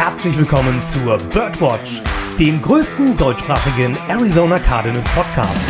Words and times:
herzlich 0.00 0.38
willkommen 0.38 0.80
zur 0.80 1.18
Birdwatch, 1.18 2.00
dem 2.38 2.62
größten 2.62 3.18
deutschsprachigen 3.18 3.94
Arizona 4.08 4.58
Cardinals 4.58 5.06
Podcast. 5.10 5.68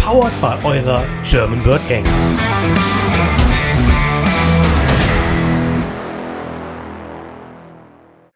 Powered 0.00 0.32
by 0.40 0.66
eurer 0.66 1.04
German 1.28 1.62
Bird 1.62 1.86
Gang. 1.90 2.06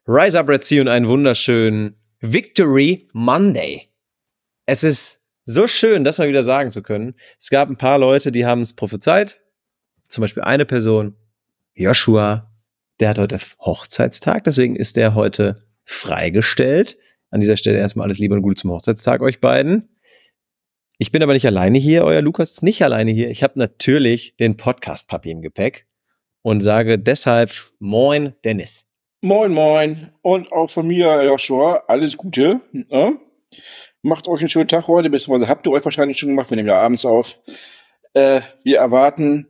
Rise 0.06 0.38
Up 0.38 0.50
Red 0.50 0.62
Sea 0.62 0.82
und 0.82 0.88
einen 0.88 1.08
wunderschönen 1.08 1.96
Victory 2.20 3.08
Monday. 3.14 3.88
Es 4.66 4.84
ist 4.84 5.22
so 5.46 5.66
schön, 5.66 6.04
das 6.04 6.18
mal 6.18 6.28
wieder 6.28 6.44
sagen 6.44 6.70
zu 6.70 6.82
können. 6.82 7.14
Es 7.38 7.48
gab 7.48 7.70
ein 7.70 7.78
paar 7.78 7.98
Leute, 7.98 8.30
die 8.30 8.44
haben 8.44 8.60
es 8.60 8.76
prophezeit. 8.76 9.40
Zum 10.06 10.20
Beispiel 10.20 10.42
eine 10.42 10.66
Person, 10.66 11.16
Joshua, 11.72 12.49
der 13.00 13.08
hat 13.08 13.18
heute 13.18 13.38
Hochzeitstag, 13.60 14.44
deswegen 14.44 14.76
ist 14.76 14.96
der 14.96 15.14
heute 15.14 15.66
freigestellt. 15.84 16.98
An 17.30 17.40
dieser 17.40 17.56
Stelle 17.56 17.78
erstmal 17.78 18.04
alles 18.04 18.18
Liebe 18.18 18.34
und 18.34 18.42
Gute 18.42 18.60
zum 18.60 18.70
Hochzeitstag 18.70 19.22
euch 19.22 19.40
beiden. 19.40 19.96
Ich 20.98 21.12
bin 21.12 21.22
aber 21.22 21.32
nicht 21.32 21.46
alleine 21.46 21.78
hier, 21.78 22.04
euer 22.04 22.20
Lukas 22.20 22.52
ist 22.52 22.62
nicht 22.62 22.82
alleine 22.84 23.10
hier. 23.10 23.30
Ich 23.30 23.42
habe 23.42 23.58
natürlich 23.58 24.36
den 24.36 24.56
Podcast-Papi 24.58 25.30
im 25.30 25.40
Gepäck 25.40 25.86
und 26.42 26.60
sage 26.60 26.98
deshalb 26.98 27.50
Moin, 27.78 28.34
Dennis. 28.44 28.84
Moin, 29.22 29.52
moin. 29.52 30.12
Und 30.20 30.52
auch 30.52 30.68
von 30.68 30.86
mir, 30.86 31.22
Joshua, 31.24 31.84
alles 31.88 32.16
Gute. 32.16 32.60
Ja? 32.88 33.12
Macht 34.02 34.28
euch 34.28 34.40
einen 34.40 34.50
schönen 34.50 34.68
Tag 34.68 34.88
heute, 34.88 35.08
beziehungsweise 35.08 35.48
habt 35.48 35.66
ihr 35.66 35.72
euch 35.72 35.84
wahrscheinlich 35.84 36.18
schon 36.18 36.30
gemacht, 36.30 36.50
wir 36.50 36.56
nehmen 36.56 36.68
ja 36.68 36.80
abends 36.80 37.04
auf. 37.06 37.40
Äh, 38.12 38.42
wir 38.62 38.78
erwarten 38.78 39.48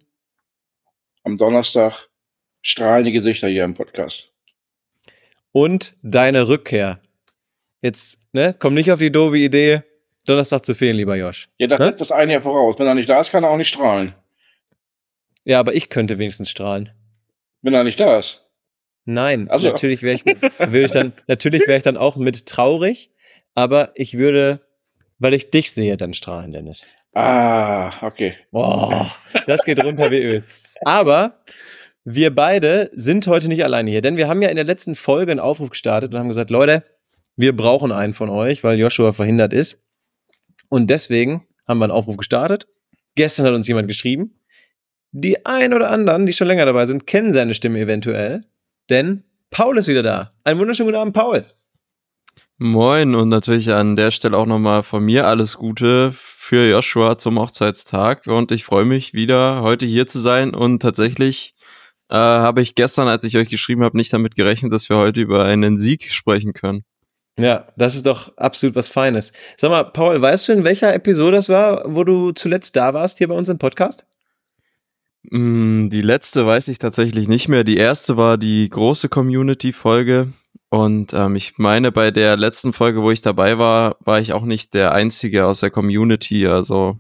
am 1.25 1.37
Donnerstag 1.37 2.10
strahlende 2.63 3.13
Gesichter 3.13 3.49
hier 3.49 3.65
im 3.65 3.75
Podcast. 3.75 4.31
Und 5.53 5.95
deine 6.03 6.49
Rückkehr. 6.49 7.01
Jetzt, 7.83 8.19
ne, 8.33 8.55
komm 8.59 8.75
nicht 8.75 8.93
auf 8.93 8.99
die 9.01 9.11
doofe 9.11 9.39
Idee, 9.39 9.83
Donnerstag 10.27 10.65
zu 10.65 10.75
fehlen, 10.75 10.97
lieber 10.97 11.17
Josh. 11.17 11.49
Ja, 11.59 11.67
das 11.67 11.79
Ne? 11.81 11.87
setzt 11.87 12.01
das 12.01 12.13
eine 12.13 12.35
ja 12.35 12.41
voraus. 12.41 12.79
Wenn 12.79 12.87
er 12.87 12.95
nicht 12.95 13.09
da 13.09 13.21
ist, 13.21 13.31
kann 13.31 13.43
er 13.43 13.51
auch 13.51 13.57
nicht 13.57 13.69
strahlen. 13.69 14.15
Ja, 15.45 15.59
aber 15.59 15.75
ich 15.75 15.89
könnte 15.89 16.19
wenigstens 16.19 16.51
strahlen. 16.51 16.91
Wenn 17.63 17.75
er 17.75 17.85
nicht 17.85 17.99
da 17.99 18.19
ist. 18.19 18.45
Nein, 19.07 19.49
Also- 19.51 19.69
natürlich 19.69 20.03
wäre 20.03 20.15
ich, 20.15 20.25
würde 20.27 20.85
ich 20.85 20.93
dann, 20.93 21.13
natürlich 21.27 21.67
wäre 21.67 21.79
ich 21.79 21.83
dann 21.83 21.97
auch 21.97 22.17
mit 22.17 22.47
traurig, 22.47 23.11
aber 23.55 23.93
ich 23.95 24.19
würde, 24.19 24.61
weil 25.19 25.35
ich 25.35 25.51
dich 25.51 25.73
sehe, 25.73 25.97
dann 25.97 26.15
strahlen, 26.15 26.53
Dennis. 26.53 26.87
Ah, 27.15 28.07
okay. 28.07 28.35
Boah, 28.53 29.11
das 29.47 29.65
geht 29.65 29.83
runter 29.83 30.11
wie 30.13 30.19
Öl. 30.23 30.45
Aber 30.85 31.41
wir 32.15 32.35
beide 32.35 32.91
sind 32.95 33.27
heute 33.27 33.49
nicht 33.49 33.65
alleine 33.65 33.91
hier, 33.91 34.01
denn 34.01 34.17
wir 34.17 34.29
haben 34.29 34.43
ja 34.43 34.49
in 34.49 34.57
der 34.57 34.65
letzten 34.65 34.95
Folge 34.95 35.31
einen 35.33 35.41
Aufruf 35.41 35.71
gestartet 35.71 36.13
und 36.13 36.19
haben 36.19 36.29
gesagt, 36.29 36.51
Leute, 36.51 36.85
wir 37.37 37.57
brauchen 37.57 37.93
einen 37.93 38.15
von 38.15 38.29
euch, 38.29 38.65
weil 38.65 38.79
Joshua 38.79 39.13
verhindert 39.13 39.53
ist. 39.53 39.83
Und 40.69 40.91
deswegen 40.91 41.47
haben 41.67 41.79
wir 41.79 41.85
einen 41.85 41.93
Aufruf 41.93 42.17
gestartet. 42.17 42.67
Gestern 43.15 43.47
hat 43.47 43.55
uns 43.55 43.69
jemand 43.69 43.89
geschrieben. 43.89 44.41
Die 45.13 45.45
ein 45.45 45.75
oder 45.75 45.91
anderen, 45.91 46.27
die 46.27 46.33
schon 46.33 46.47
länger 46.47 46.67
dabei 46.67 46.87
sind, 46.87 47.07
kennen 47.07 47.33
seine 47.33 47.55
Stimme 47.55 47.81
eventuell, 47.81 48.43
denn 48.89 49.25
Paul 49.51 49.79
ist 49.79 49.89
wieder 49.89 50.05
da. 50.05 50.33
Einen 50.45 50.61
wunderschönen 50.61 50.89
guten 50.89 51.01
Abend, 51.01 51.15
Paul. 51.15 51.45
Moin 52.59 53.15
und 53.15 53.29
natürlich 53.29 53.73
an 53.73 53.97
der 53.97 54.11
Stelle 54.11 54.37
auch 54.37 54.47
nochmal 54.47 54.83
von 54.83 55.05
mir 55.05 55.27
alles 55.27 55.57
Gute 55.57 56.11
für 56.13 56.69
Joshua 56.69 57.19
zum 57.19 57.39
Hochzeitstag 57.41 58.27
und 58.27 58.53
ich 58.53 58.65
freue 58.65 58.85
mich 58.85 59.15
wieder 59.15 59.63
heute 59.63 59.87
hier 59.87 60.07
zu 60.07 60.19
sein 60.19 60.55
und 60.55 60.81
tatsächlich 60.81 61.55
äh, 62.11 62.15
habe 62.17 62.61
ich 62.61 62.75
gestern, 62.75 63.09
als 63.09 63.25
ich 63.25 63.37
euch 63.37 63.49
geschrieben 63.49 63.83
habe, 63.85 63.97
nicht 63.97 64.13
damit 64.13 64.35
gerechnet, 64.35 64.73
dass 64.73 64.89
wir 64.89 64.97
heute 64.97 65.21
über 65.23 65.45
einen 65.45 65.79
Sieg 65.79 66.11
sprechen 66.11 66.53
können. 66.53 66.85
Ja, 67.39 67.69
das 67.77 67.95
ist 67.95 68.05
doch 68.05 68.37
absolut 68.37 68.75
was 68.75 68.89
Feines. 68.89 69.33
Sag 69.57 69.71
mal, 69.71 69.85
Paul, 69.85 70.21
weißt 70.21 70.49
du, 70.49 70.53
in 70.53 70.65
welcher 70.65 70.93
Episode 70.93 71.37
das 71.37 71.49
war, 71.49 71.85
wo 71.87 72.05
du 72.05 72.33
zuletzt 72.33 72.77
da 72.77 72.93
warst 72.93 73.19
hier 73.19 73.29
bei 73.29 73.35
uns 73.35 73.49
im 73.49 73.59
Podcast? 73.59 74.05
Mm, 75.23 75.89
Die 75.89 76.03
letzte 76.03 76.47
weiß 76.47 76.69
ich 76.69 76.79
tatsächlich 76.79 77.29
nicht 77.29 77.49
mehr. 77.49 77.65
Die 77.65 77.77
erste 77.77 78.17
war 78.17 78.37
die 78.37 78.69
große 78.69 79.09
Community-Folge. 79.09 80.33
Und 80.69 81.15
ähm, 81.15 81.35
ich 81.37 81.59
meine, 81.59 81.93
bei 81.93 82.11
der 82.11 82.37
letzten 82.37 82.73
Folge, 82.73 83.03
wo 83.03 83.11
ich 83.11 83.23
dabei 83.23 83.59
war, 83.59 83.97
war 84.01 84.21
ich 84.21 84.33
auch 84.33 84.45
nicht 84.45 84.75
der 84.75 84.93
Einzige 84.93 85.47
aus 85.47 85.61
der 85.61 85.71
Community. 85.71 86.47
Also 86.47 86.99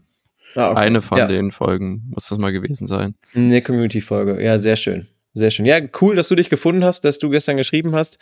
Ah, 0.54 0.70
okay. 0.70 0.80
eine 0.80 1.02
von 1.02 1.18
ja. 1.18 1.26
den 1.26 1.50
Folgen 1.50 2.02
muss 2.10 2.28
das 2.28 2.38
mal 2.38 2.50
gewesen 2.52 2.86
sein. 2.86 3.14
Eine 3.34 3.62
Community-Folge. 3.62 4.42
Ja, 4.42 4.58
sehr 4.58 4.76
schön. 4.76 5.06
Sehr 5.32 5.50
schön. 5.50 5.64
Ja, 5.66 5.78
cool, 6.00 6.16
dass 6.16 6.28
du 6.28 6.34
dich 6.34 6.50
gefunden 6.50 6.84
hast, 6.84 7.04
dass 7.04 7.18
du 7.20 7.30
gestern 7.30 7.56
geschrieben 7.56 7.94
hast. 7.94 8.18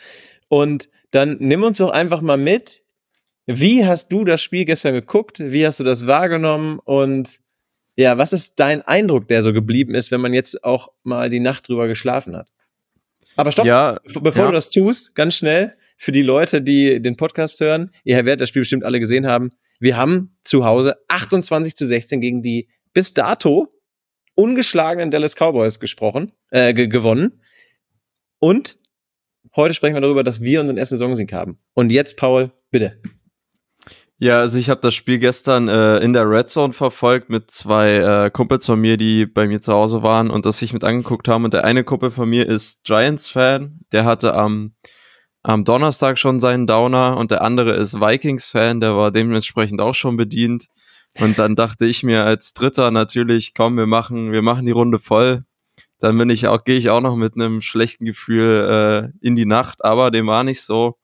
Und 0.47 0.89
dann 1.11 1.37
nimm 1.39 1.63
uns 1.63 1.77
doch 1.77 1.89
einfach 1.89 2.21
mal 2.21 2.37
mit. 2.37 2.81
Wie 3.47 3.83
hast 3.85 4.09
du 4.11 4.25
das 4.25 4.41
Spiel 4.43 4.65
gestern 4.65 4.93
geguckt? 4.93 5.39
Wie 5.39 5.65
hast 5.65 5.79
du 5.79 5.83
das 5.83 6.05
wahrgenommen? 6.05 6.79
Und 6.83 7.39
ja, 7.95 8.17
was 8.19 8.31
ist 8.31 8.59
dein 8.59 8.83
Eindruck, 8.83 9.27
der 9.27 9.41
so 9.41 9.51
geblieben 9.53 9.95
ist, 9.95 10.11
wenn 10.11 10.21
man 10.21 10.33
jetzt 10.33 10.63
auch 10.63 10.89
mal 11.03 11.29
die 11.31 11.39
Nacht 11.39 11.67
drüber 11.67 11.87
geschlafen 11.87 12.35
hat? 12.37 12.49
Aber 13.35 13.51
stopp, 13.51 13.65
Ja, 13.65 13.99
Be- 14.13 14.21
Bevor 14.21 14.43
Ja. 14.45 14.49
du 14.51 14.55
das 14.55 14.69
tust, 14.69 15.15
ganz 15.15 15.35
schnell, 15.35 15.73
für 15.97 16.11
die 16.11 16.21
Leute, 16.21 16.61
die 16.61 17.01
den 17.01 17.17
Podcast 17.17 17.59
hören, 17.59 17.89
ihr 18.03 18.15
werdet 18.17 18.41
das 18.41 18.49
Spiel 18.49 18.61
bestimmt 18.61 18.83
alle 18.85 18.99
gesehen 18.99 19.25
haben. 19.25 19.51
Wir 19.79 19.97
haben 19.97 20.37
zu 20.43 20.65
Hause 20.65 20.97
28 21.07 21.75
zu 21.75 21.87
16 21.87 22.21
gegen 22.21 22.43
die 22.43 22.67
bis 22.93 23.13
dato 23.13 23.67
ungeschlagenen 24.35 25.11
Dallas 25.11 25.35
Cowboys 25.35 25.79
gesprochen, 25.79 26.31
äh, 26.51 26.73
ge 26.73 26.87
gewonnen. 26.87 27.41
Und 28.39 28.77
heute 29.55 29.73
sprechen 29.73 29.95
wir 29.95 30.01
darüber, 30.01 30.23
dass 30.23 30.41
wir 30.41 30.61
unseren 30.61 30.77
ersten 30.77 30.97
Saisonsieg 30.97 31.33
haben. 31.33 31.59
Und 31.73 31.89
jetzt, 31.91 32.17
Paul, 32.17 32.51
bitte. 32.71 33.01
Ja, 34.21 34.39
also 34.39 34.57
ich 34.57 34.69
habe 34.69 34.81
das 34.81 34.93
Spiel 34.95 35.17
gestern 35.17 35.69
äh, 35.69 35.99
in 35.99 36.11
der 36.11 36.29
Red 36.29 36.49
Zone 36.49 36.73
verfolgt 36.73 37.29
mit 37.29 37.51
zwei 37.51 38.25
äh, 38.25 38.29
Kumpels 38.29 38.65
von 38.65 38.79
mir, 38.79 38.97
die 38.97 39.25
bei 39.25 39.47
mir 39.47 39.61
zu 39.61 39.71
Hause 39.71 40.03
waren 40.03 40.29
und 40.29 40.45
das 40.45 40.59
sich 40.59 40.73
mit 40.73 40.83
angeguckt 40.83 41.29
haben. 41.29 41.45
Und 41.45 41.53
der 41.53 41.63
eine 41.63 41.85
Kumpel 41.85 42.11
von 42.11 42.29
mir 42.29 42.45
ist 42.45 42.83
Giants-Fan, 42.83 43.79
der 43.93 44.03
hatte 44.03 44.33
am, 44.35 44.73
am 45.43 45.63
Donnerstag 45.63 46.17
schon 46.17 46.39
seinen 46.39 46.67
Downer 46.67 47.17
und 47.17 47.31
der 47.31 47.41
andere 47.41 47.71
ist 47.73 47.99
Vikings-Fan, 47.99 48.81
der 48.81 48.95
war 48.95 49.11
dementsprechend 49.11 49.81
auch 49.81 49.95
schon 49.95 50.17
bedient. 50.17 50.67
Und 51.17 51.39
dann 51.39 51.55
dachte 51.55 51.85
ich 51.85 52.03
mir 52.03 52.25
als 52.25 52.53
Dritter 52.53 52.91
natürlich, 52.91 53.53
komm, 53.53 53.77
wir 53.77 53.87
machen, 53.87 54.31
wir 54.31 54.41
machen 54.41 54.65
die 54.65 54.71
Runde 54.71 54.99
voll. 54.99 55.43
Dann 55.99 56.17
bin 56.17 56.29
ich 56.29 56.47
auch, 56.47 56.63
gehe 56.63 56.77
ich 56.77 56.89
auch 56.89 57.01
noch 57.01 57.15
mit 57.15 57.35
einem 57.35 57.61
schlechten 57.61 58.05
Gefühl 58.05 59.11
äh, 59.21 59.25
in 59.25 59.35
die 59.35 59.45
Nacht, 59.45 59.83
aber 59.83 60.11
dem 60.11 60.27
war 60.27 60.43
nicht 60.43 60.61
so. 60.61 60.97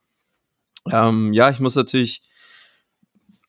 Ähm, 0.90 1.34
ja, 1.34 1.50
ich 1.50 1.60
muss 1.60 1.76
natürlich 1.76 2.22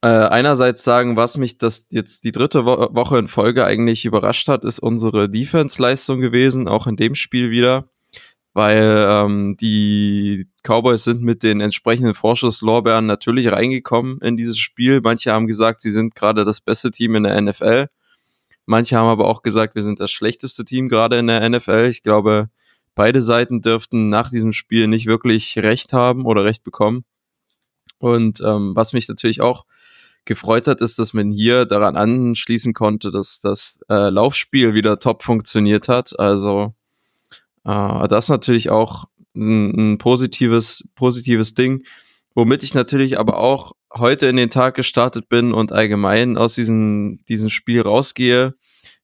äh, 0.03 0.09
einerseits 0.09 0.83
sagen, 0.85 1.17
was 1.17 1.37
mich 1.37 1.59
das 1.59 1.87
jetzt 1.91 2.25
die 2.25 2.33
dritte 2.33 2.65
Wo 2.65 2.95
Woche 2.95 3.19
in 3.19 3.29
Folge 3.29 3.65
eigentlich 3.65 4.05
überrascht 4.05 4.49
hat, 4.49 4.65
ist 4.65 4.79
unsere 4.79 5.29
Defense-Leistung 5.29 6.21
gewesen, 6.21 6.69
auch 6.69 6.87
in 6.87 6.97
dem 6.97 7.15
Spiel 7.15 7.51
wieder, 7.51 7.91
weil 8.57 9.07
ähm, 9.11 9.55
die 9.59 10.49
Cowboys 10.63 11.05
sind 11.05 11.21
mit 11.21 11.43
den 11.43 11.61
entsprechenden 11.61 12.15
Vorschusslorbeeren 12.15 13.05
natürlich 13.05 13.53
reingekommen 13.53 14.19
in 14.23 14.39
dieses 14.39 14.57
Spiel. 14.57 15.03
Manche 15.03 15.31
haben 15.31 15.47
gesagt, 15.47 15.83
sie 15.83 15.91
sind 15.91 16.15
gerade 16.15 16.47
das 16.47 16.63
beste 16.63 16.91
Team 16.91 17.17
in 17.17 17.25
der 17.25 17.39
NFL. 17.39 17.89
Manche 18.65 18.97
haben 18.97 19.09
aber 19.09 19.29
auch 19.29 19.43
gesagt, 19.43 19.75
wir 19.75 19.83
sind 19.83 20.01
das 20.01 20.11
schlechteste 20.11 20.65
Team 20.65 20.89
gerade 20.89 21.19
in 21.19 21.27
der 21.27 21.47
NFL. 21.47 21.89
Ich 21.91 22.03
glaube, 22.03 22.49
beide 22.95 23.21
Seiten 23.21 23.61
dürften 23.61 24.09
nach 24.09 24.31
diesem 24.31 24.55
Spiel 24.55 24.89
nicht 24.89 25.05
wirklich 25.05 25.59
recht 25.59 25.93
haben 25.93 26.25
oder 26.25 26.45
recht 26.45 26.65
bekommen. 26.65 27.05
Und 27.99 28.41
ähm, 28.41 28.75
was 28.75 28.95
mich 28.95 29.07
natürlich 29.07 29.43
auch 29.43 29.67
gefreut 30.25 30.67
hat, 30.67 30.81
ist, 30.81 30.99
dass 30.99 31.13
man 31.13 31.31
hier 31.31 31.67
daran 31.67 31.95
anschließen 31.95 32.73
konnte, 32.73 33.11
dass 33.11 33.43
das 33.43 33.79
äh, 33.91 34.09
Laufspiel 34.09 34.73
wieder 34.73 34.99
top 34.99 35.25
funktioniert 35.25 35.89
hat. 35.89 36.19
Also 36.19 36.73
äh, 37.67 38.09
das 38.09 38.29
natürlich 38.29 38.71
auch 38.71 39.07
ein, 39.35 39.93
ein 39.95 39.99
positives, 39.99 40.89
positives 40.95 41.55
Ding, 41.55 41.85
womit 42.35 42.63
ich 42.63 42.75
natürlich 42.75 43.19
aber 43.19 43.39
auch 43.39 43.73
heute 43.93 44.27
in 44.27 44.37
den 44.37 44.51
Tag 44.51 44.75
gestartet 44.75 45.29
bin 45.29 45.53
und 45.53 45.73
allgemein 45.73 46.37
aus 46.37 46.55
diesem, 46.55 47.25
diesem 47.29 47.51
Spiel 47.51 47.83
rausgehe, 47.83 48.55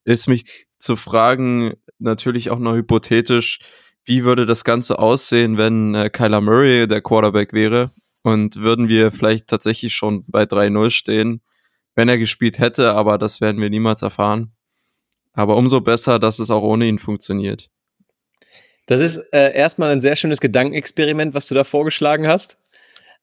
ist 0.04 0.28
mich 0.28 0.66
zu 0.78 0.96
fragen, 0.96 1.74
natürlich 1.98 2.50
auch 2.50 2.58
noch 2.58 2.74
hypothetisch, 2.74 3.60
wie 4.04 4.24
würde 4.24 4.46
das 4.46 4.64
Ganze 4.64 4.98
aussehen, 4.98 5.56
wenn 5.58 5.94
äh, 5.94 6.10
Kyler 6.10 6.40
Murray 6.40 6.88
der 6.88 7.00
Quarterback 7.00 7.52
wäre? 7.52 7.92
Und 8.24 8.56
würden 8.56 8.88
wir 8.88 9.10
vielleicht 9.10 9.48
tatsächlich 9.48 9.94
schon 9.94 10.24
bei 10.26 10.44
3-0 10.44 10.90
stehen, 10.90 11.40
wenn 11.94 12.08
er 12.08 12.18
gespielt 12.18 12.58
hätte, 12.58 12.94
aber 12.94 13.18
das 13.18 13.40
werden 13.40 13.60
wir 13.60 13.70
niemals 13.70 14.02
erfahren. 14.02 14.52
Aber 15.32 15.56
umso 15.56 15.80
besser, 15.80 16.18
dass 16.18 16.38
es 16.38 16.50
auch 16.50 16.62
ohne 16.62 16.86
ihn 16.86 16.98
funktioniert. 16.98 17.68
Das 18.86 19.00
ist 19.00 19.18
äh, 19.32 19.54
erstmal 19.54 19.90
ein 19.90 20.00
sehr 20.00 20.16
schönes 20.16 20.40
Gedankenexperiment, 20.40 21.34
was 21.34 21.46
du 21.46 21.54
da 21.54 21.64
vorgeschlagen 21.64 22.26
hast. 22.26 22.58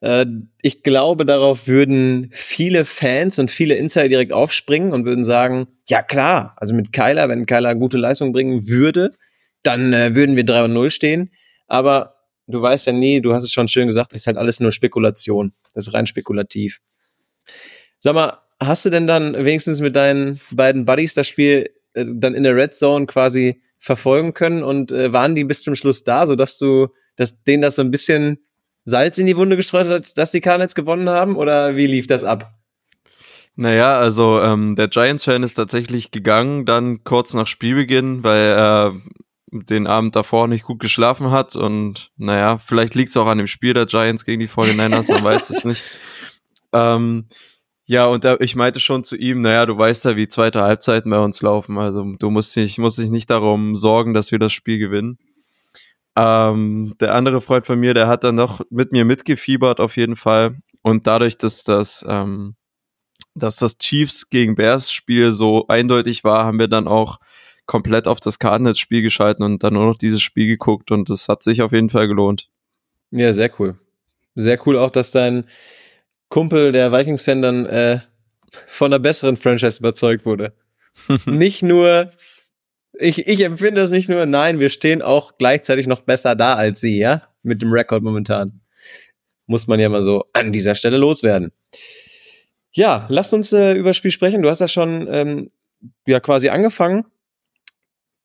Äh, 0.02 0.26
ich 0.62 0.84
glaube, 0.84 1.26
darauf 1.26 1.68
würden 1.68 2.30
viele 2.32 2.86
Fans 2.86 3.40
und 3.40 3.52
viele 3.52 3.76
Insider 3.76 4.08
direkt 4.08 4.32
aufspringen 4.32 4.94
und 4.94 5.06
würden 5.06 5.26
sagen, 5.26 5.68
ja 5.88 6.02
klar, 6.02 6.56
also 6.58 6.74
mit 6.74 6.94
Kyler, 6.94 7.28
wenn 7.30 7.46
Kyler 7.46 7.76
gute 7.76 7.98
Leistung 7.98 8.32
bringen 8.32 8.68
würde, 8.68 9.14
dann 9.64 9.94
äh, 9.94 10.16
würden 10.16 10.36
wir 10.36 10.46
3 10.46 10.66
und 10.66 10.74
0 10.74 10.90
stehen. 10.90 11.32
Aber 11.68 12.16
du 12.48 12.62
weißt 12.62 12.88
ja 12.88 12.94
nie, 12.94 13.22
du 13.22 13.34
hast 13.34 13.44
es 13.44 13.52
schon 13.52 13.68
schön 13.68 13.88
gesagt, 13.88 14.14
das 14.14 14.22
ist 14.22 14.28
halt 14.28 14.38
alles 14.38 14.60
nur 14.60 14.72
Spekulation. 14.72 15.54
Das 15.74 15.88
ist 15.88 15.94
rein 15.94 16.08
spekulativ. 16.08 16.80
Sag 18.00 18.16
mal, 18.16 18.40
hast 18.62 18.86
du 18.86 18.90
denn 18.90 19.08
dann 19.08 19.34
wenigstens 19.34 19.82
mit 19.82 19.96
deinen 19.96 20.40
beiden 20.52 20.86
Buddies 20.86 21.14
das 21.14 21.28
Spiel 21.28 21.70
äh, 21.94 22.06
dann 22.08 22.34
in 22.34 22.44
der 22.44 22.56
Red 22.56 22.74
Zone 22.74 23.06
quasi 23.06 23.62
verfolgen 23.80 24.34
können 24.34 24.62
und 24.62 24.92
äh, 24.92 25.12
waren 25.12 25.36
die 25.36 25.46
bis 25.46 25.64
zum 25.64 25.76
Schluss 25.76 26.04
da, 26.04 26.28
sodass 26.28 26.58
du, 26.58 26.90
dass 27.16 27.42
denen 27.44 27.62
das 27.62 27.76
so 27.76 27.82
ein 27.82 27.92
bisschen 27.92 28.40
Salz 28.84 29.18
in 29.18 29.26
die 29.26 29.38
Wunde 29.38 29.56
gestreut 29.56 29.88
hat, 29.88 30.18
dass 30.18 30.32
die 30.32 30.42
Cardinals 30.42 30.76
gewonnen 30.76 31.10
haben? 31.10 31.36
Oder 31.36 31.76
wie 31.76 31.88
lief 31.88 32.08
das 32.08 32.24
ab? 32.24 32.54
Naja, 33.56 34.00
also 34.00 34.42
ähm, 34.42 34.76
der 34.76 34.88
Giants-Fan 34.88 35.44
ist 35.44 35.56
tatsächlich 35.56 36.12
gegangen, 36.12 36.66
dann 36.66 37.04
kurz 37.04 37.34
nach 37.34 37.48
Spielbeginn, 37.48 38.24
weil 38.24 38.52
er 38.52 38.94
den 39.52 39.88
Abend 39.88 40.16
davor 40.16 40.48
nicht 40.48 40.64
gut 40.64 40.80
geschlafen 40.80 41.32
hat 41.32 41.56
und 41.56 42.12
naja, 42.18 42.58
vielleicht 42.58 42.96
liegt 42.96 43.10
es 43.10 43.18
auch 43.18 43.28
an 43.28 43.40
dem 43.40 43.48
Spiel 43.48 43.74
der 43.74 43.86
Giants 43.86 44.24
gegen 44.24 44.40
die 44.40 44.48
49ers, 44.50 45.12
man 45.12 45.24
weiß 45.24 45.50
es 45.50 45.66
nicht. 45.66 45.84
Ähm, 46.72 47.28
ja, 47.90 48.06
und 48.06 48.24
da, 48.24 48.38
ich 48.40 48.56
meinte 48.56 48.80
schon 48.80 49.04
zu 49.04 49.18
ihm, 49.18 49.42
naja, 49.42 49.66
du 49.66 49.76
weißt 49.76 50.06
ja, 50.06 50.16
wie 50.16 50.28
zweite 50.28 50.62
Halbzeiten 50.62 51.10
bei 51.10 51.18
uns 51.18 51.42
laufen. 51.42 51.80
Also 51.80 52.04
du 52.20 52.30
musst 52.30 52.56
dich, 52.56 52.78
musst 52.78 53.00
dich 53.00 53.10
nicht 53.10 53.32
darum 53.32 53.76
sorgen, 53.76 54.14
dass 54.14 54.32
wir 54.32 54.38
das 54.38 54.54
Spiel 54.54 54.78
gewinnen. 54.78 55.18
Ähm, 56.16 56.94
der 57.00 57.16
andere 57.16 57.42
Freund 57.42 57.66
von 57.66 57.80
mir, 57.80 57.96
der 57.96 58.08
hat 58.08 58.24
dann 58.24 58.36
noch 58.36 58.62
mit 58.70 58.92
mir 58.92 59.06
mitgefiebert 59.06 59.80
auf 59.80 59.98
jeden 59.98 60.18
Fall. 60.18 60.60
Und 60.84 61.08
dadurch, 61.08 61.38
dass 61.38 61.64
das, 61.64 62.06
ähm, 62.08 62.54
dass 63.34 63.56
das 63.56 63.80
Chiefs 63.80 64.30
gegen 64.30 64.54
Bears 64.54 64.92
Spiel 64.92 65.32
so 65.32 65.66
eindeutig 65.68 66.24
war, 66.24 66.46
haben 66.46 66.60
wir 66.60 66.68
dann 66.68 66.88
auch 66.88 67.18
komplett 67.66 68.08
auf 68.08 68.20
das 68.20 68.38
Cardinals 68.38 68.78
Spiel 68.78 69.02
geschalten 69.02 69.44
und 69.44 69.64
dann 69.64 69.74
nur 69.74 69.88
noch 69.88 69.98
dieses 69.98 70.22
Spiel 70.22 70.46
geguckt 70.46 70.92
und 70.92 71.10
das 71.10 71.28
hat 71.28 71.42
sich 71.42 71.64
auf 71.64 71.72
jeden 71.72 71.90
Fall 71.90 72.08
gelohnt. 72.08 72.50
Ja, 73.10 73.34
sehr 73.34 73.50
cool. 73.60 73.80
Sehr 74.36 74.60
cool 74.68 74.78
auch, 74.78 74.92
dass 74.92 75.10
dein 75.10 75.46
Kumpel, 76.30 76.72
der 76.72 76.92
Vikings-Fan, 76.92 77.42
dann 77.42 77.66
äh, 77.66 78.00
von 78.68 78.94
einer 78.94 79.00
besseren 79.00 79.38
Franchise 79.38 79.80
überzeugt 79.80 80.26
wurde. 80.26 80.54
nicht 81.26 81.64
nur, 81.64 82.10
ich, 82.94 83.28
ich 83.28 83.42
empfinde 83.42 83.82
das 83.82 83.92
nicht 83.92 84.10
nur, 84.10 84.26
nein, 84.26 84.60
wir 84.60 84.70
stehen 84.70 85.02
auch 85.02 85.38
gleichzeitig 85.38 85.88
noch 85.88 86.02
besser 86.02 86.36
da 86.36 86.56
als 86.56 86.82
sie, 86.82 86.98
ja, 86.98 87.22
mit 87.44 87.62
dem 87.62 87.72
Rekord 87.72 88.04
momentan. 88.04 88.62
Muss 89.48 89.68
man 89.68 89.80
ja 89.80 89.90
mal 89.90 90.04
so 90.04 90.26
an 90.34 90.52
dieser 90.52 90.76
Stelle 90.76 90.98
loswerden. 90.98 91.52
Ja, 92.72 93.08
lasst 93.10 93.34
uns 93.34 93.52
äh, 93.52 93.74
über 93.74 93.90
das 93.90 93.98
Spiel 93.98 94.12
sprechen. 94.12 94.42
Du 94.44 94.50
hast 94.50 94.60
ja 94.60 94.68
schon 94.68 95.08
ähm, 95.12 95.52
ja 96.06 96.20
quasi 96.20 96.50
angefangen. 96.50 97.06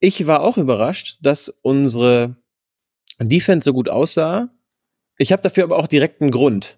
Ich 0.01 0.27
war 0.27 0.43
auch 0.43 0.59
überrascht, 0.59 1.19
dass 1.23 1.49
unsere 1.63 2.37
Defense 3.19 3.65
so 3.65 3.73
gut 3.73 3.89
aussah. 3.89 4.51
Ich 5.17 5.33
habe 5.33 5.41
dafür 5.41 5.65
aber 5.65 5.79
auch 5.79 5.87
direkt 5.87 6.21
einen 6.21 6.31
Grund. 6.31 6.77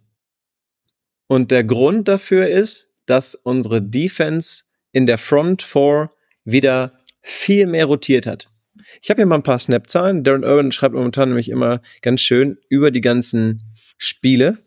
Und 1.29 1.51
der 1.51 1.65
Grund 1.65 2.09
dafür 2.09 2.49
ist, 2.49 2.91
dass 3.07 3.35
unsere 3.35 3.83
Defense 3.83 4.65
in 4.93 5.07
der 5.07 5.19
Front 5.19 5.63
4 5.63 6.11
wieder 6.45 6.99
viel 7.23 7.67
mehr 7.67 7.87
rotiert 7.87 8.27
hat. 8.27 8.49
Ich 9.03 9.11
habe 9.11 9.21
hier 9.21 9.27
mal 9.27 9.37
ein 9.37 9.43
paar 9.43 9.59
Snap-Zahlen. 9.59 10.23
Darren 10.23 10.45
Urban 10.45 10.73
schreibt 10.73 10.95
momentan 10.95 11.31
nämlich 11.31 11.49
immer 11.49 11.81
ganz 12.03 12.21
schön 12.21 12.59
über 12.69 12.91
die 12.91 13.01
ganzen 13.01 13.75
Spiele. 13.97 14.59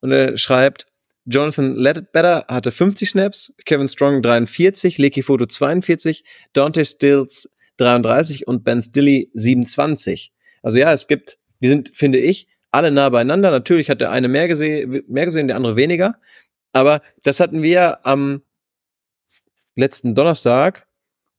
Und 0.00 0.12
er 0.12 0.36
schreibt, 0.36 0.86
Jonathan 1.24 1.74
Ledbetter 1.74 2.44
hatte 2.48 2.70
50 2.70 3.10
Snaps, 3.10 3.52
Kevin 3.64 3.88
Strong 3.88 4.22
43, 4.22 4.98
Leaky 4.98 5.22
Photo 5.22 5.46
42, 5.46 6.22
Dante 6.52 6.84
Stills 6.84 7.50
33 7.78 8.46
und 8.46 8.62
Ben 8.62 8.80
Stilly 8.80 9.30
27. 9.34 10.32
Also 10.62 10.78
ja, 10.78 10.92
es 10.92 11.08
gibt, 11.08 11.38
wir 11.58 11.68
sind, 11.68 11.96
finde 11.96 12.18
ich, 12.18 12.46
alle 12.76 12.90
nah 12.90 13.08
beieinander. 13.08 13.50
Natürlich 13.50 13.90
hat 13.90 14.00
der 14.00 14.10
eine 14.10 14.28
mehr 14.28 14.48
gesehen, 14.48 15.02
mehr 15.08 15.24
gesehen, 15.24 15.48
der 15.48 15.56
andere 15.56 15.76
weniger. 15.76 16.20
Aber 16.72 17.00
das 17.22 17.40
hatten 17.40 17.62
wir 17.62 18.06
am 18.06 18.42
letzten 19.74 20.14
Donnerstag 20.14 20.86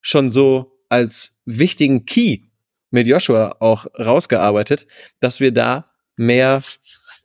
schon 0.02 0.30
so 0.30 0.82
als 0.90 1.38
wichtigen 1.46 2.06
Key 2.06 2.40
mit 2.90 3.08
Joshua 3.08 3.58
auch 3.60 3.86
rausgearbeitet, 4.00 4.88
dass 5.20 5.40
wir 5.40 5.52
da 5.52 5.92
mehr, 6.16 6.64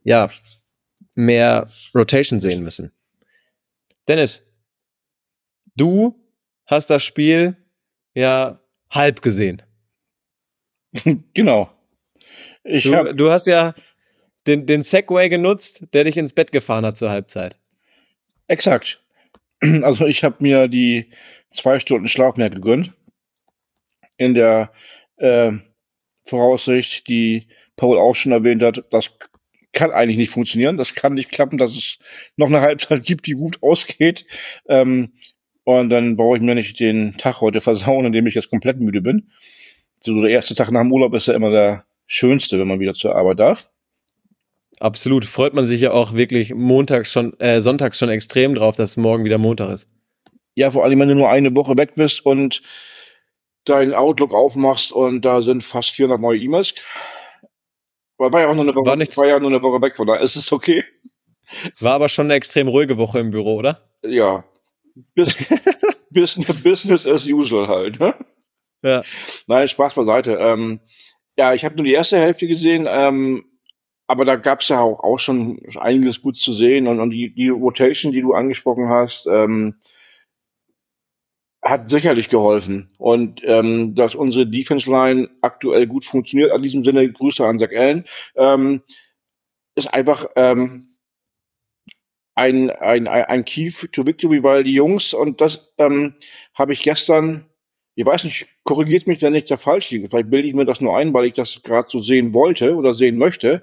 ja, 0.04 0.28
mehr 1.14 1.68
Rotation 1.94 2.40
sehen 2.40 2.64
müssen. 2.64 2.92
Dennis, 4.08 4.42
du 5.76 6.18
hast 6.66 6.90
das 6.90 7.02
Spiel 7.02 7.56
ja 8.14 8.60
halb 8.90 9.22
gesehen. 9.22 9.62
Genau. 11.34 11.70
Ich 12.64 12.84
du, 12.84 13.14
du 13.14 13.30
hast 13.30 13.46
ja 13.46 13.74
den, 14.46 14.66
den 14.66 14.82
Segway 14.82 15.28
genutzt, 15.28 15.86
der 15.92 16.04
dich 16.04 16.16
ins 16.16 16.32
Bett 16.32 16.52
gefahren 16.52 16.84
hat 16.84 16.96
zur 16.96 17.10
Halbzeit. 17.10 17.56
Exakt. 18.46 19.00
Also 19.82 20.06
ich 20.06 20.24
habe 20.24 20.36
mir 20.40 20.66
die 20.66 21.12
zwei 21.54 21.78
Stunden 21.78 22.08
Schlaf 22.08 22.36
mehr 22.36 22.50
gegönnt. 22.50 22.92
In 24.16 24.34
der 24.34 24.72
äh, 25.18 25.52
Voraussicht, 26.24 27.06
die 27.06 27.46
Paul 27.76 27.96
auch 27.96 28.14
schon 28.14 28.32
erwähnt 28.32 28.62
hat, 28.62 28.84
das 28.90 29.16
kann 29.72 29.90
eigentlich 29.90 30.16
nicht 30.16 30.30
funktionieren. 30.30 30.76
Das 30.76 30.94
kann 30.94 31.14
nicht 31.14 31.30
klappen, 31.30 31.58
dass 31.58 31.72
es 31.72 31.98
noch 32.36 32.48
eine 32.48 32.60
Halbzeit 32.60 33.02
gibt, 33.04 33.26
die 33.26 33.32
gut 33.32 33.62
ausgeht. 33.62 34.26
Ähm, 34.68 35.12
und 35.64 35.90
dann 35.90 36.16
brauche 36.16 36.36
ich 36.36 36.42
mir 36.42 36.54
nicht 36.54 36.80
den 36.80 37.16
Tag 37.18 37.40
heute 37.40 37.60
versauen, 37.60 38.04
indem 38.04 38.26
ich 38.26 38.34
jetzt 38.34 38.50
komplett 38.50 38.80
müde 38.80 39.00
bin. 39.00 39.30
So 40.00 40.20
der 40.20 40.30
erste 40.30 40.54
Tag 40.54 40.70
nach 40.72 40.80
dem 40.80 40.92
Urlaub 40.92 41.14
ist 41.14 41.28
ja 41.28 41.34
immer 41.34 41.50
der 41.50 41.84
schönste, 42.06 42.58
wenn 42.58 42.66
man 42.66 42.80
wieder 42.80 42.94
zur 42.94 43.14
Arbeit 43.14 43.38
darf. 43.38 43.71
Absolut. 44.82 45.24
Freut 45.24 45.54
man 45.54 45.68
sich 45.68 45.80
ja 45.80 45.92
auch 45.92 46.14
wirklich 46.14 46.52
montags 46.52 47.12
schon, 47.12 47.38
äh, 47.38 47.60
sonntags 47.60 48.00
schon 48.00 48.08
extrem 48.08 48.56
drauf, 48.56 48.74
dass 48.74 48.96
morgen 48.96 49.24
wieder 49.24 49.38
Montag 49.38 49.70
ist. 49.70 49.88
Ja, 50.56 50.72
vor 50.72 50.82
allem, 50.82 50.98
wenn 50.98 51.08
du 51.08 51.14
nur 51.14 51.30
eine 51.30 51.54
Woche 51.54 51.76
weg 51.78 51.94
bist 51.94 52.26
und 52.26 52.62
deinen 53.64 53.94
Outlook 53.94 54.34
aufmachst 54.34 54.90
und 54.90 55.24
da 55.24 55.40
sind 55.40 55.62
fast 55.62 55.90
400 55.90 56.20
neue 56.20 56.40
E-Mails. 56.40 56.74
War, 58.18 58.32
war 58.32 58.40
ja 58.40 58.48
auch 58.48 58.54
nur 58.56 58.64
eine 58.64 58.74
Woche, 58.74 58.86
war, 58.86 58.96
nichts, 58.96 59.16
war 59.16 59.28
ja 59.28 59.38
nur 59.38 59.50
eine 59.50 59.62
Woche 59.62 59.80
weg, 59.80 59.94
von 59.94 60.08
daher 60.08 60.20
ist 60.20 60.34
es 60.34 60.50
okay. 60.50 60.82
War 61.78 61.94
aber 61.94 62.08
schon 62.08 62.26
eine 62.26 62.34
extrem 62.34 62.66
ruhige 62.66 62.98
Woche 62.98 63.20
im 63.20 63.30
Büro, 63.30 63.54
oder? 63.54 63.88
Ja. 64.04 64.42
Business, 65.14 66.60
business 66.64 67.06
as 67.06 67.24
usual 67.28 67.68
halt, 67.68 68.00
ne? 68.00 68.16
Ja. 68.82 69.04
Nein, 69.46 69.68
Spaß 69.68 69.94
beiseite. 69.94 70.38
Ähm, 70.40 70.80
ja, 71.38 71.54
ich 71.54 71.64
habe 71.64 71.76
nur 71.76 71.84
die 71.84 71.92
erste 71.92 72.18
Hälfte 72.18 72.48
gesehen. 72.48 72.88
Ähm, 72.90 73.44
aber 74.12 74.26
da 74.26 74.36
gab 74.36 74.60
es 74.60 74.68
ja 74.68 74.78
auch, 74.78 75.00
auch 75.00 75.18
schon 75.18 75.58
einiges 75.80 76.20
gut 76.20 76.36
zu 76.36 76.52
sehen 76.52 76.86
und, 76.86 77.00
und 77.00 77.08
die, 77.08 77.32
die 77.32 77.48
Rotation, 77.48 78.12
die 78.12 78.20
du 78.20 78.34
angesprochen 78.34 78.90
hast, 78.90 79.26
ähm, 79.26 79.76
hat 81.62 81.90
sicherlich 81.90 82.28
geholfen. 82.28 82.90
Und 82.98 83.40
ähm, 83.42 83.94
dass 83.94 84.14
unsere 84.14 84.46
Defense 84.46 84.90
Line 84.90 85.30
aktuell 85.40 85.86
gut 85.86 86.04
funktioniert, 86.04 86.54
in 86.54 86.62
diesem 86.62 86.84
Sinne 86.84 87.10
Grüße 87.10 87.42
an 87.42 87.58
Zach 87.58 87.70
Allen, 87.74 88.04
ähm, 88.36 88.82
ist 89.76 89.88
einfach 89.94 90.26
ähm, 90.36 90.98
ein, 92.34 92.68
ein, 92.68 93.08
ein 93.08 93.46
Key 93.46 93.70
to 93.70 94.06
Victory, 94.06 94.42
weil 94.42 94.62
die 94.62 94.74
Jungs, 94.74 95.14
und 95.14 95.40
das 95.40 95.72
ähm, 95.78 96.16
habe 96.52 96.74
ich 96.74 96.82
gestern 96.82 97.46
ich 97.94 98.06
weiß 98.06 98.24
nicht, 98.24 98.46
korrigiert 98.64 99.06
mich, 99.06 99.20
wenn 99.20 99.34
ich 99.34 99.44
da 99.44 99.56
falsch 99.56 99.90
liege. 99.90 100.08
Vielleicht 100.08 100.30
bilde 100.30 100.48
ich 100.48 100.54
mir 100.54 100.64
das 100.64 100.80
nur 100.80 100.96
ein, 100.96 101.12
weil 101.12 101.26
ich 101.26 101.34
das 101.34 101.62
gerade 101.62 101.88
so 101.90 102.00
sehen 102.00 102.32
wollte 102.32 102.74
oder 102.74 102.94
sehen 102.94 103.18
möchte. 103.18 103.62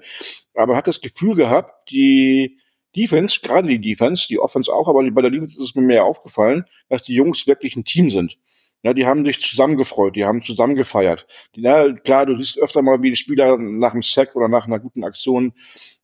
Aber 0.54 0.76
hat 0.76 0.86
das 0.86 1.00
Gefühl 1.00 1.34
gehabt, 1.34 1.90
die 1.90 2.58
Defense, 2.96 3.38
gerade 3.40 3.68
die 3.68 3.80
Defense, 3.80 4.26
die 4.28 4.38
Offense 4.38 4.72
auch, 4.72 4.88
aber 4.88 5.08
bei 5.10 5.22
der 5.22 5.30
Defense 5.30 5.56
ist 5.56 5.70
es 5.70 5.74
mir 5.74 5.82
mehr 5.82 6.04
aufgefallen, 6.04 6.64
dass 6.88 7.02
die 7.02 7.14
Jungs 7.14 7.46
wirklich 7.46 7.76
ein 7.76 7.84
Team 7.84 8.10
sind. 8.10 8.38
Ja, 8.82 8.94
die 8.94 9.06
haben 9.06 9.24
sich 9.26 9.40
zusammengefreut, 9.40 10.16
die 10.16 10.24
haben 10.24 10.42
zusammen 10.42 10.74
gefeiert. 10.74 11.26
Ja, 11.54 11.92
klar, 11.92 12.24
du 12.26 12.36
siehst 12.38 12.58
öfter 12.58 12.80
mal, 12.80 13.02
wie 13.02 13.10
die 13.10 13.16
Spieler 13.16 13.58
nach 13.58 13.92
einem 13.92 14.02
Sack 14.02 14.34
oder 14.34 14.48
nach 14.48 14.66
einer 14.66 14.78
guten 14.78 15.04
Aktion 15.04 15.52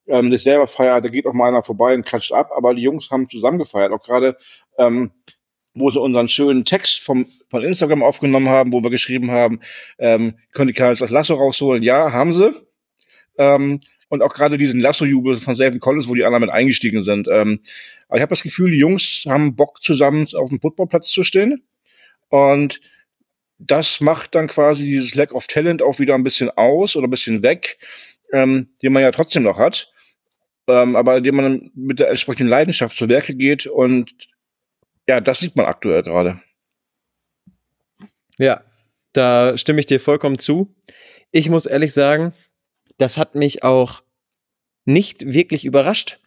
ähm, 0.06 0.30
sich 0.30 0.42
selber 0.42 0.68
feiert, 0.68 1.04
da 1.04 1.08
geht 1.08 1.26
auch 1.26 1.32
mal 1.32 1.48
einer 1.48 1.62
vorbei 1.62 1.94
und 1.94 2.04
klatscht 2.04 2.32
ab, 2.32 2.50
aber 2.54 2.74
die 2.74 2.82
Jungs 2.82 3.10
haben 3.10 3.28
zusammen 3.28 3.58
gefeiert. 3.58 3.92
Auch 3.92 4.02
gerade 4.02 4.36
ähm, 4.78 5.10
wo 5.76 5.90
sie 5.90 6.00
unseren 6.00 6.28
schönen 6.28 6.64
Text 6.64 7.00
vom, 7.00 7.26
von 7.50 7.62
Instagram 7.62 8.02
aufgenommen 8.02 8.48
haben, 8.48 8.72
wo 8.72 8.82
wir 8.82 8.90
geschrieben 8.90 9.30
haben, 9.30 9.60
ähm, 9.98 10.38
können 10.52 10.68
die 10.68 10.72
Cardinals 10.72 11.00
das 11.00 11.10
Lasso 11.10 11.34
rausholen? 11.34 11.82
Ja, 11.82 12.12
haben 12.12 12.32
sie. 12.32 12.52
Ähm, 13.38 13.80
und 14.08 14.22
auch 14.22 14.34
gerade 14.34 14.58
diesen 14.58 14.80
Lasso-Jubel 14.80 15.36
von 15.36 15.56
Savin 15.56 15.80
Collins, 15.80 16.08
wo 16.08 16.14
die 16.14 16.24
anderen 16.24 16.42
mit 16.42 16.50
eingestiegen 16.50 17.02
sind. 17.02 17.28
Ähm, 17.28 17.60
aber 18.08 18.18
ich 18.18 18.22
habe 18.22 18.30
das 18.30 18.42
Gefühl, 18.42 18.70
die 18.70 18.78
Jungs 18.78 19.24
haben 19.26 19.56
Bock, 19.56 19.82
zusammen 19.82 20.26
auf 20.34 20.50
dem 20.50 20.60
Footballplatz 20.60 21.08
zu 21.08 21.22
stehen. 21.22 21.64
Und 22.28 22.80
das 23.58 24.00
macht 24.00 24.34
dann 24.34 24.48
quasi 24.48 24.84
dieses 24.84 25.14
Lack 25.14 25.32
of 25.32 25.46
Talent 25.46 25.82
auch 25.82 25.98
wieder 25.98 26.14
ein 26.14 26.24
bisschen 26.24 26.50
aus 26.50 26.94
oder 26.96 27.06
ein 27.06 27.10
bisschen 27.10 27.42
weg, 27.42 27.78
ähm, 28.32 28.68
den 28.82 28.92
man 28.92 29.02
ja 29.02 29.10
trotzdem 29.10 29.42
noch 29.42 29.58
hat. 29.58 29.92
Ähm, 30.68 30.96
aber 30.96 31.16
indem 31.18 31.36
man 31.36 31.70
mit 31.74 32.00
der 32.00 32.08
entsprechenden 32.08 32.48
Leidenschaft 32.48 32.96
zu 32.96 33.08
Werke 33.08 33.34
geht 33.34 33.66
und 33.66 34.12
ja, 35.08 35.20
das 35.20 35.38
sieht 35.38 35.54
man 35.54 35.66
aktuell 35.66 36.02
gerade. 36.02 36.42
Ja, 38.38 38.64
da 39.12 39.56
stimme 39.56 39.80
ich 39.80 39.86
dir 39.86 40.00
vollkommen 40.00 40.38
zu. 40.38 40.74
Ich 41.30 41.48
muss 41.48 41.66
ehrlich 41.66 41.94
sagen, 41.94 42.34
das 42.98 43.18
hat 43.18 43.34
mich 43.34 43.62
auch 43.62 44.02
nicht 44.84 45.26
wirklich 45.26 45.64
überrascht, 45.64 46.18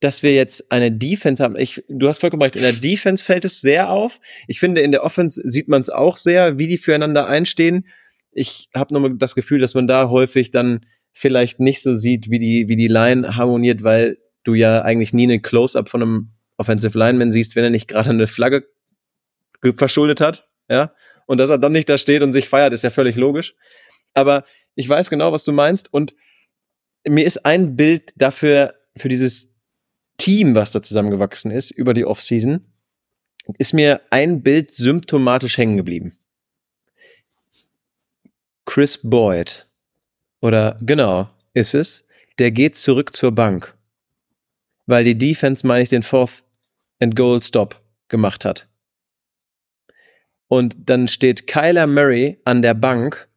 dass 0.00 0.22
wir 0.22 0.34
jetzt 0.34 0.72
eine 0.72 0.90
Defense 0.90 1.42
haben. 1.42 1.56
Ich, 1.56 1.82
du 1.88 2.08
hast 2.08 2.18
vollkommen 2.18 2.42
recht, 2.42 2.56
in 2.56 2.62
der 2.62 2.72
Defense 2.72 3.22
fällt 3.22 3.44
es 3.44 3.60
sehr 3.60 3.90
auf. 3.90 4.18
Ich 4.48 4.58
finde, 4.58 4.80
in 4.80 4.90
der 4.90 5.04
Offense 5.04 5.40
sieht 5.44 5.68
man 5.68 5.80
es 5.80 5.90
auch 5.90 6.16
sehr, 6.16 6.58
wie 6.58 6.66
die 6.66 6.78
füreinander 6.78 7.26
einstehen. 7.26 7.86
Ich 8.32 8.68
habe 8.74 8.94
nur 8.94 9.16
das 9.16 9.34
Gefühl, 9.34 9.60
dass 9.60 9.74
man 9.74 9.86
da 9.86 10.08
häufig 10.08 10.50
dann 10.50 10.84
vielleicht 11.12 11.60
nicht 11.60 11.82
so 11.82 11.94
sieht, 11.94 12.30
wie 12.30 12.38
die, 12.38 12.68
wie 12.68 12.76
die 12.76 12.88
Line 12.88 13.36
harmoniert, 13.36 13.84
weil 13.84 14.18
du 14.44 14.54
ja 14.54 14.82
eigentlich 14.82 15.12
nie 15.12 15.24
einen 15.24 15.42
Close-up 15.42 15.88
von 15.88 16.02
einem 16.02 16.30
Offensive 16.56 16.98
Lineman 16.98 17.30
siehst, 17.30 17.54
wenn 17.54 17.64
er 17.64 17.70
nicht 17.70 17.88
gerade 17.88 18.10
eine 18.10 18.26
Flagge 18.26 18.64
verschuldet 19.74 20.20
hat, 20.20 20.48
ja. 20.68 20.92
Und 21.26 21.38
dass 21.38 21.50
er 21.50 21.58
dann 21.58 21.72
nicht 21.72 21.88
da 21.88 21.98
steht 21.98 22.22
und 22.22 22.32
sich 22.32 22.48
feiert, 22.48 22.72
ist 22.72 22.82
ja 22.82 22.90
völlig 22.90 23.16
logisch. 23.16 23.54
Aber 24.14 24.44
ich 24.74 24.88
weiß 24.88 25.10
genau, 25.10 25.32
was 25.32 25.44
du 25.44 25.52
meinst 25.52 25.92
und 25.92 26.14
mir 27.06 27.26
ist 27.26 27.44
ein 27.44 27.76
Bild 27.76 28.12
dafür, 28.16 28.74
für 28.96 29.08
dieses 29.08 29.52
Team, 30.18 30.54
was 30.54 30.70
da 30.70 30.82
zusammengewachsen 30.82 31.50
ist 31.50 31.70
über 31.70 31.94
die 31.94 32.04
Offseason, 32.04 32.64
ist 33.58 33.72
mir 33.72 34.02
ein 34.10 34.42
Bild 34.42 34.72
symptomatisch 34.72 35.58
hängen 35.58 35.76
geblieben. 35.76 36.16
Chris 38.64 39.00
Boyd, 39.02 39.66
oder 40.40 40.78
genau, 40.80 41.28
ist 41.54 41.74
es, 41.74 42.06
der 42.38 42.50
geht 42.50 42.76
zurück 42.76 43.14
zur 43.14 43.32
Bank, 43.32 43.76
weil 44.86 45.04
die 45.04 45.18
Defense, 45.18 45.66
meine 45.66 45.82
ich, 45.82 45.88
den 45.88 46.02
Fourth 46.02 46.44
and 47.00 47.16
Goal 47.16 47.42
Stop 47.42 47.80
gemacht 48.08 48.44
hat. 48.44 48.68
Und 50.46 50.76
dann 50.78 51.08
steht 51.08 51.46
Kyler 51.46 51.86
Murray 51.86 52.38
an 52.44 52.62
der 52.62 52.74
Bank 52.74 53.28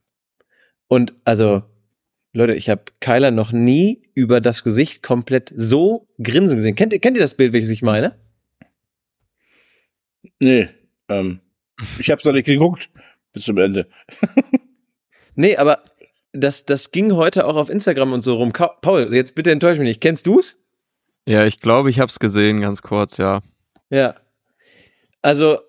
und 0.88 1.13
also 1.24 1.63
Leute, 2.34 2.54
ich 2.54 2.70
habe 2.70 2.84
Kyler 3.00 3.32
noch 3.32 3.54
nie 3.54 4.10
über 4.13 4.42
das 4.42 4.63
Gesicht 4.63 5.01
komplett 5.01 5.54
so 5.56 6.08
grinsen 6.22 6.58
gesehen. 6.58 6.75
Kennt, 6.75 6.92
kennt 7.01 7.15
ihr 7.15 7.24
das 7.24 7.36
Bild, 7.36 7.54
welches 7.54 7.70
ich 7.70 7.82
meine? 7.82 8.20
Nee, 10.39 10.68
ähm, 11.08 11.39
ich 11.98 12.12
habe 12.12 12.20
es 12.20 12.25
noch 12.25 12.34
nicht 12.34 12.46
geguckt 12.46 12.89
bis 13.32 13.46
zum 13.46 13.58
Ende. 13.58 13.88
nee, 15.36 15.56
aber 15.56 15.82
das, 16.34 16.65
das 16.65 16.92
ging 16.92 17.13
heute 17.13 17.46
auch 17.46 17.56
auf 17.56 17.70
Instagram 17.70 18.13
und 18.13 18.22
so 18.22 18.36
rum. 18.36 18.51
Paul, 18.51 19.13
jetzt 19.13 19.36
bitte 19.36 19.51
enttäusch 19.51 19.77
mich 19.77 19.88
nicht. 19.88 20.01
Kennst 20.01 20.27
du's? 20.27 20.60
Ja, 21.27 21.46
ich 21.46 21.60
glaube, 21.60 21.89
ich 21.89 22.00
habe 22.00 22.10
es 22.10 22.20
gesehen, 22.20 22.62
ganz 22.62 22.82
kurz, 22.82 23.18
ja. 23.18 23.42
Ja. 23.89 24.15
Also, 25.22 25.60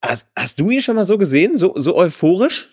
hast, 0.00 0.26
hast 0.36 0.60
du 0.60 0.70
ihn 0.70 0.80
schon 0.80 0.96
mal 0.96 1.04
so 1.04 1.18
gesehen? 1.18 1.56
So, 1.56 1.74
so 1.76 1.96
euphorisch? 1.96 2.72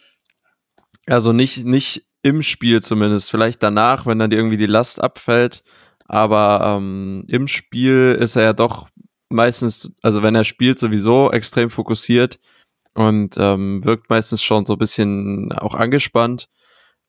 Also 1.06 1.34
nicht, 1.34 1.66
nicht 1.66 2.06
im 2.22 2.42
Spiel 2.42 2.82
zumindest. 2.82 3.30
Vielleicht 3.30 3.62
danach, 3.62 4.06
wenn 4.06 4.20
dann 4.20 4.32
irgendwie 4.32 4.58
die 4.58 4.66
Last 4.66 5.02
abfällt. 5.02 5.64
Aber 6.06 6.78
ähm, 6.78 7.26
im 7.28 7.48
Spiel 7.48 8.18
ist 8.20 8.36
er 8.36 8.44
ja 8.44 8.54
doch 8.54 8.88
meistens, 9.30 9.92
also 10.02 10.24
wenn 10.24 10.36
er 10.36 10.44
spielt, 10.44 10.80
sowieso 10.80 11.32
extrem 11.32 11.70
fokussiert 11.70 12.40
und 12.94 13.36
ähm, 13.38 13.84
wirkt 13.84 14.10
meistens 14.10 14.44
schon 14.44 14.66
so 14.66 14.74
ein 14.74 14.80
bisschen 14.80 15.52
auch 15.54 15.76
angespannt. 15.76 16.50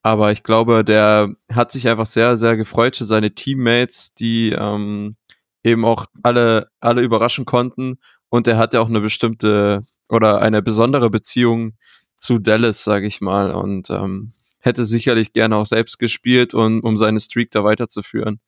Aber 0.02 0.32
ich 0.32 0.42
glaube, 0.42 0.84
der 0.84 1.34
hat 1.52 1.72
sich 1.72 1.88
einfach 1.88 2.06
sehr, 2.06 2.36
sehr 2.36 2.56
gefreut 2.56 2.96
für 2.96 3.04
seine 3.04 3.34
Teammates, 3.34 4.14
die 4.14 4.50
ähm, 4.50 5.16
eben 5.62 5.84
auch 5.84 6.06
alle, 6.22 6.68
alle 6.80 7.02
überraschen 7.02 7.46
konnten. 7.46 7.98
Und 8.28 8.46
er 8.48 8.58
hat 8.58 8.74
ja 8.74 8.80
auch 8.80 8.88
eine 8.88 9.00
bestimmte 9.00 9.84
oder 10.08 10.40
eine 10.42 10.62
besondere 10.62 11.08
Beziehung 11.10 11.74
zu 12.16 12.38
Dallas, 12.38 12.84
sage 12.84 13.06
ich 13.06 13.20
mal. 13.20 13.52
Und 13.52 13.90
ähm, 13.90 14.32
hätte 14.60 14.84
sicherlich 14.84 15.32
gerne 15.32 15.56
auch 15.56 15.66
selbst 15.66 15.98
gespielt, 15.98 16.54
und, 16.54 16.80
um 16.80 16.96
seine 16.96 17.20
Streak 17.20 17.50
da 17.50 17.64
weiterzuführen. 17.64 18.40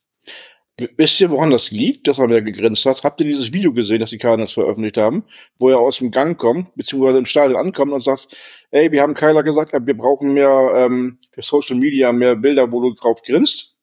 Wisst 0.98 1.20
ihr, 1.20 1.30
woran 1.30 1.50
das 1.50 1.70
liegt, 1.70 2.06
dass 2.06 2.18
er 2.18 2.28
mehr 2.28 2.42
gegrinst 2.42 2.84
hat? 2.84 3.02
Habt 3.02 3.20
ihr 3.20 3.26
dieses 3.26 3.52
Video 3.52 3.72
gesehen, 3.72 4.00
das 4.00 4.10
die 4.10 4.18
Cardinals 4.18 4.52
veröffentlicht 4.52 4.98
haben, 4.98 5.24
wo 5.58 5.70
er 5.70 5.78
aus 5.78 5.98
dem 5.98 6.10
Gang 6.10 6.38
kommt, 6.38 6.74
beziehungsweise 6.74 7.16
im 7.16 7.24
Stadion 7.24 7.58
ankommt 7.58 7.92
und 7.92 8.04
sagt, 8.04 8.36
ey, 8.72 8.92
wir 8.92 9.00
haben 9.00 9.14
Kyler 9.14 9.42
gesagt, 9.42 9.72
wir 9.72 9.96
brauchen 9.96 10.34
mehr 10.34 10.72
ähm, 10.74 11.18
für 11.32 11.40
Social 11.40 11.76
Media, 11.76 12.12
mehr 12.12 12.36
Bilder, 12.36 12.70
wo 12.72 12.82
du 12.82 12.94
drauf 12.94 13.22
grinst? 13.22 13.78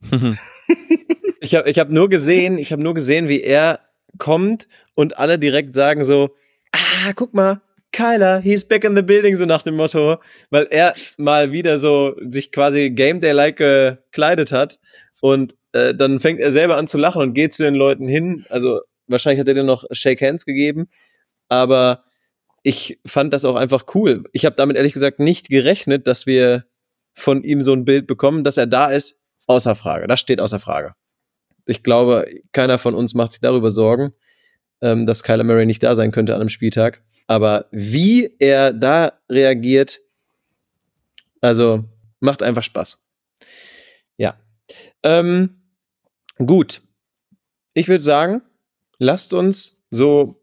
ich 1.40 1.54
habe 1.54 1.68
ich 1.68 1.78
hab 1.78 1.90
nur 1.90 2.08
gesehen, 2.08 2.56
ich 2.56 2.72
habe 2.72 2.82
nur 2.82 2.94
gesehen, 2.94 3.28
wie 3.28 3.42
er 3.42 3.80
kommt 4.18 4.66
und 4.94 5.18
alle 5.18 5.38
direkt 5.38 5.74
sagen 5.74 6.04
so, 6.04 6.34
ah, 6.72 7.12
guck 7.14 7.34
mal, 7.34 7.60
Kyler, 7.94 8.40
he's 8.40 8.66
back 8.66 8.84
in 8.84 8.96
the 8.96 9.02
building, 9.02 9.36
so 9.36 9.46
nach 9.46 9.62
dem 9.62 9.76
Motto, 9.76 10.16
weil 10.50 10.66
er 10.70 10.94
mal 11.16 11.52
wieder 11.52 11.78
so 11.78 12.16
sich 12.28 12.50
quasi 12.50 12.90
Game 12.90 13.20
Day-like 13.20 13.56
gekleidet 13.56 14.50
hat 14.50 14.80
und 15.20 15.54
äh, 15.72 15.94
dann 15.94 16.18
fängt 16.18 16.40
er 16.40 16.50
selber 16.50 16.76
an 16.76 16.88
zu 16.88 16.98
lachen 16.98 17.22
und 17.22 17.34
geht 17.34 17.54
zu 17.54 17.62
den 17.62 17.74
Leuten 17.74 18.08
hin. 18.08 18.46
Also 18.48 18.80
wahrscheinlich 19.06 19.38
hat 19.38 19.46
er 19.46 19.54
dir 19.54 19.62
noch 19.62 19.84
Shake 19.92 20.20
Hands 20.22 20.44
gegeben, 20.44 20.88
aber 21.48 22.04
ich 22.64 22.98
fand 23.06 23.32
das 23.32 23.44
auch 23.44 23.54
einfach 23.54 23.84
cool. 23.94 24.24
Ich 24.32 24.44
habe 24.44 24.56
damit 24.56 24.76
ehrlich 24.76 24.92
gesagt 24.92 25.20
nicht 25.20 25.48
gerechnet, 25.48 26.08
dass 26.08 26.26
wir 26.26 26.64
von 27.14 27.44
ihm 27.44 27.62
so 27.62 27.72
ein 27.72 27.84
Bild 27.84 28.08
bekommen, 28.08 28.42
dass 28.42 28.56
er 28.56 28.66
da 28.66 28.86
ist, 28.86 29.20
außer 29.46 29.76
Frage. 29.76 30.08
Das 30.08 30.18
steht 30.18 30.40
außer 30.40 30.58
Frage. 30.58 30.94
Ich 31.64 31.84
glaube, 31.84 32.26
keiner 32.50 32.78
von 32.78 32.94
uns 32.94 33.14
macht 33.14 33.32
sich 33.32 33.40
darüber 33.40 33.70
Sorgen, 33.70 34.14
ähm, 34.80 35.06
dass 35.06 35.22
Kyler 35.22 35.44
Murray 35.44 35.66
nicht 35.66 35.82
da 35.82 35.94
sein 35.94 36.10
könnte 36.10 36.34
an 36.34 36.40
einem 36.40 36.48
Spieltag. 36.48 37.02
Aber 37.26 37.66
wie 37.70 38.34
er 38.38 38.72
da 38.72 39.12
reagiert, 39.30 40.00
also 41.40 41.84
macht 42.20 42.42
einfach 42.42 42.62
Spaß. 42.62 42.98
Ja. 44.16 44.38
Ähm, 45.02 45.62
gut. 46.38 46.82
Ich 47.74 47.88
würde 47.88 48.02
sagen, 48.02 48.42
lasst 48.98 49.34
uns 49.34 49.82
so 49.90 50.40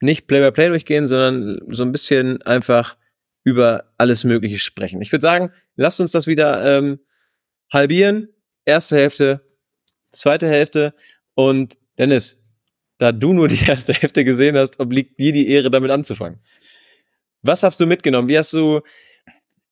nicht 0.00 0.26
Play-by-Play 0.26 0.66
-play 0.66 0.68
durchgehen, 0.68 1.06
sondern 1.06 1.60
so 1.68 1.82
ein 1.82 1.92
bisschen 1.92 2.42
einfach 2.42 2.96
über 3.44 3.92
alles 3.96 4.24
Mögliche 4.24 4.58
sprechen. 4.58 5.00
Ich 5.00 5.12
würde 5.12 5.22
sagen, 5.22 5.52
lasst 5.76 6.00
uns 6.00 6.12
das 6.12 6.26
wieder 6.26 6.78
ähm, 6.78 7.00
halbieren. 7.72 8.28
Erste 8.64 8.96
Hälfte, 8.96 9.40
zweite 10.08 10.48
Hälfte. 10.48 10.94
Und 11.34 11.78
Dennis, 11.98 12.44
da 12.98 13.12
du 13.12 13.32
nur 13.32 13.48
die 13.48 13.64
erste 13.68 13.92
Hälfte 13.92 14.24
gesehen 14.24 14.56
hast, 14.56 14.80
obliegt 14.80 15.18
dir 15.18 15.32
die 15.32 15.48
Ehre, 15.48 15.70
damit 15.70 15.90
anzufangen. 15.90 16.40
Was 17.42 17.62
hast 17.62 17.80
du 17.80 17.86
mitgenommen? 17.86 18.28
Wie 18.28 18.38
hast 18.38 18.52
du, 18.52 18.80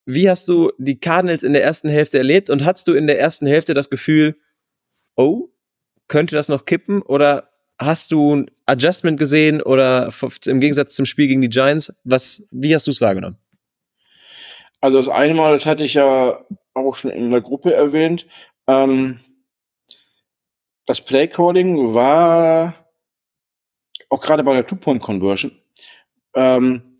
wie 0.06 0.28
hast 0.28 0.48
du 0.48 0.70
die 0.78 0.98
Cardinals 1.00 1.42
in 1.42 1.52
der 1.52 1.64
ersten 1.64 1.88
Hälfte 1.88 2.18
erlebt 2.18 2.50
und 2.50 2.64
hast 2.64 2.86
du 2.88 2.94
in 2.94 3.06
der 3.06 3.18
ersten 3.18 3.46
Hälfte 3.46 3.74
das 3.74 3.90
Gefühl, 3.90 4.36
oh, 5.16 5.48
könnte 6.08 6.36
das 6.36 6.48
noch 6.48 6.66
kippen 6.66 7.02
oder 7.02 7.50
hast 7.78 8.12
du 8.12 8.36
ein 8.36 8.50
Adjustment 8.66 9.18
gesehen 9.18 9.60
oder 9.62 10.10
im 10.46 10.60
Gegensatz 10.60 10.94
zum 10.94 11.06
Spiel 11.06 11.26
gegen 11.26 11.40
die 11.40 11.48
Giants, 11.48 11.92
was, 12.04 12.46
wie 12.50 12.74
hast 12.74 12.86
du 12.86 12.90
es 12.90 13.00
wahrgenommen? 13.00 13.38
Also 14.80 14.98
das 14.98 15.08
eine 15.08 15.34
Mal, 15.34 15.54
das 15.54 15.66
hatte 15.66 15.82
ich 15.82 15.94
ja 15.94 16.44
auch 16.74 16.96
schon 16.96 17.10
in 17.10 17.30
der 17.30 17.40
Gruppe 17.40 17.72
erwähnt, 17.72 18.26
ähm, 18.66 19.20
das 20.86 21.00
Playcalling 21.00 21.94
war 21.94 22.83
auch 24.14 24.20
gerade 24.20 24.44
bei 24.44 24.54
der 24.54 24.66
Two-Point-Conversion, 24.66 25.52
ähm, 26.34 26.98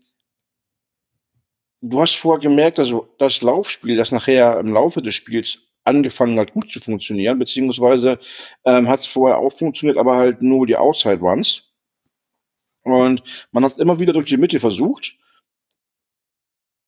du 1.81 2.01
hast 2.01 2.15
vorher 2.15 2.41
gemerkt, 2.41 2.79
also 2.79 3.13
das 3.17 3.41
Laufspiel, 3.41 3.95
das 3.95 4.11
nachher 4.11 4.59
im 4.59 4.73
Laufe 4.73 5.01
des 5.01 5.15
Spiels 5.15 5.59
angefangen 5.85 6.39
hat, 6.39 6.53
gut 6.53 6.71
zu 6.71 6.79
funktionieren, 6.79 7.39
beziehungsweise 7.39 8.17
ähm, 8.65 8.89
hat 8.89 9.01
es 9.01 9.05
vorher 9.05 9.37
auch 9.37 9.53
funktioniert, 9.53 9.97
aber 9.97 10.17
halt 10.17 10.41
nur 10.41 10.67
die 10.67 10.75
Outside 10.75 11.19
Runs. 11.19 11.63
Und 12.83 13.23
man 13.51 13.63
hat 13.63 13.79
immer 13.79 13.99
wieder 13.99 14.13
durch 14.13 14.27
die 14.27 14.37
Mitte 14.37 14.59
versucht. 14.59 15.15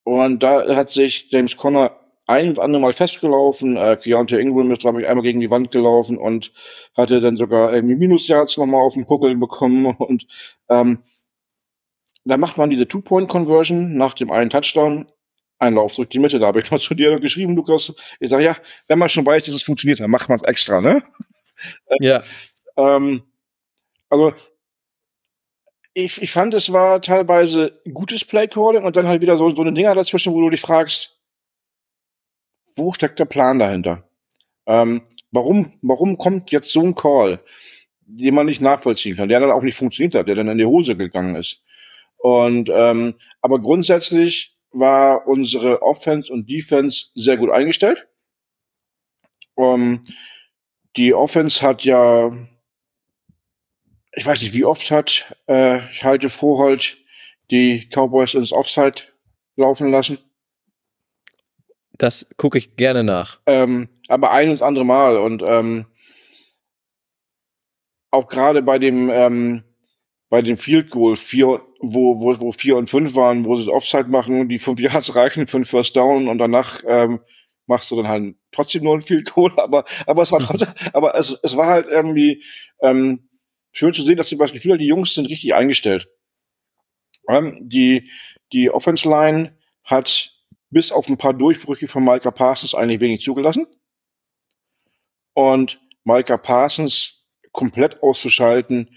Und 0.03 0.41
da 0.41 0.75
hat 0.75 0.89
sich 0.89 1.31
James 1.31 1.57
Conner 1.57 1.99
ein 2.27 2.49
und 2.49 2.59
andere 2.59 2.81
Mal 2.81 2.93
festgelaufen. 2.93 3.77
Äh, 3.77 3.97
Keontae 3.97 4.39
Ingram 4.39 4.69
ist, 4.71 4.81
glaube 4.81 5.01
ich, 5.01 5.07
einmal 5.07 5.23
gegen 5.23 5.39
die 5.39 5.49
Wand 5.49 5.71
gelaufen 5.71 6.17
und 6.17 6.51
hatte 6.95 7.21
dann 7.21 7.37
sogar 7.37 7.73
irgendwie 7.73 7.95
Minusjahrs 7.95 8.57
nochmal 8.57 8.81
auf 8.81 8.93
den 8.93 9.05
Puckel 9.07 9.35
bekommen. 9.37 9.85
Und 9.97 10.27
ähm, 10.69 11.03
da 12.25 12.37
macht 12.37 12.57
man 12.57 12.69
diese 12.69 12.87
Two-Point-Conversion 12.87 13.95
nach 13.95 14.13
dem 14.13 14.31
einen 14.31 14.49
Touchdown. 14.49 15.07
Ein 15.59 15.73
Lauf 15.73 15.95
durch 15.95 16.09
die 16.09 16.19
Mitte. 16.19 16.37
Da 16.37 16.47
habe 16.47 16.59
ich 16.59 16.69
mal 16.69 16.79
zu 16.79 16.93
dir 16.93 17.19
geschrieben, 17.19 17.55
Lukas. 17.55 17.93
Ich 18.19 18.29
sage, 18.29 18.43
ja, 18.43 18.57
wenn 18.87 18.99
man 18.99 19.09
schon 19.09 19.25
weiß, 19.25 19.45
dass 19.45 19.55
es 19.55 19.63
funktioniert, 19.63 19.99
dann 19.99 20.11
macht 20.11 20.29
man 20.29 20.37
es 20.37 20.45
extra, 20.45 20.81
ne? 20.81 21.01
Ja. 21.99 22.21
ähm, 22.75 23.23
also, 24.09 24.33
ich, 25.95 26.21
ich 26.21 26.31
fand, 26.31 26.53
es 26.53 26.71
war 26.71 27.01
teilweise 27.01 27.81
gutes 27.91 28.23
Play-Calling 28.23 28.83
und 28.83 28.95
dann 28.95 29.07
halt 29.07 29.21
wieder 29.21 29.35
so, 29.37 29.49
so 29.49 29.63
eine 29.63 29.73
Dinger 29.73 29.95
dazwischen, 29.95 30.33
wo 30.33 30.41
du 30.41 30.51
dich 30.51 30.61
fragst, 30.61 31.16
wo 32.77 32.91
steckt 32.93 33.19
der 33.19 33.25
Plan 33.25 33.59
dahinter? 33.59 34.03
Ähm, 34.65 35.01
warum, 35.31 35.73
warum 35.81 36.17
kommt 36.17 36.51
jetzt 36.51 36.71
so 36.71 36.81
ein 36.81 36.95
Call, 36.95 37.39
den 38.05 38.35
man 38.35 38.45
nicht 38.45 38.61
nachvollziehen 38.61 39.15
kann, 39.15 39.29
der 39.29 39.39
dann 39.39 39.51
auch 39.51 39.63
nicht 39.63 39.77
funktioniert 39.77 40.15
hat, 40.15 40.27
der 40.27 40.35
dann 40.35 40.49
in 40.49 40.57
die 40.57 40.65
Hose 40.65 40.95
gegangen 40.95 41.35
ist? 41.35 41.61
Und 42.17 42.69
ähm, 42.69 43.15
aber 43.41 43.59
grundsätzlich 43.59 44.57
war 44.71 45.27
unsere 45.27 45.81
Offense 45.81 46.31
und 46.31 46.49
Defense 46.49 47.07
sehr 47.15 47.37
gut 47.37 47.49
eingestellt. 47.49 48.07
Um, 49.55 50.05
die 50.97 51.13
Offense 51.13 51.61
hat 51.61 51.83
ja, 51.83 52.31
ich 54.13 54.25
weiß 54.25 54.41
nicht, 54.41 54.53
wie 54.53 54.65
oft 54.65 54.91
hat 54.91 55.35
äh, 55.47 55.79
ich 55.91 56.03
halte 56.03 56.29
Vorhold 56.29 56.97
die 57.49 57.87
Cowboys 57.89 58.33
ins 58.33 58.51
Offside 58.51 59.03
laufen 59.55 59.89
lassen. 59.89 60.19
Das 61.97 62.27
gucke 62.37 62.57
ich 62.57 62.75
gerne 62.75 63.03
nach. 63.03 63.39
Ähm, 63.45 63.89
aber 64.07 64.31
ein 64.31 64.49
und 64.49 64.61
andere 64.61 64.85
Mal. 64.85 65.17
Und 65.17 65.41
ähm, 65.45 65.85
auch 68.11 68.27
gerade 68.27 68.61
bei 68.61 68.79
dem 68.79 69.09
ähm, 69.09 69.63
bei 70.29 70.41
dem 70.41 70.57
Field 70.57 70.89
Goal, 70.91 71.15
vier, 71.15 71.61
wo, 71.79 72.21
wo, 72.21 72.39
wo 72.39 72.51
vier 72.51 72.75
und 72.75 72.89
fünf 72.89 73.15
waren, 73.15 73.45
wo 73.45 73.55
sie 73.55 73.65
das 73.65 73.73
Offside 73.73 74.09
machen, 74.09 74.49
die 74.49 74.59
fünf 74.59 74.79
Yards 74.81 75.15
reichen 75.15 75.47
für 75.47 75.57
ein 75.57 75.65
First 75.65 75.95
Down 75.95 76.27
und 76.27 76.37
danach 76.37 76.83
ähm, 76.85 77.19
machst 77.65 77.91
du 77.91 77.95
dann 77.97 78.07
halt 78.07 78.35
trotzdem 78.51 78.83
nur 78.83 78.95
ein 78.95 79.01
Field 79.01 79.31
Goal, 79.31 79.51
aber, 79.57 79.85
aber 80.05 80.23
es 80.23 80.31
war 80.31 80.39
trotzdem, 80.45 80.69
aber 80.93 81.15
es, 81.15 81.37
es 81.43 81.55
war 81.55 81.67
halt 81.67 81.87
irgendwie 81.87 82.43
ähm, 82.81 83.29
schön 83.71 83.93
zu 83.93 84.03
sehen, 84.03 84.17
dass 84.17 84.29
zum 84.29 84.37
Beispiel 84.37 84.61
viele 84.61 84.77
die 84.77 84.87
Jungs 84.87 85.13
sind 85.13 85.29
richtig 85.29 85.53
eingestellt. 85.53 86.09
Ähm, 87.29 87.57
die, 87.61 88.09
die 88.53 88.69
Offense 88.69 89.07
Line 89.07 89.57
hat 89.83 90.33
bis 90.69 90.91
auf 90.91 91.07
ein 91.07 91.17
paar 91.17 91.33
Durchbrüche 91.33 91.87
von 91.87 92.03
Micah 92.03 92.31
Parsons 92.31 92.75
eigentlich 92.75 93.01
wenig 93.01 93.21
zugelassen. 93.21 93.67
Und 95.33 95.79
Micah 96.03 96.37
Parsons 96.37 97.25
komplett 97.51 98.01
auszuschalten, 98.01 98.95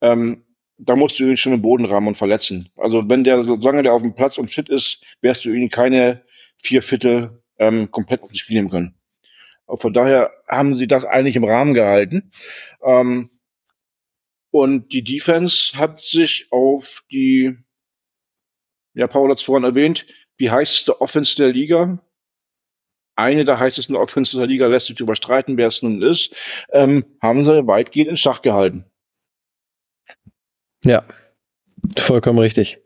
ähm, 0.00 0.44
da 0.78 0.94
musst 0.94 1.18
du 1.18 1.24
ihn 1.24 1.36
schon 1.36 1.54
im 1.54 1.62
Boden 1.62 1.86
rammen 1.86 2.08
und 2.08 2.16
verletzen. 2.16 2.70
Also 2.76 3.08
wenn 3.08 3.24
der, 3.24 3.42
solange 3.44 3.82
der 3.82 3.94
auf 3.94 4.02
dem 4.02 4.14
Platz 4.14 4.36
und 4.36 4.50
fit 4.50 4.68
ist, 4.68 5.02
wirst 5.20 5.44
du 5.44 5.50
ihn 5.50 5.70
keine 5.70 6.24
vier 6.62 6.82
Viertel 6.82 7.42
ähm, 7.58 7.90
komplett 7.90 8.22
auf 8.22 8.28
das 8.28 8.38
Spiel 8.38 8.56
nehmen 8.56 8.70
können. 8.70 8.94
Von 9.66 9.92
daher 9.92 10.30
haben 10.46 10.74
sie 10.74 10.86
das 10.86 11.04
eigentlich 11.04 11.36
im 11.36 11.44
Rahmen 11.44 11.74
gehalten. 11.74 12.30
Ähm, 12.84 13.30
und 14.50 14.92
die 14.92 15.02
Defense 15.02 15.76
hat 15.76 16.00
sich 16.00 16.48
auf 16.50 17.02
die, 17.10 17.56
ja, 18.94 19.06
Paul 19.06 19.30
hat 19.30 19.38
es 19.38 19.44
vorhin 19.44 19.64
erwähnt, 19.64 20.06
die 20.40 20.50
heißeste 20.50 21.00
Offense 21.00 21.36
der 21.36 21.52
Liga. 21.52 21.98
Eine 23.16 23.44
der 23.44 23.58
heißesten 23.58 23.96
Offense 23.96 24.36
der 24.36 24.46
Liga 24.46 24.66
lässt 24.66 24.86
sich 24.86 25.00
überstreiten, 25.00 25.56
wer 25.56 25.68
es 25.68 25.82
nun 25.82 26.02
ist, 26.02 26.34
ähm, 26.70 27.04
haben 27.22 27.44
sie 27.44 27.66
weitgehend 27.66 28.10
in 28.10 28.16
Schach 28.16 28.42
gehalten. 28.42 28.84
Ja, 30.84 31.04
vollkommen 31.98 32.38
richtig. 32.38 32.78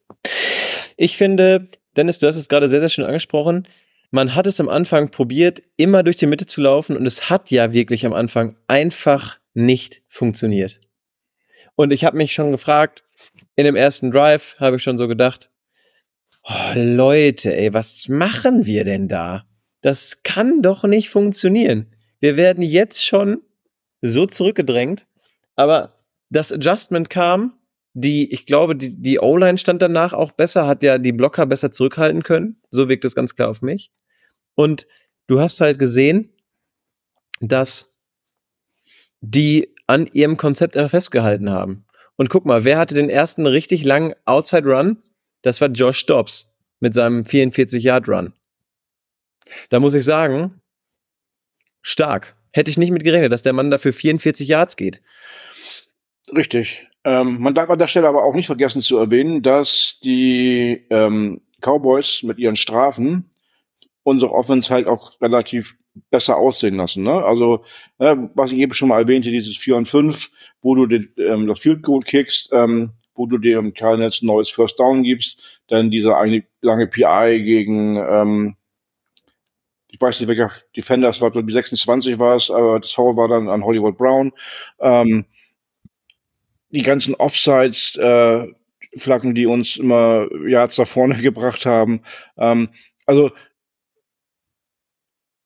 Ich 0.96 1.16
finde, 1.16 1.66
Dennis, 1.96 2.18
du 2.18 2.26
hast 2.26 2.36
es 2.36 2.48
gerade 2.48 2.68
sehr, 2.68 2.80
sehr 2.80 2.88
schön 2.88 3.04
angesprochen. 3.04 3.66
Man 4.12 4.34
hat 4.34 4.46
es 4.46 4.60
am 4.60 4.68
Anfang 4.68 5.10
probiert, 5.10 5.62
immer 5.76 6.02
durch 6.02 6.16
die 6.16 6.26
Mitte 6.26 6.46
zu 6.46 6.60
laufen 6.60 6.96
und 6.96 7.06
es 7.06 7.28
hat 7.30 7.50
ja 7.50 7.72
wirklich 7.72 8.06
am 8.06 8.12
Anfang 8.12 8.56
einfach 8.68 9.38
nicht 9.54 10.02
funktioniert. 10.08 10.80
Und 11.76 11.92
ich 11.92 12.04
habe 12.04 12.16
mich 12.16 12.32
schon 12.32 12.52
gefragt, 12.52 13.04
in 13.56 13.64
dem 13.64 13.76
ersten 13.76 14.10
Drive 14.10 14.56
habe 14.58 14.76
ich 14.76 14.82
schon 14.82 14.98
so 14.98 15.08
gedacht, 15.08 15.49
oh, 16.44 16.72
Leute, 16.74 17.56
ey, 17.56 17.72
was 17.74 18.08
machen 18.08 18.66
wir 18.66 18.84
denn 18.84 19.08
da? 19.08 19.44
Das 19.80 20.22
kann 20.22 20.62
doch 20.62 20.84
nicht 20.84 21.10
funktionieren. 21.10 21.86
Wir 22.20 22.36
werden 22.36 22.62
jetzt 22.62 23.04
schon 23.04 23.42
so 24.02 24.26
zurückgedrängt, 24.26 25.06
aber 25.56 26.00
das 26.28 26.52
Adjustment 26.52 27.10
kam 27.10 27.54
die, 27.92 28.32
ich 28.32 28.46
glaube, 28.46 28.76
die, 28.76 28.94
die 28.94 29.18
O-Line 29.18 29.58
stand 29.58 29.82
danach 29.82 30.12
auch 30.12 30.32
besser, 30.32 30.66
hat 30.66 30.82
ja 30.82 30.98
die 30.98 31.12
Blocker 31.12 31.46
besser 31.46 31.72
zurückhalten 31.72 32.22
können. 32.22 32.56
So 32.70 32.88
wirkt 32.88 33.04
es 33.04 33.14
ganz 33.14 33.34
klar 33.34 33.48
auf 33.48 33.62
mich. 33.62 33.90
Und 34.54 34.86
du 35.26 35.40
hast 35.40 35.60
halt 35.60 35.78
gesehen, 35.78 36.32
dass 37.40 37.94
die 39.20 39.74
an 39.86 40.06
ihrem 40.06 40.36
Konzept 40.36 40.76
festgehalten 40.76 41.50
haben. 41.50 41.84
Und 42.16 42.30
guck 42.30 42.44
mal, 42.44 42.64
wer 42.64 42.78
hatte 42.78 42.94
den 42.94 43.10
ersten 43.10 43.46
richtig 43.46 43.84
langen 43.84 44.14
Outside 44.24 44.68
Run? 44.68 45.02
Das 45.42 45.60
war 45.60 45.68
Josh 45.68 46.06
Dobbs 46.06 46.52
mit 46.80 46.94
seinem 46.94 47.22
44-Yard-Run. 47.22 48.32
Da 49.68 49.80
muss 49.80 49.94
ich 49.94 50.04
sagen, 50.04 50.60
stark. 51.82 52.36
Hätte 52.52 52.70
ich 52.70 52.78
nicht 52.78 52.90
mit 52.90 53.04
gerechnet, 53.04 53.32
dass 53.32 53.42
der 53.42 53.52
Mann 53.52 53.70
dafür 53.70 53.92
44 53.92 54.48
Yards 54.48 54.76
geht. 54.76 55.00
Richtig. 56.34 56.86
Ähm, 57.04 57.40
man 57.40 57.54
darf 57.54 57.70
an 57.70 57.78
der 57.78 57.86
Stelle 57.86 58.08
aber 58.08 58.24
auch 58.24 58.34
nicht 58.34 58.46
vergessen 58.46 58.82
zu 58.82 58.98
erwähnen, 58.98 59.42
dass 59.42 59.98
die 60.02 60.86
ähm, 60.90 61.40
Cowboys 61.60 62.22
mit 62.22 62.38
ihren 62.38 62.56
Strafen 62.56 63.30
unsere 64.02 64.32
Offense 64.32 64.72
halt 64.72 64.86
auch 64.86 65.20
relativ 65.20 65.76
besser 66.10 66.36
aussehen 66.36 66.76
lassen. 66.76 67.02
Ne? 67.02 67.12
Also, 67.12 67.64
äh, 67.98 68.16
was 68.34 68.52
ich 68.52 68.58
eben 68.58 68.74
schon 68.74 68.88
mal 68.88 69.00
erwähnte, 69.00 69.30
dieses 69.30 69.56
4 69.56 69.76
und 69.76 69.88
5, 69.88 70.30
wo 70.62 70.74
du 70.74 70.86
den, 70.86 71.12
ähm, 71.16 71.46
das 71.46 71.60
Field 71.60 71.82
Goal 71.82 72.02
kickst, 72.02 72.50
ähm, 72.52 72.90
wo 73.14 73.26
du 73.26 73.38
dem 73.38 73.74
Cardinals 73.74 74.22
ein 74.22 74.26
neues 74.26 74.50
First 74.50 74.78
Down 74.78 75.02
gibst, 75.02 75.60
dann 75.68 75.90
dieser 75.90 76.18
eine 76.18 76.44
lange 76.62 76.86
PI 76.86 77.42
gegen, 77.42 77.96
ähm, 77.96 78.56
ich 79.88 80.00
weiß 80.00 80.20
nicht, 80.20 80.28
welcher 80.28 80.50
Defender 80.76 81.10
es 81.10 81.20
war, 81.20 81.34
wie 81.34 81.52
26 81.52 82.18
war 82.18 82.36
es, 82.36 82.50
aber 82.50 82.80
das 82.80 82.92
Foul 82.92 83.16
war 83.16 83.28
dann 83.28 83.48
an 83.48 83.64
Hollywood 83.64 83.98
Brown. 83.98 84.32
Ähm, 84.80 85.26
die 86.70 86.82
ganzen 86.82 87.14
Offsides, 87.16 87.96
äh, 87.96 88.46
Flaggen, 88.96 89.34
die 89.34 89.46
uns 89.46 89.76
immer 89.76 90.26
Yards 90.46 90.76
da 90.76 90.84
vorne 90.84 91.16
gebracht 91.22 91.66
haben. 91.66 92.02
Ähm, 92.36 92.70
also 93.06 93.30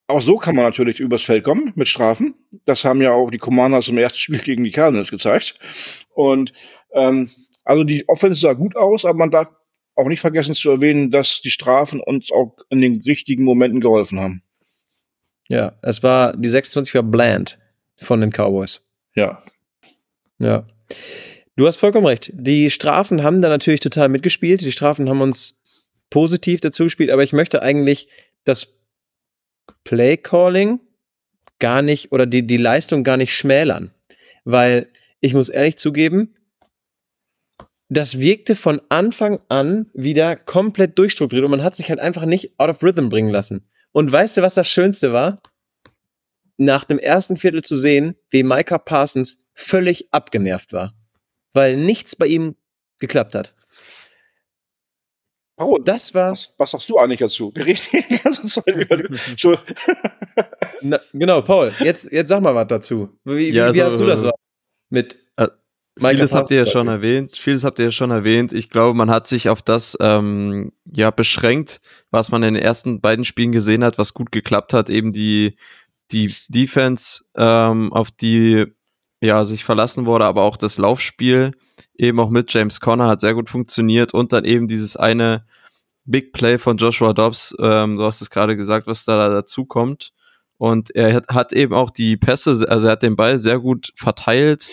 auch 0.07 0.21
so 0.21 0.37
kann 0.37 0.55
man 0.55 0.67
natürlich 0.67 1.01
übers 1.01 1.23
Feld 1.23 1.45
kommen 1.45 1.73
mit 1.77 1.89
Strafen. 1.89 2.35
Das 2.67 2.85
haben 2.85 3.01
ja 3.01 3.13
auch 3.13 3.31
die 3.31 3.39
Commanders 3.39 3.89
im 3.89 3.99
ersten 3.99 4.19
Spiel 4.19 4.39
gegen 4.39 4.65
die 4.65 4.71
Cardinals 4.71 5.11
gezeigt. 5.11 5.59
Und 6.15 6.53
ähm, 6.93 7.31
also 7.65 7.85
die 7.85 8.09
Offense 8.09 8.41
sah 8.41 8.53
gut 8.53 8.77
aus, 8.77 9.05
aber 9.05 9.19
man 9.19 9.31
darf 9.31 9.49
auch 9.95 10.09
nicht 10.09 10.21
vergessen 10.21 10.55
zu 10.55 10.71
erwähnen, 10.71 11.11
dass 11.11 11.41
die 11.41 11.51
Strafen 11.51 12.01
uns 12.01 12.31
auch 12.31 12.57
in 12.69 12.81
den 12.81 13.01
richtigen 13.03 13.45
Momenten 13.45 13.81
geholfen 13.81 14.21
haben. 14.21 14.43
Ja, 15.49 15.75
es 15.83 16.03
war 16.03 16.37
die 16.37 16.49
26 16.49 16.95
war 16.95 17.03
bland 17.03 17.59
von 17.97 18.21
den 18.21 18.31
Cowboys. 18.31 18.81
Ja. 19.15 19.43
Ja. 20.39 20.67
Du 21.57 21.67
hast 21.67 21.77
vollkommen 21.77 22.07
recht. 22.07 22.33
Die 22.35 22.71
Strafen 22.71 23.23
haben 23.23 23.41
da 23.41 23.49
natürlich 23.49 23.81
total 23.81 24.09
mitgespielt. 24.09 24.63
Die 24.63 24.73
Strafen 24.73 25.09
haben 25.09 25.21
uns 25.21 25.61
positiv 26.11 26.61
dazu 26.61 26.85
gespielt, 26.85 27.11
aber 27.11 27.23
ich 27.23 27.33
möchte 27.33 27.63
eigentlich 27.63 28.09
das 28.45 28.81
Play 29.85 30.17
Calling 30.17 30.81
gar 31.61 31.83
nicht 31.83 32.11
oder 32.11 32.27
die, 32.27 32.47
die 32.47 32.57
Leistung 32.57 33.05
gar 33.05 33.17
nicht 33.17 33.35
schmälern. 33.35 33.93
Weil 34.45 34.89
ich 35.21 35.35
muss 35.35 35.49
ehrlich 35.49 35.77
zugeben, 35.77 36.35
das 37.97 38.19
wirkte 38.21 38.55
von 38.55 38.81
Anfang 38.89 39.41
an 39.49 39.91
wieder 39.95 40.37
komplett 40.37 40.99
durchstrukturiert 40.99 41.45
und 41.45 41.51
man 41.51 41.63
hat 41.63 41.77
sich 41.77 41.91
halt 41.91 42.01
einfach 42.01 42.25
nicht 42.25 42.59
out 42.59 42.71
of 42.71 42.83
rhythm 42.83 43.09
bringen 43.09 43.31
lassen. 43.31 43.69
Und 43.93 44.11
weißt 44.11 44.37
du, 44.37 44.43
was 44.43 44.55
das 44.55 44.69
Schönste 44.69 45.13
war? 45.13 45.41
Nach 46.57 46.85
dem 46.85 46.99
ersten 46.99 47.37
Viertel 47.37 47.63
zu 47.63 47.77
sehen, 47.77 48.17
wie 48.31 48.43
Micah 48.43 48.79
Parsons 48.79 49.43
völlig 49.55 50.13
abgenervt 50.13 50.73
war, 50.73 50.95
weil 51.53 51.77
nichts 51.77 52.17
bei 52.17 52.27
ihm 52.27 52.57
geklappt 52.99 53.35
hat. 53.35 53.55
Paul, 55.57 55.81
das 55.85 56.15
war. 56.15 56.33
Was, 56.33 56.53
was 56.59 56.71
sagst 56.73 56.89
du 56.89 56.99
eigentlich 56.99 57.21
dazu? 57.21 57.53
Wir 57.55 57.67
reden 57.67 57.81
die 57.93 58.19
ganze 58.19 58.47
Zeit 58.47 58.67
über 58.75 58.97
die. 58.97 59.07
Na, 60.83 60.99
genau, 61.13 61.43
Paul, 61.43 61.73
jetzt, 61.81 62.11
jetzt 62.11 62.29
sag 62.29 62.43
mal 62.43 62.55
was 62.55 62.67
dazu. 62.67 63.17
Wie, 63.25 63.53
ja, 63.53 63.71
wie, 63.71 63.77
wie 63.77 63.83
hast 63.83 64.01
du 64.01 64.07
das 64.07 64.21
so 64.21 64.33
mit 64.91 65.15
äh, 65.15 65.24
Vieles 65.99 66.35
habt 66.35 66.51
ihr 66.51 66.59
ja 66.59 66.67
schon 66.67 66.89
erwähnt. 66.89 67.37
Vieles 67.37 67.63
habt 67.65 67.79
ihr 67.79 67.87
ja 67.87 67.91
schon 67.91 68.11
erwähnt. 68.11 68.53
Ich 68.53 68.69
glaube, 68.69 68.97
man 68.97 69.11
hat 69.11 69.29
sich 69.29 69.49
auf 69.49 69.63
das 69.63 69.97
ähm, 70.01 70.73
ja 70.93 71.11
beschränkt, 71.11 71.81
was 72.11 72.31
man 72.31 72.43
in 72.43 72.55
den 72.55 72.63
ersten 72.63 73.01
beiden 73.01 73.25
Spielen 73.25 73.53
gesehen 73.53 73.85
hat, 73.85 73.97
was 73.97 74.15
gut 74.15 74.33
geklappt 74.33 74.73
hat, 74.73 74.91
eben 74.91 75.13
die 75.13 75.57
die 76.11 76.35
Defense, 76.49 77.25
ähm, 77.37 77.93
auf 77.93 78.11
die 78.11 78.67
ja, 79.23 79.45
sich 79.45 79.65
verlassen 79.65 80.05
wurde, 80.05 80.27
aber 80.27 80.43
auch 80.43 80.57
das 80.57 80.77
Laufspiel 80.77 81.53
eben 81.97 82.21
auch 82.21 82.31
mit 82.31 82.53
James 82.53 82.81
Conner 82.81 83.09
hat 83.09 83.21
sehr 83.21 83.35
gut 83.35 83.49
funktioniert 83.49 84.15
und 84.15 84.33
dann 84.33 84.45
eben 84.45 84.69
dieses 84.69 84.97
eine 84.97 85.47
Big 86.05 86.33
Play 86.33 86.59
von 86.59 86.77
Joshua 86.77 87.13
Dobbs, 87.13 87.55
ähm, 87.59 87.97
du 87.97 88.05
hast 88.05 88.21
es 88.21 88.31
gerade 88.31 88.57
gesagt, 88.57 88.87
was 88.87 89.05
da 89.05 89.29
dazu 89.29 89.65
kommt. 89.65 90.13
Und 90.57 90.95
er 90.95 91.15
hat, 91.15 91.29
hat, 91.29 91.53
eben 91.53 91.75
auch 91.75 91.91
die 91.91 92.17
Pässe, 92.17 92.67
also 92.69 92.87
er 92.87 92.93
hat 92.93 93.03
den 93.03 93.17
Ball 93.17 93.39
sehr 93.39 93.59
gut 93.59 93.93
verteilt, 93.97 94.69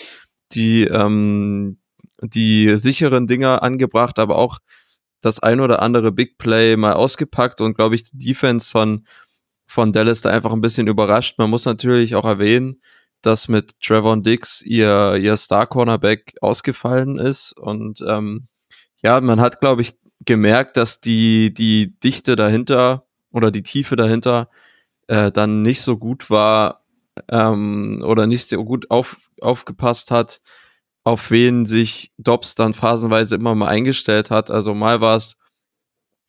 die, 0.54 0.84
ähm, 0.84 1.78
die 2.22 2.76
sicheren 2.76 3.26
Dinger 3.26 3.62
angebracht, 3.62 4.18
aber 4.18 4.36
auch 4.36 4.58
das 5.20 5.40
ein 5.40 5.60
oder 5.60 5.82
andere 5.82 6.12
Big 6.12 6.38
Play 6.38 6.76
mal 6.76 6.94
ausgepackt 6.94 7.60
und 7.60 7.74
glaube 7.74 7.94
ich, 7.94 8.10
die 8.10 8.18
Defense 8.18 8.70
von, 8.70 9.06
von 9.66 9.92
Dallas 9.92 10.20
da 10.20 10.30
einfach 10.30 10.52
ein 10.52 10.60
bisschen 10.60 10.88
überrascht. 10.88 11.38
Man 11.38 11.50
muss 11.50 11.64
natürlich 11.64 12.14
auch 12.14 12.24
erwähnen, 12.24 12.80
dass 13.22 13.48
mit 13.48 13.80
Trevor 13.80 14.20
Dix 14.20 14.62
ihr, 14.62 15.14
ihr 15.16 15.36
Star-Cornerback 15.36 16.34
ausgefallen 16.40 17.18
ist. 17.18 17.52
Und 17.52 18.04
ähm, 18.06 18.48
ja, 19.02 19.20
man 19.20 19.40
hat, 19.40 19.60
glaube 19.60 19.82
ich, 19.82 19.96
gemerkt, 20.24 20.76
dass 20.76 21.00
die, 21.00 21.54
die 21.54 21.98
Dichte 22.00 22.36
dahinter 22.36 23.06
oder 23.30 23.50
die 23.50 23.62
Tiefe 23.62 23.96
dahinter 23.96 24.50
äh, 25.06 25.30
dann 25.30 25.62
nicht 25.62 25.82
so 25.82 25.96
gut 25.96 26.30
war 26.30 26.81
ähm, 27.28 28.02
oder 28.04 28.26
nicht 28.26 28.48
so 28.48 28.64
gut 28.64 28.90
auf, 28.90 29.16
aufgepasst 29.40 30.10
hat, 30.10 30.40
auf 31.04 31.30
wen 31.30 31.66
sich 31.66 32.12
Dobbs 32.18 32.54
dann 32.54 32.74
phasenweise 32.74 33.34
immer 33.34 33.54
mal 33.54 33.68
eingestellt 33.68 34.30
hat. 34.30 34.50
Also 34.50 34.74
mal 34.74 35.00
war 35.00 35.16
es 35.16 35.36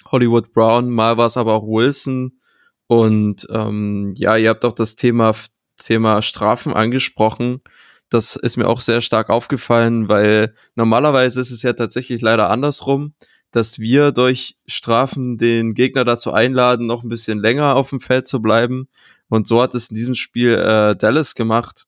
Hollywood 0.06 0.54
Brown, 0.54 0.89
mal 0.89 1.17
war 1.17 1.28
es 1.28 1.38
aber 1.38 1.54
auch 1.54 1.63
Wilson. 1.63 2.39
Und 2.88 3.48
ähm, 3.50 4.13
ja, 4.17 4.36
ihr 4.36 4.50
habt 4.50 4.65
auch 4.65 4.74
das 4.74 4.96
Thema, 4.96 5.34
Thema 5.78 6.22
Strafen 6.22 6.74
angesprochen. 6.74 7.62
Das 8.10 8.36
ist 8.36 8.58
mir 8.58 8.67
auch 8.67 8.82
sehr 8.82 9.02
stark 9.02 9.30
aufgefallen, 9.30 10.08
weil 10.10 10.54
normalerweise 10.76 11.39
ist 11.41 11.52
es 11.52 11.63
ja 11.63 11.74
tatsächlich 11.74 12.22
leider 12.22 12.50
andersrum, 12.50 13.15
dass 13.52 13.80
wir 13.80 14.12
durch 14.12 14.58
Strafen 14.67 15.38
den 15.38 15.74
Gegner 15.74 16.06
dazu 16.06 16.32
einladen, 16.34 16.88
noch 16.88 17.04
ein 17.04 17.10
bisschen 17.10 17.39
länger 17.39 17.76
auf 17.76 17.89
dem 17.89 18.02
Feld 18.02 18.28
zu 18.28 18.41
bleiben. 18.41 18.88
Und 19.34 19.48
so 19.48 19.63
hat 19.63 19.74
es 19.74 19.89
in 19.89 19.96
diesem 19.96 20.13
Spiel 20.13 20.54
äh, 20.54 20.96
Dallas 20.96 21.34
gemacht 21.34 21.88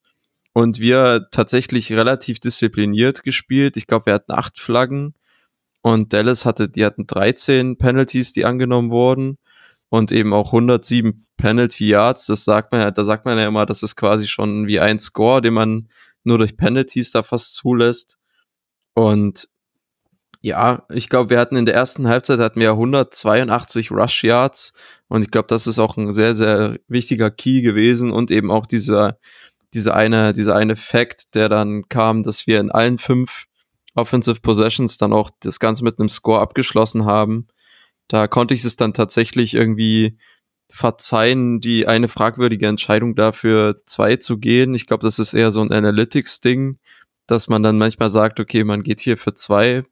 und 0.52 0.80
wir 0.80 1.28
tatsächlich 1.30 1.92
relativ 1.92 2.40
diszipliniert 2.40 3.22
gespielt. 3.22 3.76
Ich 3.76 3.86
glaube, 3.86 4.06
wir 4.06 4.14
hatten 4.14 4.32
acht 4.32 4.58
Flaggen 4.58 5.14
und 5.80 6.12
Dallas 6.12 6.44
hatte, 6.44 6.68
die 6.68 6.84
hatten 6.84 7.06
13 7.06 7.78
Penalties, 7.78 8.32
die 8.32 8.44
angenommen 8.44 8.90
wurden 8.90 9.38
und 9.90 10.10
eben 10.10 10.32
auch 10.32 10.46
107 10.46 11.24
Penalty 11.36 11.86
Yards. 11.86 12.26
Das 12.26 12.42
sagt 12.42 12.72
man 12.72 12.80
ja, 12.80 12.90
da 12.90 13.04
sagt 13.04 13.26
man 13.26 13.38
ja 13.38 13.46
immer, 13.46 13.64
das 13.64 13.84
ist 13.84 13.94
quasi 13.94 14.26
schon 14.26 14.66
wie 14.66 14.80
ein 14.80 14.98
Score, 14.98 15.40
den 15.40 15.54
man 15.54 15.88
nur 16.24 16.38
durch 16.38 16.56
Penalties 16.56 17.12
da 17.12 17.22
fast 17.22 17.54
zulässt. 17.54 18.18
Und 18.94 19.48
ja, 20.46 20.84
ich 20.90 21.08
glaube, 21.08 21.30
wir 21.30 21.40
hatten 21.40 21.56
in 21.56 21.66
der 21.66 21.74
ersten 21.74 22.06
Halbzeit 22.06 22.38
hatten 22.38 22.60
wir 22.60 22.70
182 22.70 23.90
Rush 23.90 24.22
Yards 24.22 24.72
und 25.08 25.22
ich 25.22 25.32
glaube, 25.32 25.48
das 25.48 25.66
ist 25.66 25.80
auch 25.80 25.96
ein 25.96 26.12
sehr, 26.12 26.34
sehr 26.36 26.78
wichtiger 26.86 27.32
Key 27.32 27.62
gewesen 27.62 28.12
und 28.12 28.30
eben 28.30 28.52
auch 28.52 28.66
dieser 28.66 29.18
diese 29.74 29.94
eine, 29.94 30.32
dieser 30.32 30.54
eine 30.54 30.76
Fact, 30.76 31.34
der 31.34 31.48
dann 31.48 31.88
kam, 31.88 32.22
dass 32.22 32.46
wir 32.46 32.60
in 32.60 32.70
allen 32.70 32.98
fünf 32.98 33.46
Offensive 33.94 34.40
Possessions 34.40 34.98
dann 34.98 35.12
auch 35.12 35.30
das 35.40 35.58
Ganze 35.58 35.82
mit 35.82 35.98
einem 35.98 36.08
Score 36.08 36.40
abgeschlossen 36.40 37.06
haben. 37.06 37.48
Da 38.06 38.28
konnte 38.28 38.54
ich 38.54 38.64
es 38.64 38.76
dann 38.76 38.94
tatsächlich 38.94 39.54
irgendwie 39.54 40.16
verzeihen, 40.70 41.60
die 41.60 41.88
eine 41.88 42.08
fragwürdige 42.08 42.68
Entscheidung 42.68 43.16
dafür 43.16 43.82
zwei 43.86 44.16
zu 44.16 44.38
gehen. 44.38 44.74
Ich 44.74 44.86
glaube, 44.86 45.02
das 45.02 45.18
ist 45.18 45.34
eher 45.34 45.50
so 45.50 45.60
ein 45.60 45.72
Analytics-Ding, 45.72 46.78
dass 47.26 47.48
man 47.48 47.64
dann 47.64 47.78
manchmal 47.78 48.10
sagt, 48.10 48.38
okay, 48.38 48.62
man 48.62 48.84
geht 48.84 49.00
hier 49.00 49.16
für 49.16 49.34
zwei, 49.34 49.84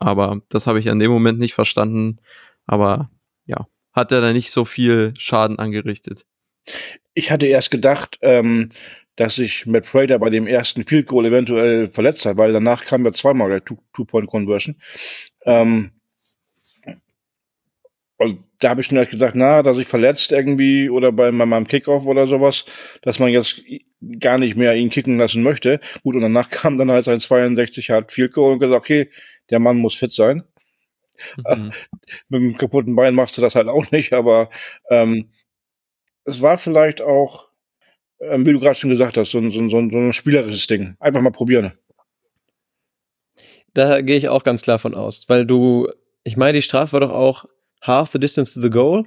aber 0.00 0.40
das 0.48 0.66
habe 0.66 0.80
ich 0.80 0.90
an 0.90 0.98
dem 0.98 1.10
Moment 1.10 1.38
nicht 1.38 1.54
verstanden. 1.54 2.18
Aber 2.66 3.10
ja, 3.46 3.66
hat 3.92 4.12
er 4.12 4.20
da 4.20 4.32
nicht 4.32 4.50
so 4.50 4.64
viel 4.64 5.14
Schaden 5.16 5.58
angerichtet. 5.58 6.26
Ich 7.14 7.30
hatte 7.30 7.46
erst 7.46 7.70
gedacht, 7.70 8.18
ähm, 8.22 8.70
dass 9.16 9.34
sich 9.36 9.66
Matt 9.66 9.84
Prater 9.84 10.18
bei 10.18 10.30
dem 10.30 10.46
ersten 10.46 10.84
Field 10.84 11.06
Goal 11.06 11.26
eventuell 11.26 11.88
verletzt 11.88 12.24
hat, 12.24 12.38
weil 12.38 12.52
danach 12.52 12.84
kam 12.84 13.04
ja 13.04 13.12
zweimal 13.12 13.50
der 13.50 13.64
Two-Point-Conversion. 13.64 14.76
Ähm, 15.44 15.92
und 18.20 18.44
da 18.58 18.68
habe 18.68 18.82
ich 18.82 18.86
schon 18.86 18.98
halt 18.98 19.08
gedacht, 19.08 19.34
na, 19.34 19.62
dass 19.62 19.78
sich 19.78 19.86
verletzt 19.86 20.30
irgendwie 20.30 20.90
oder 20.90 21.10
bei 21.10 21.32
meinem 21.32 21.66
Kickoff 21.66 22.04
oder 22.04 22.26
sowas, 22.26 22.66
dass 23.00 23.18
man 23.18 23.30
jetzt 23.30 23.62
gar 24.18 24.36
nicht 24.36 24.56
mehr 24.56 24.74
ihn 24.74 24.90
kicken 24.90 25.16
lassen 25.16 25.42
möchte. 25.42 25.80
Gut, 26.02 26.16
und 26.16 26.20
danach 26.20 26.50
kam 26.50 26.76
dann 26.76 26.90
halt 26.90 27.06
sein 27.06 27.20
62 27.20 27.88
hat 27.88 28.12
Field 28.12 28.34
Goal 28.34 28.52
und 28.52 28.58
gesagt, 28.58 28.78
okay, 28.78 29.10
der 29.48 29.58
Mann 29.58 29.78
muss 29.78 29.94
fit 29.94 30.12
sein. 30.12 30.44
Mhm. 31.48 31.72
Mit 32.28 32.42
dem 32.42 32.56
kaputten 32.58 32.94
Bein 32.94 33.14
machst 33.14 33.38
du 33.38 33.40
das 33.40 33.54
halt 33.54 33.68
auch 33.68 33.90
nicht, 33.90 34.12
aber 34.12 34.50
ähm, 34.90 35.30
es 36.24 36.42
war 36.42 36.58
vielleicht 36.58 37.00
auch 37.00 37.48
ähm, 38.20 38.44
wie 38.44 38.52
du 38.52 38.60
gerade 38.60 38.74
schon 38.74 38.90
gesagt 38.90 39.16
hast, 39.16 39.30
so 39.30 39.38
ein, 39.38 39.50
so, 39.50 39.58
ein, 39.58 39.90
so 39.90 39.96
ein 39.96 40.12
spielerisches 40.12 40.66
Ding. 40.66 40.94
Einfach 41.00 41.22
mal 41.22 41.30
probieren. 41.30 41.72
Da 43.72 44.02
gehe 44.02 44.18
ich 44.18 44.28
auch 44.28 44.44
ganz 44.44 44.60
klar 44.60 44.78
von 44.78 44.94
aus, 44.94 45.26
weil 45.28 45.46
du, 45.46 45.88
ich 46.22 46.36
meine, 46.36 46.52
die 46.52 46.62
Strafe 46.62 46.92
war 46.92 47.00
doch 47.00 47.12
auch 47.12 47.46
half 47.82 48.10
the 48.12 48.18
distance 48.18 48.54
to 48.54 48.60
the 48.60 48.70
goal. 48.70 49.06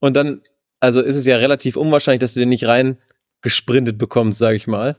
Und 0.00 0.16
dann, 0.16 0.40
also 0.80 1.00
ist 1.00 1.16
es 1.16 1.26
ja 1.26 1.36
relativ 1.36 1.76
unwahrscheinlich, 1.76 2.20
dass 2.20 2.34
du 2.34 2.40
den 2.40 2.48
nicht 2.48 2.66
rein 2.66 2.98
gesprintet 3.42 3.98
bekommst, 3.98 4.38
sage 4.38 4.56
ich 4.56 4.66
mal. 4.66 4.96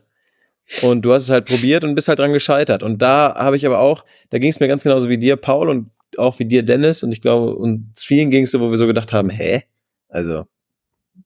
Und 0.82 1.02
du 1.04 1.12
hast 1.12 1.24
es 1.24 1.30
halt 1.30 1.46
probiert 1.46 1.84
und 1.84 1.96
bist 1.96 2.08
halt 2.08 2.20
dran 2.20 2.34
gescheitert. 2.34 2.84
Und 2.84 3.02
da 3.02 3.36
habe 3.36 3.56
ich 3.56 3.66
aber 3.66 3.80
auch, 3.80 4.06
da 4.30 4.40
ging 4.40 4.52
es 4.52 4.60
mir 4.60 4.68
ganz 4.68 4.84
genauso 4.84 5.10
wie 5.10 5.18
dir, 5.18 5.36
Paul, 5.36 5.70
und 5.70 5.90
auch 6.18 6.40
wie 6.40 6.46
dir, 6.46 6.64
Dennis. 6.64 7.04
Und 7.04 7.12
ich 7.12 7.22
glaube, 7.22 7.56
uns 7.56 8.04
vielen 8.04 8.30
ging 8.30 8.44
es 8.44 8.52
so, 8.52 8.60
wo 8.62 8.70
wir 8.70 8.78
so 8.78 8.88
gedacht 8.88 9.12
haben, 9.12 9.30
hä? 9.30 9.64
Also, 10.08 10.46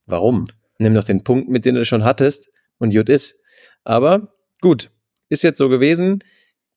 warum? 0.05 0.47
nimm 0.79 0.93
doch 0.93 1.03
den 1.03 1.23
Punkt 1.23 1.49
mit, 1.49 1.65
den 1.65 1.75
du 1.75 1.85
schon 1.85 2.03
hattest 2.03 2.49
und 2.77 2.93
gut 2.93 3.09
ist. 3.09 3.39
Aber 3.83 4.33
gut, 4.61 4.89
ist 5.29 5.43
jetzt 5.43 5.57
so 5.57 5.69
gewesen. 5.69 6.23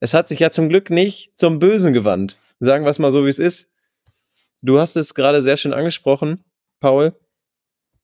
Es 0.01 0.15
hat 0.15 0.29
sich 0.29 0.41
ja 0.41 0.51
zum 0.51 0.69
Glück 0.69 0.91
nicht 0.91 1.37
zum 1.37 1.59
Bösen 1.59 1.93
gewandt. 1.93 2.37
Sagen 2.61 2.85
wir 2.85 2.91
es 2.91 2.99
mal 2.99 3.13
so, 3.13 3.25
wie 3.25 3.31
es 3.31 3.39
ist. 3.39 3.69
Du 4.63 4.79
hast 4.79 4.97
es 4.97 5.15
gerade 5.15 5.43
sehr 5.43 5.57
schön 5.57 5.73
angesprochen, 5.73 6.45
Paul. 6.81 7.15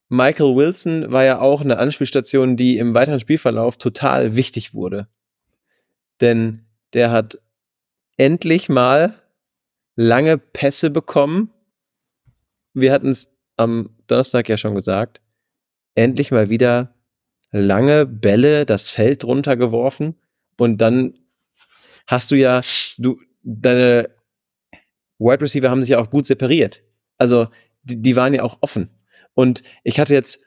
Michael 0.08 0.54
Wilson 0.54 1.10
war 1.10 1.24
ja 1.24 1.40
auch 1.40 1.62
eine 1.62 1.78
Anspielstation, 1.78 2.56
die 2.56 2.78
im 2.78 2.94
weiteren 2.94 3.20
Spielverlauf 3.20 3.76
total 3.76 4.36
wichtig 4.36 4.74
wurde. 4.74 5.08
Denn 6.20 6.66
der 6.92 7.10
hat 7.10 7.38
endlich 8.16 8.68
mal 8.68 9.14
lange 9.96 10.38
Pässe 10.38 10.90
bekommen. 10.90 11.52
Wir 12.72 12.92
hatten 12.92 13.08
es 13.08 13.32
am 13.56 13.96
Donnerstag 14.06 14.48
ja 14.48 14.56
schon 14.56 14.74
gesagt 14.74 15.20
endlich 15.94 16.30
mal 16.30 16.50
wieder 16.50 16.94
lange 17.50 18.06
Bälle 18.06 18.66
das 18.66 18.90
Feld 18.90 19.24
runtergeworfen 19.24 20.16
und 20.56 20.78
dann 20.78 21.14
hast 22.06 22.30
du 22.30 22.36
ja, 22.36 22.60
du, 22.98 23.20
deine 23.42 24.10
Wide 25.18 25.40
Receiver 25.40 25.70
haben 25.70 25.82
sich 25.82 25.90
ja 25.90 25.98
auch 25.98 26.10
gut 26.10 26.26
separiert. 26.26 26.82
Also 27.18 27.48
die, 27.82 28.00
die 28.00 28.16
waren 28.16 28.34
ja 28.34 28.42
auch 28.42 28.58
offen. 28.60 28.90
Und 29.34 29.62
ich 29.82 30.00
hatte 30.00 30.14
jetzt 30.14 30.40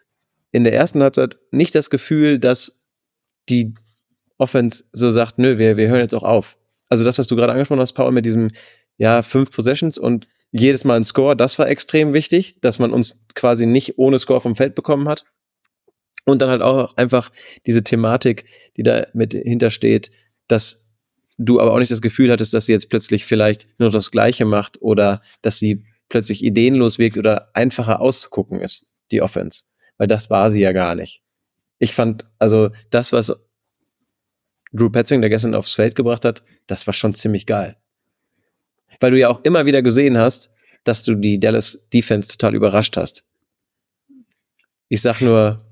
in 0.52 0.64
der 0.64 0.74
ersten 0.74 1.02
Halbzeit 1.02 1.38
nicht 1.52 1.76
das 1.76 1.90
Gefühl, 1.90 2.40
dass 2.40 2.82
die 3.50 3.74
Offense 4.38 4.86
so 4.92 5.12
sagt, 5.12 5.38
nö, 5.40 5.58
wir, 5.58 5.78
wir 5.78 5.88
hören 5.88 6.02
jetzt 6.02 6.16
auch 6.16 6.24
auf. 6.24 6.58
Also 6.90 7.04
das, 7.04 7.18
was 7.18 7.28
du 7.28 7.36
gerade 7.36 7.54
angesprochen 7.54 7.82
hast, 7.82 7.94
Paul, 7.94 8.12
mit 8.12 8.26
diesem, 8.26 8.50
ja, 8.98 9.22
fünf 9.22 9.52
Possessions 9.52 9.98
und 9.98 10.28
jedes 10.52 10.86
Mal 10.86 10.98
ein 10.98 11.04
Score, 11.04 11.36
das 11.36 11.60
war 11.60 11.68
extrem 11.68 12.14
wichtig, 12.14 12.60
dass 12.62 12.80
man 12.80 12.92
uns 12.92 13.20
quasi 13.36 13.66
nicht 13.66 13.98
ohne 13.98 14.20
Score 14.20 14.42
vom 14.42 14.56
Feld 14.56 14.76
bekommen 14.76 15.10
hat. 15.10 15.26
Und 16.26 16.42
dann 16.42 16.50
halt 16.50 16.62
auch 16.62 16.96
einfach 16.98 17.32
diese 17.66 17.84
Thematik, 17.84 18.46
die 18.76 18.84
da 18.84 19.08
mit 19.14 19.34
hintersteht, 19.34 20.12
dass 20.48 20.87
du 21.38 21.60
aber 21.60 21.74
auch 21.74 21.80
nicht 21.80 21.92
das 21.92 22.02
Gefühl 22.02 22.32
hattest, 22.32 22.54
dass 22.54 22.66
sie 22.66 22.72
jetzt 22.72 22.90
plötzlich 22.90 23.26
vielleicht 23.26 23.68
nur 23.80 23.92
das 23.92 24.12
Gleiche 24.12 24.46
macht 24.46 24.82
oder 24.82 25.22
dass 25.42 25.60
sie 25.60 25.86
plötzlich 26.10 26.44
ideenlos 26.44 26.98
wirkt 26.98 27.18
oder 27.18 27.50
einfacher 27.54 28.02
auszugucken 28.02 28.60
ist, 28.60 28.92
die 29.12 29.22
Offense. 29.22 29.64
Weil 29.98 30.08
das 30.08 30.30
war 30.30 30.50
sie 30.50 30.62
ja 30.62 30.72
gar 30.72 30.96
nicht. 30.96 31.22
Ich 31.80 31.94
fand, 31.94 32.26
also 32.40 32.70
das, 32.90 33.14
was 33.14 33.34
Drew 34.74 34.90
Petzing 34.90 35.22
der 35.22 35.30
gestern 35.30 35.56
aufs 35.56 35.74
Feld 35.74 35.96
gebracht 35.96 36.26
hat, 36.26 36.44
das 36.66 36.88
war 36.88 36.94
schon 36.94 37.14
ziemlich 37.14 37.46
geil. 37.46 37.78
Weil 39.00 39.12
du 39.12 39.20
ja 39.20 39.30
auch 39.30 39.44
immer 39.44 39.66
wieder 39.66 39.82
gesehen 39.82 40.18
hast, 40.18 40.52
dass 40.84 41.04
du 41.04 41.16
die 41.16 41.40
Dallas 41.40 41.86
Defense 41.94 42.30
total 42.30 42.56
überrascht 42.56 42.98
hast. 42.98 43.24
Ich 44.90 45.02
sag 45.02 45.22
nur, 45.22 45.66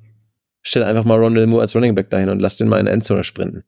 stell 0.62 0.84
einfach 0.84 1.06
mal 1.06 1.18
Rondell 1.18 1.48
Moore 1.48 1.62
als 1.62 1.76
Running 1.76 1.96
Back 1.96 2.10
dahin 2.10 2.30
und 2.30 2.40
lass 2.40 2.58
den 2.58 2.68
mal 2.68 2.80
in 2.80 2.88
Endzone 2.88 3.24
sprinten. 3.24 3.64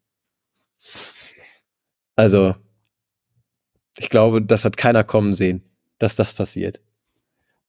Also, 2.18 2.56
ich 3.96 4.10
glaube, 4.10 4.42
das 4.42 4.66
hat 4.66 4.76
keiner 4.76 5.06
kommen 5.06 5.34
sehen, 5.34 5.64
dass 6.00 6.16
das 6.16 6.34
passiert. 6.34 6.82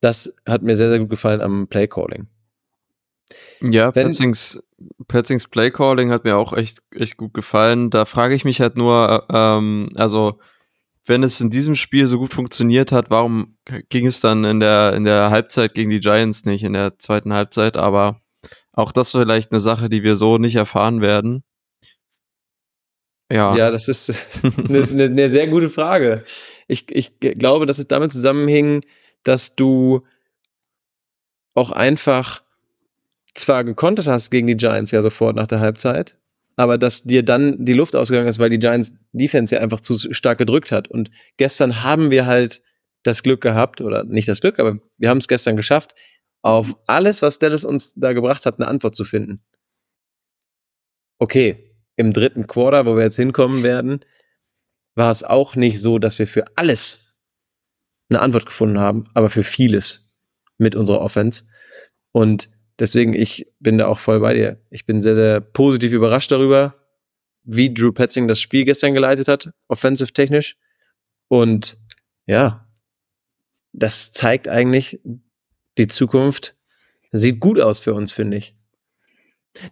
Das 0.01 0.33
hat 0.47 0.63
mir 0.63 0.75
sehr, 0.75 0.89
sehr 0.89 0.99
gut 0.99 1.11
gefallen 1.11 1.41
am 1.41 1.69
Play 1.69 1.87
Calling. 1.87 2.27
Ja, 3.61 3.93
Petzings, 3.93 4.63
Petzings 5.07 5.49
Play 5.49 5.71
Calling 5.71 6.11
hat 6.11 6.25
mir 6.25 6.37
auch 6.37 6.55
echt, 6.55 6.83
echt 6.95 7.19
gut 7.19 7.35
gefallen. 7.35 7.91
Da 7.91 8.07
frage 8.07 8.35
ich 8.35 8.45
mich 8.45 8.61
halt 8.61 8.77
nur, 8.77 9.27
ähm, 9.31 9.91
also, 9.97 10.39
wenn 11.05 11.23
es 11.23 11.41
in 11.41 11.51
diesem 11.51 11.75
Spiel 11.75 12.07
so 12.07 12.19
gut 12.19 12.33
funktioniert 12.33 12.91
hat, 12.91 13.11
warum 13.11 13.59
ging 13.91 14.07
es 14.07 14.21
dann 14.21 14.45
in 14.45 14.61
der, 14.61 14.95
in 14.95 15.05
der 15.05 15.31
Halbzeit 15.31 15.75
gegen 15.75 15.91
die 15.91 16.01
Giants 16.01 16.47
nicht, 16.47 16.65
in 16.65 16.73
der 16.73 16.99
zweiten 16.99 17.35
Halbzeit? 17.35 17.77
Aber 17.77 18.23
auch 18.73 18.93
das 18.93 19.11
vielleicht 19.11 19.53
eine 19.53 19.61
Sache, 19.61 19.91
die 19.91 20.03
wir 20.03 20.17
so 20.17 20.39
nicht 20.39 20.57
erfahren 20.57 21.03
werden. 21.03 21.43
Ja. 23.31 23.55
Ja, 23.57 23.71
das 23.71 23.89
ist 23.89 24.13
eine, 24.43 24.83
eine, 24.91 25.05
eine 25.05 25.29
sehr 25.29 25.49
gute 25.49 25.69
Frage. 25.69 26.25
Ich, 26.67 26.87
ich 26.91 27.19
glaube, 27.21 27.67
dass 27.67 27.79
es 27.79 27.89
damit 27.89 28.11
zusammenhing, 28.13 28.85
dass 29.25 29.55
du 29.55 30.07
auch 31.55 31.73
einfach 31.73 32.43
zwar 33.35 33.65
gekontert 33.65 34.07
hast 34.07 34.31
gegen 34.31 34.47
die 34.47 34.57
Giants 34.57 34.91
ja 34.91 35.03
sofort 35.03 35.37
nach 35.37 35.47
der 35.47 35.61
Halbzeit, 35.61 36.17
aber 36.57 36.79
dass 36.79 37.05
dir 37.05 37.23
dann 37.23 37.65
die 37.65 37.75
Luft 37.75 37.95
ausgegangen 37.95 38.29
ist, 38.29 38.39
weil 38.39 38.51
die 38.51 38.59
Giants 38.59 38.95
Defense 39.13 39.55
ja 39.55 39.61
einfach 39.61 39.81
zu 39.81 39.95
stark 40.13 40.39
gedrückt 40.39 40.73
hat. 40.73 40.89
Und 40.89 41.11
gestern 41.37 41.83
haben 41.83 42.11
wir 42.11 42.27
halt 42.27 42.63
das 43.03 43.23
Glück 43.23 43.41
gehabt, 43.41 43.81
oder 43.81 44.05
nicht 44.05 44.29
das 44.29 44.41
Glück, 44.41 44.59
aber 44.59 44.79
wir 44.97 45.09
haben 45.09 45.19
es 45.19 45.29
gestern 45.29 45.57
geschafft, 45.57 45.95
auf 46.43 46.77
alles, 46.87 47.23
was 47.23 47.39
Dallas 47.39 47.65
uns 47.65 47.93
da 47.95 48.13
gebracht 48.13 48.47
hat, 48.47 48.59
eine 48.59 48.69
Antwort 48.69 48.95
zu 48.95 49.05
finden. 49.05 49.43
Okay, 51.19 51.68
im 51.99 52.13
dritten 52.13 52.47
Quarter, 52.47 52.87
wo 52.87 52.97
wir 52.97 53.03
jetzt 53.03 53.17
hinkommen 53.17 53.63
werden, 53.63 54.05
war 54.95 55.11
es 55.11 55.25
auch 55.25 55.57
nicht 55.57 55.81
so, 55.81 55.99
dass 55.99 56.19
wir 56.19 56.29
für 56.29 56.45
alles 56.57 57.19
eine 58.09 58.21
Antwort 58.21 58.47
gefunden 58.47 58.79
haben, 58.79 59.11
aber 59.15 59.31
für 59.31 59.43
vieles 59.43 60.09
mit 60.59 60.75
unserer 60.75 61.01
Offense. 61.01 61.45
Und 62.13 62.49
deswegen, 62.79 63.15
ich 63.15 63.53
bin 63.59 63.79
da 63.79 63.89
auch 63.89 63.99
voll 63.99 64.21
bei 64.21 64.33
dir. 64.33 64.61
Ich 64.71 64.87
bin 64.87 65.03
sehr, 65.03 65.17
sehr 65.17 65.41
positiv 65.41 65.93
überrascht 65.93 66.31
darüber, 66.31 66.77
wie 67.43 67.75
Drew 67.75 67.93
Petzing 67.93 68.29
das 68.29 68.41
Spiel 68.41 68.65
gestern 68.65 68.95
geleitet 68.95 69.27
hat, 69.27 69.51
offensive 69.67 70.13
technisch. 70.13 70.57
Und 71.27 71.79
ja, 72.27 72.69
das 73.73 74.13
zeigt 74.13 74.47
eigentlich, 74.47 75.01
die 75.79 75.89
Zukunft 75.89 76.55
sieht 77.11 77.41
gut 77.41 77.61
aus 77.61 77.81
für 77.81 77.95
uns, 77.95 78.13
finde 78.13 78.37
ich. 78.37 78.55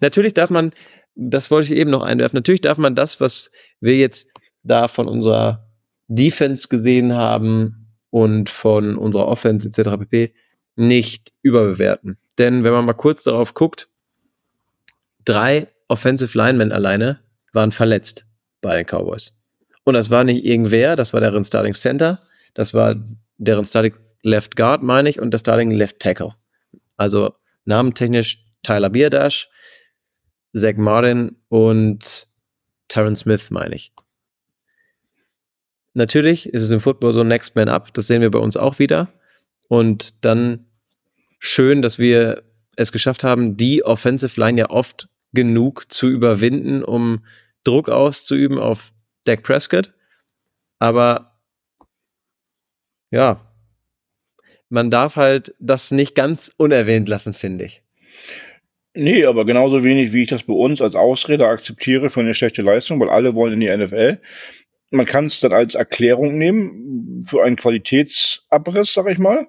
Natürlich 0.01 0.35
darf 0.35 0.51
man, 0.51 0.73
das 1.17 1.51
wollte 1.51 1.73
ich 1.73 1.81
eben 1.81 1.91
noch 1.91 2.03
einwerfen, 2.03 2.37
natürlich 2.37 2.61
darf 2.61 2.79
man 2.79 2.95
das, 2.95 3.21
was 3.21 3.51
wir 3.81 3.97
jetzt 3.97 4.29
da 4.63 4.87
von 4.87 5.09
unserer 5.09 5.67
Defense 6.09 6.69
gesehen 6.69 7.15
haben 7.15 7.89
und 8.11 8.51
von 8.51 8.97
unserer 8.97 9.27
Offense 9.27 9.69
etc. 9.69 9.99
pp. 9.99 10.35
nicht 10.77 11.33
überbewerten. 11.43 12.19
Denn 12.39 12.65
wenn 12.65 12.73
man 12.73 12.85
mal 12.85 12.93
kurz 12.93 13.25
darauf 13.25 13.55
guckt, 13.55 13.89
drei 15.25 15.69
Offensive 15.89 16.37
Linemen 16.37 16.71
alleine 16.71 17.21
waren 17.53 17.73
verletzt 17.73 18.27
bei 18.61 18.77
den 18.77 18.87
Cowboys. 18.87 19.33
Und 19.85 19.95
das 19.95 20.11
war 20.11 20.25
nicht 20.25 20.45
irgendwer, 20.45 20.97
das 20.97 21.13
war 21.13 21.21
deren 21.21 21.45
Starting 21.45 21.75
Center, 21.75 22.23
das 22.55 22.75
war 22.75 22.97
deren 23.39 23.65
Starting 23.65 23.95
Left 24.23 24.57
Guard, 24.57 24.83
meine 24.83 25.09
ich, 25.09 25.21
und 25.21 25.31
der 25.31 25.39
Starting 25.39 25.71
Left 25.71 26.01
Tackle. 26.01 26.35
Also 26.97 27.35
namentechnisch 27.65 28.45
Tyler 28.63 28.91
Bierdash, 28.91 29.49
Zach 30.57 30.77
Martin 30.77 31.37
und 31.49 32.29
Terrence 32.89 33.21
Smith, 33.21 33.51
meine 33.51 33.75
ich. 33.75 33.93
Natürlich 35.95 36.49
ist 36.51 36.63
es 36.63 36.71
im 36.71 36.81
Football 36.81 37.13
so 37.13 37.25
Next 37.25 37.57
Man 37.57 37.69
Up, 37.69 37.93
das 37.95 38.07
sehen 38.07 38.23
wir 38.23 38.31
bei 38.31 38.39
uns 38.39 38.57
auch 38.57 38.79
wieder. 38.79 39.13
Und 39.69 40.25
dann 40.25 40.67
schön, 41.39 41.83
dass 41.83 41.99
wir 41.99 42.43
es 42.77 42.93
geschafft 42.93 43.25
haben, 43.25 43.57
die 43.57 43.85
Offensive 43.85 44.39
Line 44.39 44.61
ja 44.61 44.71
oft 44.71 45.09
genug 45.33 45.91
zu 45.93 46.09
überwinden, 46.09 46.85
um 46.85 47.25
Druck 47.65 47.89
auszuüben 47.89 48.59
auf 48.59 48.93
Dak 49.25 49.43
Prescott. 49.43 49.93
Aber 50.79 51.39
ja, 53.11 53.41
man 54.69 54.91
darf 54.91 55.17
halt 55.17 55.55
das 55.59 55.91
nicht 55.91 56.15
ganz 56.15 56.53
unerwähnt 56.57 57.09
lassen, 57.09 57.33
finde 57.33 57.65
ich. 57.65 57.83
Nee, 58.97 59.25
aber 59.25 59.45
genauso 59.45 59.85
wenig, 59.85 60.13
wie 60.13 60.23
ich 60.23 60.29
das 60.29 60.45
bei 60.45 60.55
uns 60.55 60.81
als 60.81 60.95
Ausrede 60.95 61.47
akzeptiere 61.47 62.11
für 62.11 62.21
eine 62.21 62.35
schlechte 62.35 62.63
Leistung, 62.63 62.99
weil 62.99 63.11
alle 63.11 63.35
wollen 63.35 63.55
in 63.55 63.61
die 63.61 63.77
NFL 63.77 64.19
man 64.91 65.07
kann 65.07 65.27
es 65.27 65.41
dann 65.41 65.53
als 65.53 65.75
Erklärung 65.75 66.39
nehmen 66.39 67.25
für 67.25 67.43
einen 67.43 67.57
Qualitätsabriss, 67.57 68.95
sag 68.95 69.09
ich 69.11 69.19
mal. 69.19 69.49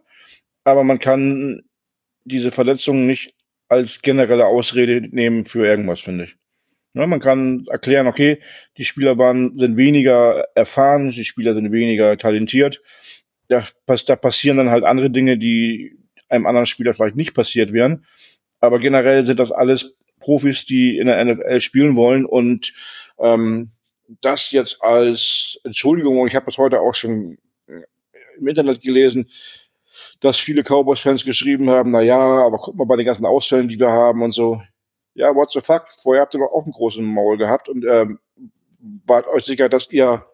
Aber 0.64 0.84
man 0.84 1.00
kann 1.00 1.64
diese 2.26 2.52
Verletzungen 2.52 3.08
nicht 3.08 3.34
als 3.70 4.02
generelle 4.02 4.46
Ausrede 4.46 5.08
nehmen 5.12 5.46
für 5.46 5.66
irgendwas, 5.66 6.02
finde 6.02 6.26
ich. 6.26 6.36
Ja, 6.94 7.06
man 7.06 7.20
kann 7.20 7.66
erklären, 7.70 8.08
okay, 8.08 8.40
die 8.78 8.86
Spieler 8.86 9.18
waren, 9.18 9.58
sind 9.60 9.78
weniger 9.78 10.46
erfahren, 10.56 11.12
die 11.12 11.26
Spieler 11.26 11.54
sind 11.54 11.72
weniger 11.72 12.18
talentiert. 12.18 12.82
Da, 13.50 13.64
da 13.86 14.16
passieren 14.16 14.58
dann 14.58 14.70
halt 14.70 14.84
andere 14.84 15.10
Dinge, 15.10 15.38
die 15.38 15.98
einem 16.28 16.46
anderen 16.46 16.66
Spieler 16.66 16.94
vielleicht 16.94 17.16
nicht 17.16 17.34
passiert 17.34 17.72
wären. 17.72 18.06
Aber 18.60 18.80
generell 18.80 19.26
sind 19.26 19.40
das 19.40 19.52
alles 19.52 19.96
Profis, 20.20 20.66
die 20.66 20.98
in 20.98 21.08
der 21.08 21.24
NFL 21.24 21.60
spielen 21.60 21.96
wollen 21.96 22.26
und 22.26 22.74
ähm, 23.20 23.72
das 24.22 24.52
jetzt 24.52 24.82
als 24.82 25.60
Entschuldigung, 25.64 26.26
ich 26.28 26.36
habe 26.36 26.46
das 26.46 26.58
heute 26.58 26.80
auch 26.80 26.96
schon 26.96 27.38
äh, 27.68 27.82
im 28.40 28.48
Internet 28.48 28.82
gelesen, 28.82 29.30
dass 30.20 30.38
viele 30.38 30.64
Cowboys-Fans 30.64 31.24
geschrieben 31.26 31.70
haben, 31.70 31.92
na 31.92 32.02
ja, 32.02 32.18
aber 32.18 32.58
guck 32.58 32.76
mal 32.76 32.86
bei 32.86 32.96
den 32.96 33.06
ganzen 33.06 33.26
Ausfällen, 33.26 33.68
die 33.68 33.80
wir 33.80 33.90
haben 33.90 34.22
und 34.22 34.32
so. 34.32 34.62
Ja, 35.14 35.34
what 35.36 35.52
the 35.52 35.62
fuck? 35.62 35.88
Vorher 36.02 36.22
habt 36.22 36.36
ihr 36.36 36.40
doch 36.40 36.52
auch 36.52 36.64
einen 36.64 36.74
großen 36.74 37.04
Maul 37.04 37.38
gehabt 37.38 37.70
und 37.70 37.86
ähm, 37.86 38.20
wart 39.06 39.28
euch 39.28 39.46
sicher, 39.46 39.70
dass 39.70 39.92
ihr 39.92 40.26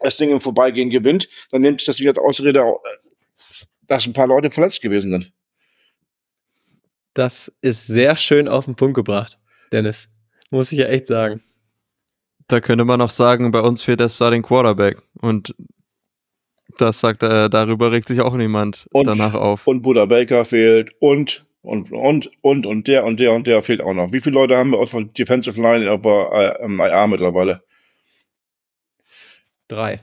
das 0.00 0.16
Ding 0.16 0.30
im 0.30 0.40
Vorbeigehen 0.40 0.90
gewinnt. 0.90 1.28
Dann 1.50 1.62
nehmt 1.62 1.86
das 1.86 1.98
wieder 2.00 2.10
als 2.10 2.18
Ausrede, 2.18 2.60
äh, 2.60 3.64
dass 3.86 4.06
ein 4.06 4.12
paar 4.12 4.26
Leute 4.26 4.50
verletzt 4.50 4.82
gewesen 4.82 5.10
sind. 5.10 5.32
Das 7.14 7.52
ist 7.60 7.86
sehr 7.86 8.16
schön 8.16 8.48
auf 8.48 8.64
den 8.64 8.74
Punkt 8.74 8.94
gebracht, 8.96 9.38
Dennis. 9.70 10.08
Muss 10.50 10.72
ich 10.72 10.80
ja 10.80 10.86
echt 10.86 11.06
sagen. 11.06 11.42
Da 12.48 12.60
könnte 12.60 12.84
man 12.84 13.00
auch 13.00 13.10
sagen, 13.10 13.50
bei 13.52 13.60
uns 13.60 13.82
fehlt 13.82 14.00
der 14.00 14.08
Starting 14.08 14.42
Quarterback. 14.42 15.00
Und 15.20 15.54
das 16.78 17.00
sagt, 17.00 17.22
äh, 17.22 17.48
darüber 17.48 17.92
regt 17.92 18.08
sich 18.08 18.20
auch 18.20 18.34
niemand 18.34 18.88
und, 18.92 19.06
danach 19.06 19.34
auf. 19.34 19.66
Und 19.66 19.82
Buddha 19.82 20.06
Baker 20.06 20.44
fehlt 20.44 20.92
und, 20.98 21.46
und, 21.62 21.92
und, 21.92 22.30
und, 22.42 22.66
und 22.66 22.88
der 22.88 23.04
und 23.04 23.20
der 23.20 23.32
und 23.32 23.46
der 23.46 23.62
fehlt 23.62 23.80
auch 23.80 23.94
noch. 23.94 24.12
Wie 24.12 24.20
viele 24.20 24.34
Leute 24.34 24.56
haben 24.56 24.70
wir 24.70 24.78
auf 24.78 24.90
der 24.90 25.04
Defensive 25.04 25.60
Line 25.60 25.88
aber 25.88 26.58
äh, 26.60 26.64
im 26.64 26.80
IA 26.80 27.06
mittlerweile? 27.06 27.62
Drei. 29.68 30.00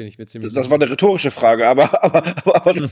Bin 0.00 0.06
ich 0.06 0.16
mir 0.16 0.24
ziemlich 0.24 0.54
das, 0.54 0.62
das 0.62 0.70
war 0.70 0.80
eine 0.80 0.90
rhetorische 0.90 1.30
Frage, 1.30 1.68
aber, 1.68 2.02
aber, 2.02 2.24
aber, 2.46 2.74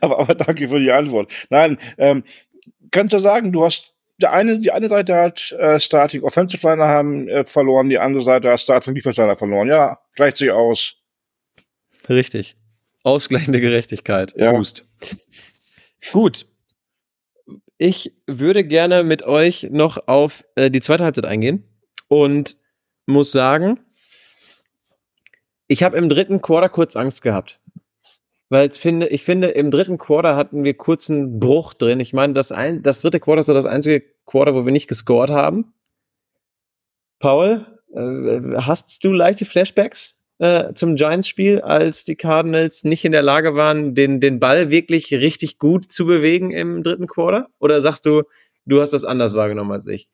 aber, 0.00 0.18
aber, 0.20 0.34
danke 0.36 0.68
für 0.68 0.78
die 0.78 0.92
Antwort. 0.92 1.32
Nein, 1.50 1.78
ähm, 1.98 2.22
kannst 2.92 3.12
du 3.12 3.18
sagen, 3.18 3.50
du 3.50 3.64
hast 3.64 3.92
der 4.20 4.32
eine, 4.32 4.60
die 4.60 4.70
eine 4.70 4.88
Seite 4.88 5.16
hat 5.16 5.50
äh, 5.50 5.80
Starting 5.80 6.22
Offensive 6.22 6.64
Liner 6.64 6.86
haben 6.86 7.26
äh, 7.26 7.44
verloren, 7.44 7.88
die 7.88 7.98
andere 7.98 8.22
Seite 8.22 8.52
hat 8.52 8.60
Starting 8.60 8.94
Defensive 8.94 9.20
Liner 9.20 9.34
verloren. 9.34 9.66
Ja, 9.66 9.98
gleicht 10.14 10.36
sich 10.36 10.52
aus. 10.52 10.94
Richtig. 12.08 12.54
Ausgleichende 13.02 13.60
Gerechtigkeit. 13.60 14.32
Ja. 14.36 14.52
Boost. 14.52 14.84
Gut. 16.12 16.46
Ich 17.78 18.12
würde 18.28 18.62
gerne 18.62 19.02
mit 19.02 19.24
euch 19.24 19.70
noch 19.72 20.06
auf 20.06 20.44
äh, 20.54 20.70
die 20.70 20.80
zweite 20.80 21.02
Halbzeit 21.02 21.24
eingehen 21.26 21.64
und 22.06 22.56
muss 23.06 23.32
sagen, 23.32 23.80
ich 25.72 25.82
habe 25.82 25.96
im 25.96 26.08
dritten 26.08 26.42
Quarter 26.42 26.68
kurz 26.68 26.96
Angst 26.96 27.22
gehabt 27.22 27.58
weil 28.52 28.70
ich 28.70 28.78
finde, 28.78 29.08
ich 29.08 29.24
finde, 29.24 29.48
im 29.48 29.70
dritten 29.70 29.96
Quarter 29.96 30.36
hatten 30.36 30.62
wir 30.62 30.74
kurz 30.74 31.08
einen 31.08 31.40
Bruch 31.40 31.72
drin. 31.72 32.00
Ich 32.00 32.12
meine, 32.12 32.34
das, 32.34 32.52
ein, 32.52 32.82
das 32.82 33.00
dritte 33.00 33.18
Quarter 33.18 33.40
ist 33.40 33.46
so 33.46 33.54
das 33.54 33.64
einzige 33.64 34.04
Quarter, 34.26 34.54
wo 34.54 34.66
wir 34.66 34.72
nicht 34.72 34.88
gescored 34.88 35.30
haben. 35.30 35.72
Paul, 37.18 37.64
äh, 37.94 38.40
hast 38.58 39.02
du 39.02 39.10
leichte 39.10 39.46
Flashbacks 39.46 40.20
äh, 40.38 40.74
zum 40.74 40.96
Giants-Spiel, 40.96 41.62
als 41.62 42.04
die 42.04 42.14
Cardinals 42.14 42.84
nicht 42.84 43.06
in 43.06 43.12
der 43.12 43.22
Lage 43.22 43.54
waren, 43.54 43.94
den, 43.94 44.20
den 44.20 44.38
Ball 44.38 44.70
wirklich 44.70 45.14
richtig 45.14 45.58
gut 45.58 45.90
zu 45.90 46.04
bewegen 46.04 46.50
im 46.50 46.82
dritten 46.82 47.06
Quarter? 47.06 47.46
Oder 47.58 47.80
sagst 47.80 48.04
du, 48.04 48.24
du 48.66 48.82
hast 48.82 48.92
das 48.92 49.06
anders 49.06 49.34
wahrgenommen 49.34 49.72
als 49.72 49.86
ich? 49.86 50.10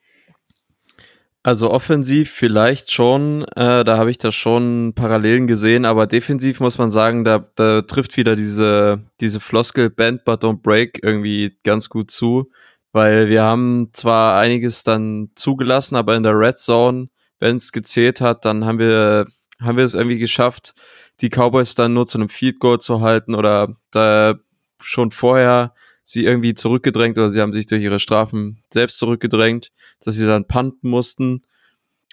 Also 1.48 1.70
offensiv 1.70 2.30
vielleicht 2.30 2.92
schon, 2.92 3.44
äh, 3.56 3.82
da 3.82 3.96
habe 3.96 4.11
ich 4.11 4.18
da 4.18 4.32
schon 4.32 4.92
Parallelen 4.94 5.46
gesehen, 5.46 5.87
aber 5.87 6.06
defensiv 6.06 6.61
muss 6.61 6.76
man 6.76 6.90
sagen, 6.90 7.24
da, 7.24 7.38
da 7.54 7.80
trifft 7.80 8.18
wieder 8.18 8.37
diese, 8.37 9.00
diese 9.22 9.40
Floskel 9.40 9.88
Band 9.88 10.26
but 10.26 10.44
don't 10.44 10.61
break 10.61 11.02
irgendwie 11.02 11.56
ganz 11.64 11.88
gut 11.88 12.11
zu, 12.11 12.50
weil 12.92 13.30
wir 13.30 13.44
haben 13.44 13.88
zwar 13.94 14.38
einiges 14.38 14.84
dann 14.84 15.30
zugelassen, 15.37 15.96
aber 15.96 16.16
in 16.16 16.22
der 16.22 16.38
Red 16.38 16.58
Zone, 16.58 17.08
wenn 17.38 17.56
es 17.56 17.72
gezählt 17.72 18.20
hat, 18.20 18.44
dann 18.44 18.66
haben 18.66 18.78
wir, 18.78 19.24
haben 19.58 19.78
wir 19.78 19.87
es 19.87 19.94
irgendwie 19.94 20.18
geschafft, 20.18 20.74
die 21.22 21.30
Cowboys 21.30 21.74
dann 21.74 21.94
nur 21.94 22.06
zu 22.06 22.18
einem 22.18 22.28
Feed 22.28 22.61
Goal 22.61 22.78
zu 22.78 23.00
halten 23.00 23.34
oder 23.34 23.74
da 23.90 24.34
schon 24.82 25.12
vorher 25.12 25.72
sie 26.08 26.24
irgendwie 26.24 26.54
zurückgedrängt 26.54 27.18
oder 27.18 27.30
sie 27.30 27.42
haben 27.42 27.52
sich 27.52 27.66
durch 27.66 27.82
ihre 27.82 28.00
Strafen 28.00 28.62
selbst 28.72 28.98
zurückgedrängt, 28.98 29.70
dass 30.00 30.14
sie 30.14 30.26
dann 30.26 30.46
punten 30.46 30.88
mussten. 30.88 31.42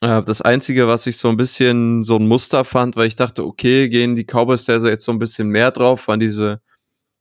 Äh, 0.01 0.21
das 0.23 0.41
Einzige, 0.41 0.87
was 0.87 1.07
ich 1.07 1.17
so 1.17 1.29
ein 1.29 1.37
bisschen 1.37 2.03
so 2.03 2.17
ein 2.17 2.27
Muster 2.27 2.65
fand, 2.65 2.97
weil 2.97 3.07
ich 3.07 3.15
dachte, 3.15 3.45
okay, 3.45 3.87
gehen 3.87 4.15
die 4.15 4.25
Cowboys 4.25 4.65
da 4.65 4.77
jetzt 4.79 5.05
so 5.05 5.13
ein 5.13 5.19
bisschen 5.19 5.47
mehr 5.47 5.71
drauf, 5.71 6.09
waren 6.09 6.19
diese 6.19 6.59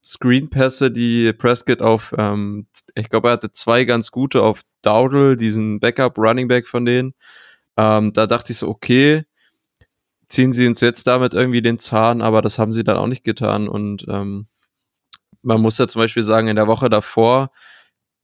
Screen-Pässe, 0.04 0.90
die 0.90 1.32
Prescott 1.32 1.80
auf, 1.80 2.12
ähm, 2.18 2.66
ich 2.96 3.08
glaube, 3.08 3.28
er 3.28 3.34
hatte 3.34 3.52
zwei 3.52 3.84
ganz 3.84 4.10
gute 4.10 4.42
auf 4.42 4.62
Dowdle, 4.82 5.36
diesen 5.36 5.78
Backup-Running 5.78 6.48
Back 6.48 6.66
von 6.66 6.84
denen. 6.84 7.14
Ähm, 7.76 8.12
da 8.12 8.26
dachte 8.26 8.52
ich 8.52 8.58
so, 8.58 8.68
okay, 8.68 9.24
ziehen 10.28 10.52
sie 10.52 10.66
uns 10.66 10.80
jetzt 10.80 11.06
damit 11.06 11.34
irgendwie 11.34 11.62
den 11.62 11.78
Zahn, 11.78 12.20
aber 12.20 12.42
das 12.42 12.58
haben 12.58 12.72
sie 12.72 12.82
dann 12.82 12.96
auch 12.96 13.06
nicht 13.06 13.22
getan 13.22 13.68
und 13.68 14.06
ähm, 14.08 14.48
man 15.44 15.60
muss 15.60 15.78
ja 15.78 15.86
zum 15.88 16.00
Beispiel 16.02 16.22
sagen, 16.22 16.48
in 16.48 16.56
der 16.56 16.66
Woche 16.66 16.88
davor 16.90 17.50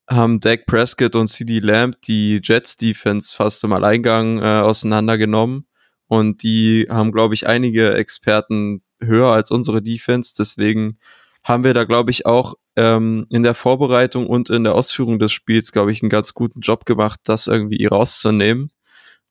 haben 0.08 0.40
Dak 0.40 0.66
Prescott 0.66 1.14
und 1.14 1.28
CD 1.28 1.60
Lamb 1.60 2.00
die 2.02 2.40
Jets 2.42 2.76
Defense 2.76 3.34
fast 3.34 3.62
im 3.64 3.72
Alleingang 3.72 4.40
äh, 4.40 4.60
auseinandergenommen. 4.60 5.66
und 6.08 6.42
die 6.42 6.86
haben, 6.90 7.12
glaube 7.12 7.34
ich, 7.34 7.46
einige 7.46 7.94
Experten 7.94 8.82
höher 9.00 9.28
als 9.30 9.50
unsere 9.52 9.82
Defense. 9.82 10.34
Deswegen 10.36 10.98
haben 11.44 11.64
wir 11.64 11.74
da, 11.74 11.84
glaube 11.84 12.10
ich, 12.10 12.26
auch 12.26 12.54
ähm, 12.76 13.26
in 13.30 13.42
der 13.44 13.54
Vorbereitung 13.54 14.26
und 14.26 14.50
in 14.50 14.64
der 14.64 14.74
Ausführung 14.74 15.18
des 15.20 15.32
Spiels, 15.32 15.72
glaube 15.72 15.92
ich, 15.92 16.02
einen 16.02 16.10
ganz 16.10 16.34
guten 16.34 16.60
Job 16.60 16.84
gemacht, 16.86 17.20
das 17.24 17.46
irgendwie 17.46 17.86
rauszunehmen. 17.86 18.70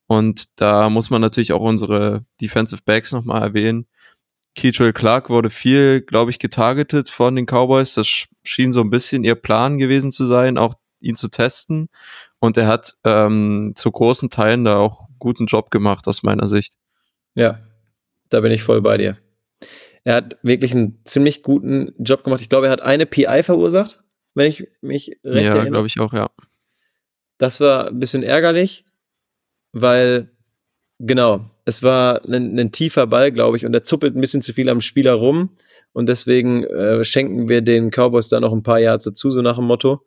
Und 0.08 0.60
da 0.62 0.90
muss 0.90 1.10
man 1.10 1.22
natürlich 1.22 1.54
auch 1.54 1.62
unsere 1.62 2.26
Defensive 2.42 2.82
Backs 2.86 3.12
nochmal 3.12 3.44
erwähnen. 3.44 3.86
Keatrell 4.60 4.92
Clark 4.92 5.30
wurde 5.30 5.50
viel, 5.50 6.02
glaube 6.02 6.32
ich, 6.32 6.38
getargetet 6.38 7.10
von 7.10 7.34
den 7.34 7.46
Cowboys. 7.46 7.94
Das 7.94 8.28
schien 8.44 8.74
so 8.74 8.82
ein 8.82 8.90
bisschen 8.90 9.24
ihr 9.24 9.36
Plan 9.36 9.78
gewesen 9.78 10.12
zu 10.12 10.26
sein, 10.26 10.58
auch 10.58 10.74
ihn 11.00 11.16
zu 11.16 11.30
testen. 11.30 11.88
Und 12.40 12.58
er 12.58 12.68
hat 12.68 12.98
ähm, 13.06 13.72
zu 13.76 13.90
großen 13.90 14.30
Teilen 14.30 14.66
da 14.66 14.78
auch 14.78 15.08
guten 15.18 15.46
Job 15.46 15.72
gemacht, 15.72 16.10
aus 16.10 16.24
meiner 16.24 16.46
Sicht. 16.48 16.74
Ja, 17.36 17.62
da 18.28 18.42
bin 18.42 18.52
ich 18.52 18.64
voll 18.64 18.82
bei 18.82 18.98
dir. 18.98 19.18
Er 20.04 20.16
hat 20.16 20.38
wirklich 20.44 20.74
einen 20.74 21.00
ziemlich 21.06 21.42
guten 21.42 21.94
Job 21.98 22.26
gemacht. 22.26 22.42
Ich 22.42 22.50
glaube, 22.50 22.66
er 22.66 22.74
hat 22.74 22.82
eine 22.82 23.06
PI 23.06 23.44
verursacht, 23.44 24.04
wenn 24.34 24.50
ich 24.50 24.68
mich 24.82 25.20
recht 25.24 25.46
ja, 25.46 25.52
erinnere. 25.52 25.64
Ja, 25.64 25.72
glaube 25.72 25.88
ich 25.88 26.00
auch, 26.02 26.12
ja. 26.12 26.30
Das 27.38 27.62
war 27.62 27.88
ein 27.88 28.00
bisschen 28.00 28.24
ärgerlich, 28.24 28.84
weil, 29.72 30.36
genau, 31.00 31.50
es 31.70 31.84
war 31.84 32.26
ein, 32.26 32.60
ein 32.60 32.72
tiefer 32.72 33.08
Ball, 33.08 33.32
glaube 33.32 33.56
ich, 33.56 33.66
und 33.66 33.74
er 33.74 33.84
zuppelt 33.84 34.16
ein 34.16 34.22
bisschen 34.22 34.42
zu 34.42 34.54
viel 34.54 34.70
am 34.70 34.82
Spieler 34.82 35.14
rum. 35.14 35.56
Und 35.94 36.10
deswegen 36.10 36.64
äh, 36.66 37.06
schenken 37.06 37.48
wir 37.48 37.62
den 37.62 37.92
Cowboys 37.92 38.28
da 38.28 38.40
noch 38.40 38.52
ein 38.52 38.64
paar 38.64 38.80
Yards 38.80 39.06
dazu, 39.06 39.32
so 39.32 39.42
nach 39.42 39.56
dem 39.56 39.66
Motto. 39.66 40.06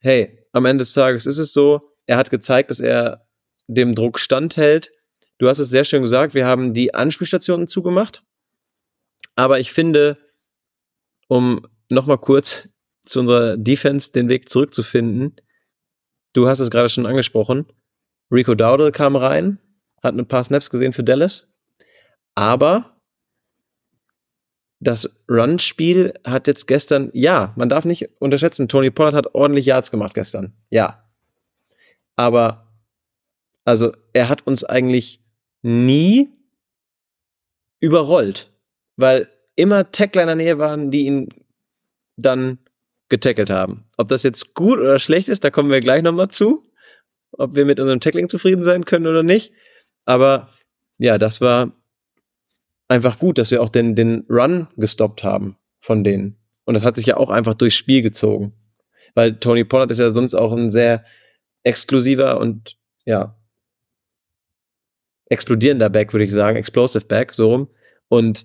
Hey, 0.00 0.46
am 0.52 0.66
Ende 0.66 0.82
des 0.82 0.92
Tages 0.92 1.26
ist 1.26 1.38
es 1.38 1.52
so, 1.52 1.80
er 2.06 2.16
hat 2.16 2.30
gezeigt, 2.30 2.70
dass 2.70 2.80
er 2.80 3.26
dem 3.66 3.94
Druck 3.94 4.18
standhält. 4.18 4.90
Du 5.38 5.48
hast 5.48 5.58
es 5.58 5.70
sehr 5.70 5.84
schön 5.84 6.02
gesagt, 6.02 6.34
wir 6.34 6.46
haben 6.46 6.74
die 6.74 6.94
Anspielstationen 6.94 7.66
zugemacht. 7.66 8.22
Aber 9.36 9.60
ich 9.60 9.72
finde, 9.72 10.18
um 11.28 11.66
nochmal 11.88 12.18
kurz 12.18 12.68
zu 13.06 13.20
unserer 13.20 13.56
Defense 13.56 14.12
den 14.12 14.28
Weg 14.28 14.48
zurückzufinden, 14.48 15.36
du 16.32 16.48
hast 16.48 16.58
es 16.58 16.70
gerade 16.70 16.88
schon 16.88 17.06
angesprochen, 17.06 17.66
Rico 18.30 18.54
Dowdle 18.54 18.92
kam 18.92 19.16
rein, 19.16 19.58
hat 20.02 20.14
ein 20.14 20.26
paar 20.26 20.44
Snaps 20.44 20.70
gesehen 20.70 20.92
für 20.92 21.04
Dallas, 21.04 21.48
aber 22.34 22.96
das 24.80 25.10
Run-Spiel 25.28 26.14
hat 26.24 26.46
jetzt 26.46 26.66
gestern, 26.66 27.10
ja, 27.12 27.52
man 27.56 27.68
darf 27.68 27.84
nicht 27.84 28.08
unterschätzen, 28.20 28.68
Tony 28.68 28.90
Pollard 28.90 29.14
hat 29.14 29.34
ordentlich 29.34 29.66
Yards 29.66 29.90
gemacht 29.90 30.14
gestern, 30.14 30.54
ja. 30.70 31.04
Aber, 32.16 32.66
also, 33.64 33.92
er 34.12 34.28
hat 34.28 34.46
uns 34.46 34.64
eigentlich 34.64 35.20
nie 35.62 36.32
überrollt, 37.80 38.50
weil 38.96 39.28
immer 39.56 39.90
Tackler 39.92 40.22
in 40.22 40.28
der 40.28 40.36
Nähe 40.36 40.58
waren, 40.58 40.90
die 40.90 41.06
ihn 41.06 41.28
dann 42.16 42.58
getackelt 43.08 43.50
haben. 43.50 43.84
Ob 43.96 44.08
das 44.08 44.22
jetzt 44.22 44.54
gut 44.54 44.78
oder 44.78 44.98
schlecht 44.98 45.28
ist, 45.28 45.44
da 45.44 45.50
kommen 45.50 45.70
wir 45.70 45.80
gleich 45.80 46.02
nochmal 46.02 46.28
zu. 46.28 46.64
Ob 47.32 47.54
wir 47.54 47.66
mit 47.66 47.78
unserem 47.78 48.00
Tackling 48.00 48.28
zufrieden 48.28 48.62
sein 48.62 48.84
können 48.84 49.06
oder 49.06 49.22
nicht. 49.22 49.52
Aber 50.04 50.50
ja, 50.98 51.18
das 51.18 51.40
war 51.40 51.72
einfach 52.88 53.18
gut, 53.18 53.38
dass 53.38 53.50
wir 53.50 53.62
auch 53.62 53.68
den, 53.68 53.94
den 53.94 54.26
Run 54.28 54.68
gestoppt 54.76 55.22
haben 55.24 55.56
von 55.78 56.04
denen. 56.04 56.36
Und 56.64 56.74
das 56.74 56.84
hat 56.84 56.96
sich 56.96 57.06
ja 57.06 57.16
auch 57.16 57.30
einfach 57.30 57.54
durchs 57.54 57.76
Spiel 57.76 58.02
gezogen. 58.02 58.52
Weil 59.14 59.38
Tony 59.38 59.64
Pollard 59.64 59.90
ist 59.90 59.98
ja 59.98 60.10
sonst 60.10 60.34
auch 60.34 60.52
ein 60.52 60.70
sehr 60.70 61.04
exklusiver 61.62 62.38
und 62.38 62.76
ja, 63.04 63.36
explodierender 65.26 65.88
Back, 65.88 66.12
würde 66.12 66.24
ich 66.24 66.32
sagen, 66.32 66.56
explosive 66.56 67.06
Back, 67.06 67.32
so 67.32 67.50
rum. 67.50 67.68
Und 68.08 68.44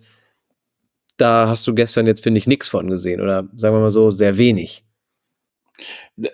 da 1.18 1.48
hast 1.48 1.66
du 1.68 1.74
gestern 1.74 2.08
jetzt, 2.08 2.24
finde 2.24 2.38
ich, 2.38 2.48
nichts 2.48 2.70
von 2.70 2.88
gesehen 2.88 3.22
oder 3.22 3.50
sagen 3.56 3.76
wir 3.76 3.82
mal 3.82 3.92
so, 3.92 4.12
sehr 4.12 4.38
wenig. 4.38 4.86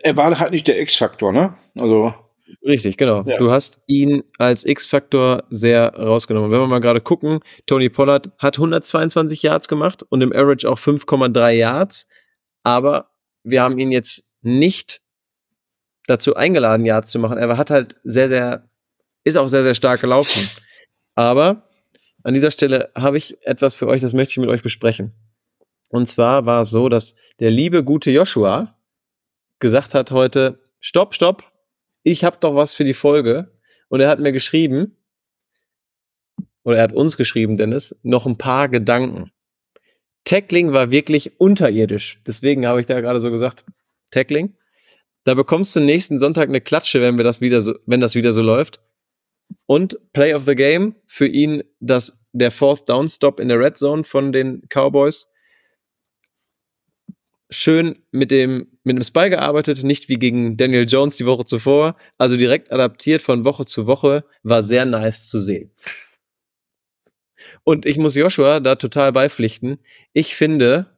Er 0.03 0.15
war 0.17 0.37
halt 0.37 0.51
nicht 0.51 0.67
der 0.67 0.79
X-Faktor, 0.81 1.31
ne? 1.31 1.57
Also. 1.77 2.13
Richtig, 2.65 2.97
genau. 2.97 3.23
Ja. 3.23 3.37
Du 3.37 3.51
hast 3.51 3.81
ihn 3.87 4.23
als 4.37 4.65
X-Faktor 4.65 5.43
sehr 5.49 5.95
rausgenommen. 5.95 6.51
Wenn 6.51 6.59
wir 6.59 6.67
mal 6.67 6.79
gerade 6.79 7.01
gucken, 7.01 7.39
Tony 7.65 7.89
Pollard 7.89 8.31
hat 8.37 8.57
122 8.57 9.41
Yards 9.43 9.67
gemacht 9.67 10.03
und 10.09 10.21
im 10.21 10.31
Average 10.31 10.69
auch 10.69 10.79
5,3 10.79 11.51
Yards, 11.51 12.07
aber 12.63 13.11
wir 13.43 13.63
haben 13.63 13.79
ihn 13.79 13.91
jetzt 13.91 14.23
nicht 14.41 15.01
dazu 16.07 16.35
eingeladen, 16.35 16.85
Yards 16.85 17.11
zu 17.11 17.19
machen. 17.19 17.37
Er 17.37 17.57
hat 17.57 17.69
halt 17.69 17.95
sehr, 18.03 18.29
sehr, 18.29 18.69
ist 19.23 19.37
auch 19.37 19.47
sehr, 19.47 19.63
sehr 19.63 19.75
stark 19.75 20.01
gelaufen. 20.01 20.49
Aber 21.15 21.69
an 22.23 22.33
dieser 22.33 22.51
Stelle 22.51 22.91
habe 22.95 23.17
ich 23.17 23.37
etwas 23.45 23.75
für 23.75 23.87
euch, 23.87 24.01
das 24.01 24.13
möchte 24.13 24.31
ich 24.31 24.37
mit 24.37 24.49
euch 24.49 24.63
besprechen. 24.63 25.13
Und 25.89 26.07
zwar 26.07 26.45
war 26.45 26.61
es 26.61 26.69
so, 26.69 26.89
dass 26.89 27.15
der 27.39 27.51
liebe, 27.51 27.83
gute 27.83 28.11
Joshua 28.11 28.75
gesagt 29.59 29.93
hat 29.93 30.11
heute, 30.11 30.59
stopp, 30.79 31.13
stopp, 31.13 31.50
ich 32.03 32.23
habe 32.23 32.37
doch 32.39 32.55
was 32.55 32.73
für 32.73 32.83
die 32.83 32.93
Folge. 32.93 33.51
Und 33.89 33.99
er 33.99 34.09
hat 34.09 34.19
mir 34.19 34.31
geschrieben, 34.31 34.97
oder 36.63 36.77
er 36.77 36.83
hat 36.83 36.93
uns 36.93 37.17
geschrieben, 37.17 37.57
Dennis, 37.57 37.95
noch 38.03 38.25
ein 38.25 38.37
paar 38.37 38.69
Gedanken. 38.69 39.31
Tackling 40.23 40.71
war 40.71 40.91
wirklich 40.91 41.39
unterirdisch. 41.39 42.21
Deswegen 42.25 42.67
habe 42.67 42.79
ich 42.79 42.85
da 42.85 43.01
gerade 43.01 43.19
so 43.19 43.31
gesagt, 43.31 43.65
Tackling. 44.11 44.55
Da 45.23 45.33
bekommst 45.33 45.75
du 45.75 45.79
nächsten 45.79 46.19
Sonntag 46.19 46.49
eine 46.49 46.61
Klatsche, 46.61 47.01
wenn 47.01 47.17
wir 47.17 47.23
das 47.23 47.41
wieder 47.41 47.61
so, 47.61 47.75
wenn 47.85 48.01
das 48.01 48.15
wieder 48.15 48.33
so 48.33 48.41
läuft. 48.41 48.79
Und 49.65 49.99
Play 50.13 50.33
of 50.33 50.45
the 50.45 50.55
Game 50.55 50.95
für 51.05 51.27
ihn 51.27 51.63
das, 51.79 52.19
der 52.31 52.51
Fourth 52.51 52.87
Down 52.87 53.09
Stop 53.09 53.39
in 53.39 53.49
der 53.49 53.59
Red 53.59 53.77
Zone 53.77 54.03
von 54.03 54.31
den 54.31 54.63
Cowboys. 54.69 55.30
Schön 57.51 57.99
mit 58.11 58.31
dem, 58.31 58.67
mit 58.83 58.95
dem 58.95 59.03
Spy 59.03 59.29
gearbeitet, 59.29 59.83
nicht 59.83 60.07
wie 60.07 60.17
gegen 60.17 60.55
Daniel 60.55 60.87
Jones 60.87 61.17
die 61.17 61.25
Woche 61.25 61.43
zuvor. 61.43 61.97
Also 62.17 62.37
direkt 62.37 62.71
adaptiert 62.71 63.21
von 63.21 63.43
Woche 63.43 63.65
zu 63.65 63.87
Woche. 63.87 64.23
War 64.43 64.63
sehr 64.63 64.85
nice 64.85 65.27
zu 65.27 65.41
sehen. 65.41 65.71
Und 67.63 67.85
ich 67.85 67.97
muss 67.97 68.15
Joshua 68.15 68.59
da 68.59 68.75
total 68.75 69.11
beipflichten. 69.11 69.79
Ich 70.13 70.35
finde, 70.35 70.97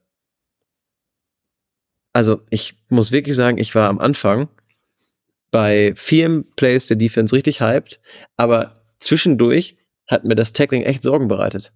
also 2.14 2.42
ich 2.50 2.76
muss 2.90 3.12
wirklich 3.12 3.36
sagen, 3.36 3.58
ich 3.58 3.74
war 3.74 3.90
am 3.90 4.00
Anfang 4.00 4.48
bei 5.52 5.94
vielen 5.96 6.46
Plays 6.56 6.88
der 6.88 6.98
Defense 6.98 7.34
richtig 7.34 7.62
hyped, 7.62 8.00
aber 8.38 8.84
zwischendurch 9.00 9.78
hat 10.08 10.26
mir 10.26 10.36
das 10.36 10.54
Tackling 10.54 10.84
echt 10.84 11.04
Sorgen 11.04 11.28
bereitet. 11.28 11.72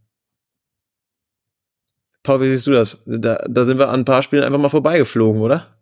Paul, 2.28 2.42
wie 2.42 2.50
siehst 2.50 2.68
du 2.68 2.72
das? 2.72 3.02
Da, 3.06 3.38
da 3.48 3.64
sind 3.64 3.78
wir 3.78 3.88
an 3.88 4.02
ein 4.02 4.06
paar 4.06 4.22
Spielen 4.22 4.44
einfach 4.44 4.60
mal 4.60 4.68
vorbeigeflogen, 4.68 5.42
oder? 5.42 5.78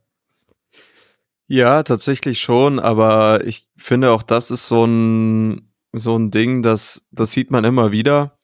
Ja, 1.47 1.81
tatsächlich 1.81 2.39
schon, 2.39 2.77
aber 2.77 3.43
ich 3.45 3.67
finde 3.75 4.11
auch, 4.11 4.21
das 4.21 4.51
ist 4.51 4.67
so 4.67 4.85
ein, 4.85 5.73
so 5.91 6.15
ein 6.15 6.29
Ding, 6.29 6.61
das, 6.61 7.07
das 7.11 7.31
sieht 7.31 7.49
man 7.49 7.63
immer 7.63 7.91
wieder. 7.91 8.37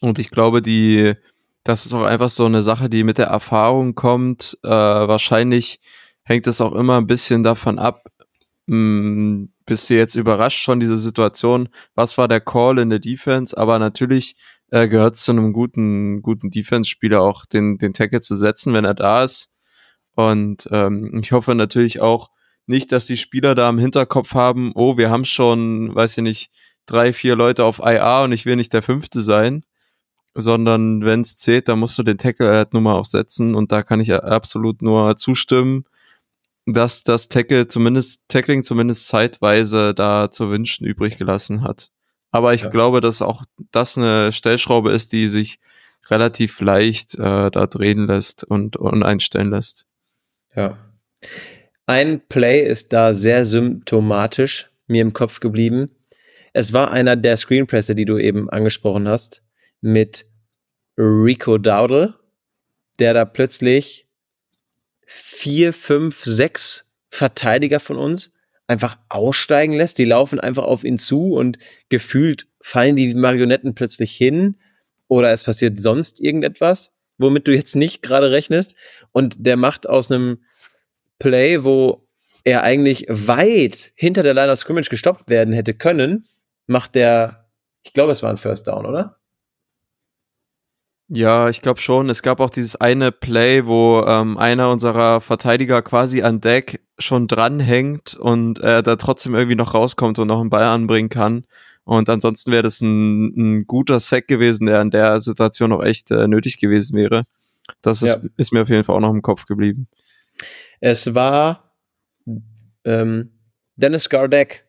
Und 0.00 0.18
ich 0.18 0.30
glaube, 0.30 0.62
die, 0.62 1.16
das 1.64 1.84
ist 1.84 1.92
auch 1.92 2.04
einfach 2.04 2.30
so 2.30 2.46
eine 2.46 2.62
Sache, 2.62 2.88
die 2.88 3.04
mit 3.04 3.18
der 3.18 3.26
Erfahrung 3.26 3.94
kommt. 3.94 4.56
Äh, 4.62 4.70
wahrscheinlich 4.70 5.80
hängt 6.22 6.46
es 6.46 6.62
auch 6.62 6.72
immer 6.72 6.96
ein 6.96 7.06
bisschen 7.06 7.42
davon 7.42 7.78
ab, 7.78 8.04
hm, 8.68 9.52
bist 9.66 9.90
du 9.90 9.94
jetzt 9.94 10.14
überrascht 10.14 10.64
von 10.64 10.80
dieser 10.80 10.96
Situation? 10.96 11.68
Was 11.94 12.16
war 12.16 12.26
der 12.26 12.40
Call 12.40 12.78
in 12.78 12.88
der 12.88 13.00
Defense? 13.00 13.54
Aber 13.54 13.78
natürlich 13.78 14.34
äh, 14.70 14.88
gehört 14.88 15.16
zu 15.16 15.32
einem 15.32 15.52
guten, 15.52 16.22
guten 16.22 16.50
Defense-Spieler 16.50 17.20
auch, 17.22 17.46
den, 17.46 17.78
den 17.78 17.92
Tackle 17.92 18.20
zu 18.20 18.36
setzen, 18.36 18.74
wenn 18.74 18.84
er 18.84 18.94
da 18.94 19.24
ist. 19.24 19.52
Und 20.14 20.68
ähm, 20.72 21.20
ich 21.22 21.32
hoffe 21.32 21.54
natürlich 21.54 22.00
auch 22.00 22.30
nicht, 22.66 22.92
dass 22.92 23.06
die 23.06 23.16
Spieler 23.16 23.54
da 23.54 23.68
im 23.68 23.78
Hinterkopf 23.78 24.34
haben, 24.34 24.72
oh, 24.74 24.98
wir 24.98 25.10
haben 25.10 25.24
schon, 25.24 25.94
weiß 25.94 26.18
ich 26.18 26.22
nicht, 26.22 26.50
drei, 26.86 27.12
vier 27.12 27.36
Leute 27.36 27.64
auf 27.64 27.80
IA 27.80 28.24
und 28.24 28.32
ich 28.32 28.46
will 28.46 28.56
nicht 28.56 28.72
der 28.72 28.82
Fünfte 28.82 29.22
sein, 29.22 29.64
sondern 30.34 31.04
wenn 31.04 31.22
es 31.22 31.36
zählt, 31.36 31.68
dann 31.68 31.78
musst 31.78 31.98
du 31.98 32.02
den 32.02 32.18
Tackle 32.18 32.48
halt 32.48 32.72
nur 32.72 32.82
mal 32.82 32.94
auch 32.94 33.04
setzen 33.04 33.54
und 33.54 33.72
da 33.72 33.82
kann 33.82 34.00
ich 34.00 34.12
absolut 34.12 34.82
nur 34.82 35.16
zustimmen 35.16 35.84
dass 36.72 37.02
das 37.02 37.28
Tackle 37.28 37.66
zumindest, 37.66 38.22
Tackling 38.28 38.62
zumindest 38.62 39.08
zeitweise 39.08 39.94
da 39.94 40.30
zu 40.30 40.50
wünschen 40.50 40.86
übrig 40.86 41.16
gelassen 41.16 41.62
hat. 41.62 41.90
Aber 42.30 42.54
ich 42.54 42.62
ja. 42.62 42.68
glaube, 42.68 43.00
dass 43.00 43.22
auch 43.22 43.44
das 43.72 43.96
eine 43.96 44.32
Stellschraube 44.32 44.92
ist, 44.92 45.12
die 45.12 45.28
sich 45.28 45.58
relativ 46.10 46.60
leicht 46.60 47.14
äh, 47.14 47.50
da 47.50 47.66
drehen 47.66 48.06
lässt 48.06 48.44
und, 48.44 48.76
und 48.76 49.02
einstellen 49.02 49.50
lässt. 49.50 49.86
Ja. 50.54 50.78
Ein 51.86 52.20
Play 52.28 52.62
ist 52.62 52.92
da 52.92 53.14
sehr 53.14 53.44
symptomatisch 53.44 54.70
mir 54.86 55.02
im 55.02 55.12
Kopf 55.12 55.40
geblieben. 55.40 55.90
Es 56.52 56.72
war 56.72 56.90
einer 56.90 57.16
der 57.16 57.36
Screenpresser, 57.36 57.94
die 57.94 58.04
du 58.04 58.18
eben 58.18 58.48
angesprochen 58.50 59.06
hast, 59.06 59.42
mit 59.80 60.26
Rico 60.96 61.58
Dowdle, 61.58 62.14
der 62.98 63.14
da 63.14 63.24
plötzlich 63.24 64.06
vier, 65.06 65.72
fünf, 65.72 66.24
sechs 66.24 66.90
Verteidiger 67.08 67.80
von 67.80 67.96
uns 67.96 68.32
einfach 68.68 68.98
aussteigen 69.08 69.72
lässt. 69.72 69.98
Die 69.98 70.04
laufen 70.04 70.38
einfach 70.38 70.64
auf 70.64 70.84
ihn 70.84 70.98
zu 70.98 71.34
und 71.34 71.58
gefühlt 71.88 72.46
fallen 72.60 72.94
die 72.94 73.14
Marionetten 73.14 73.74
plötzlich 73.74 74.14
hin 74.14 74.56
oder 75.08 75.32
es 75.32 75.42
passiert 75.42 75.80
sonst 75.82 76.20
irgendetwas, 76.20 76.92
womit 77.16 77.48
du 77.48 77.54
jetzt 77.54 77.74
nicht 77.74 78.02
gerade 78.02 78.30
rechnest. 78.30 78.74
Und 79.10 79.34
der 79.38 79.56
macht 79.56 79.88
aus 79.88 80.10
einem 80.10 80.44
Play, 81.18 81.64
wo 81.64 82.06
er 82.44 82.62
eigentlich 82.62 83.06
weit 83.08 83.92
hinter 83.94 84.22
der 84.22 84.34
Line 84.34 84.52
of 84.52 84.58
Scrimmage 84.58 84.90
gestoppt 84.90 85.28
werden 85.28 85.52
hätte 85.54 85.74
können, 85.74 86.26
macht 86.66 86.94
der, 86.94 87.48
ich 87.82 87.92
glaube, 87.92 88.12
es 88.12 88.22
war 88.22 88.30
ein 88.30 88.36
First 88.36 88.68
Down, 88.68 88.86
oder? 88.86 89.16
Ja, 91.08 91.48
ich 91.48 91.62
glaube 91.62 91.80
schon. 91.80 92.10
Es 92.10 92.22
gab 92.22 92.38
auch 92.38 92.50
dieses 92.50 92.76
eine 92.76 93.12
Play, 93.12 93.64
wo 93.64 94.04
ähm, 94.06 94.36
einer 94.36 94.70
unserer 94.70 95.22
Verteidiger 95.22 95.80
quasi 95.80 96.22
an 96.22 96.40
Deck 96.40 96.82
schon 96.98 97.28
dranhängt 97.28 98.14
und 98.14 98.60
äh, 98.60 98.82
da 98.82 98.96
trotzdem 98.96 99.34
irgendwie 99.34 99.56
noch 99.56 99.74
rauskommt 99.74 100.18
und 100.18 100.28
noch 100.28 100.40
einen 100.40 100.50
Ball 100.50 100.64
anbringen 100.64 101.08
kann. 101.08 101.44
Und 101.84 102.10
ansonsten 102.10 102.52
wäre 102.52 102.62
das 102.62 102.80
ein, 102.80 103.26
ein 103.36 103.66
guter 103.66 103.98
Sack 104.00 104.28
gewesen, 104.28 104.66
der 104.66 104.82
in 104.82 104.90
der 104.90 105.20
Situation 105.20 105.72
auch 105.72 105.82
echt 105.82 106.10
äh, 106.10 106.28
nötig 106.28 106.58
gewesen 106.58 106.96
wäre. 106.96 107.24
Das 107.82 108.02
ist, 108.02 108.22
ja. 108.22 108.30
ist 108.36 108.52
mir 108.52 108.62
auf 108.62 108.68
jeden 108.68 108.84
Fall 108.84 108.96
auch 108.96 109.00
noch 109.00 109.10
im 109.10 109.22
Kopf 109.22 109.46
geblieben. 109.46 109.88
Es 110.80 111.14
war 111.14 111.72
ähm, 112.84 113.30
Dennis 113.76 114.08
Gardeck, 114.08 114.64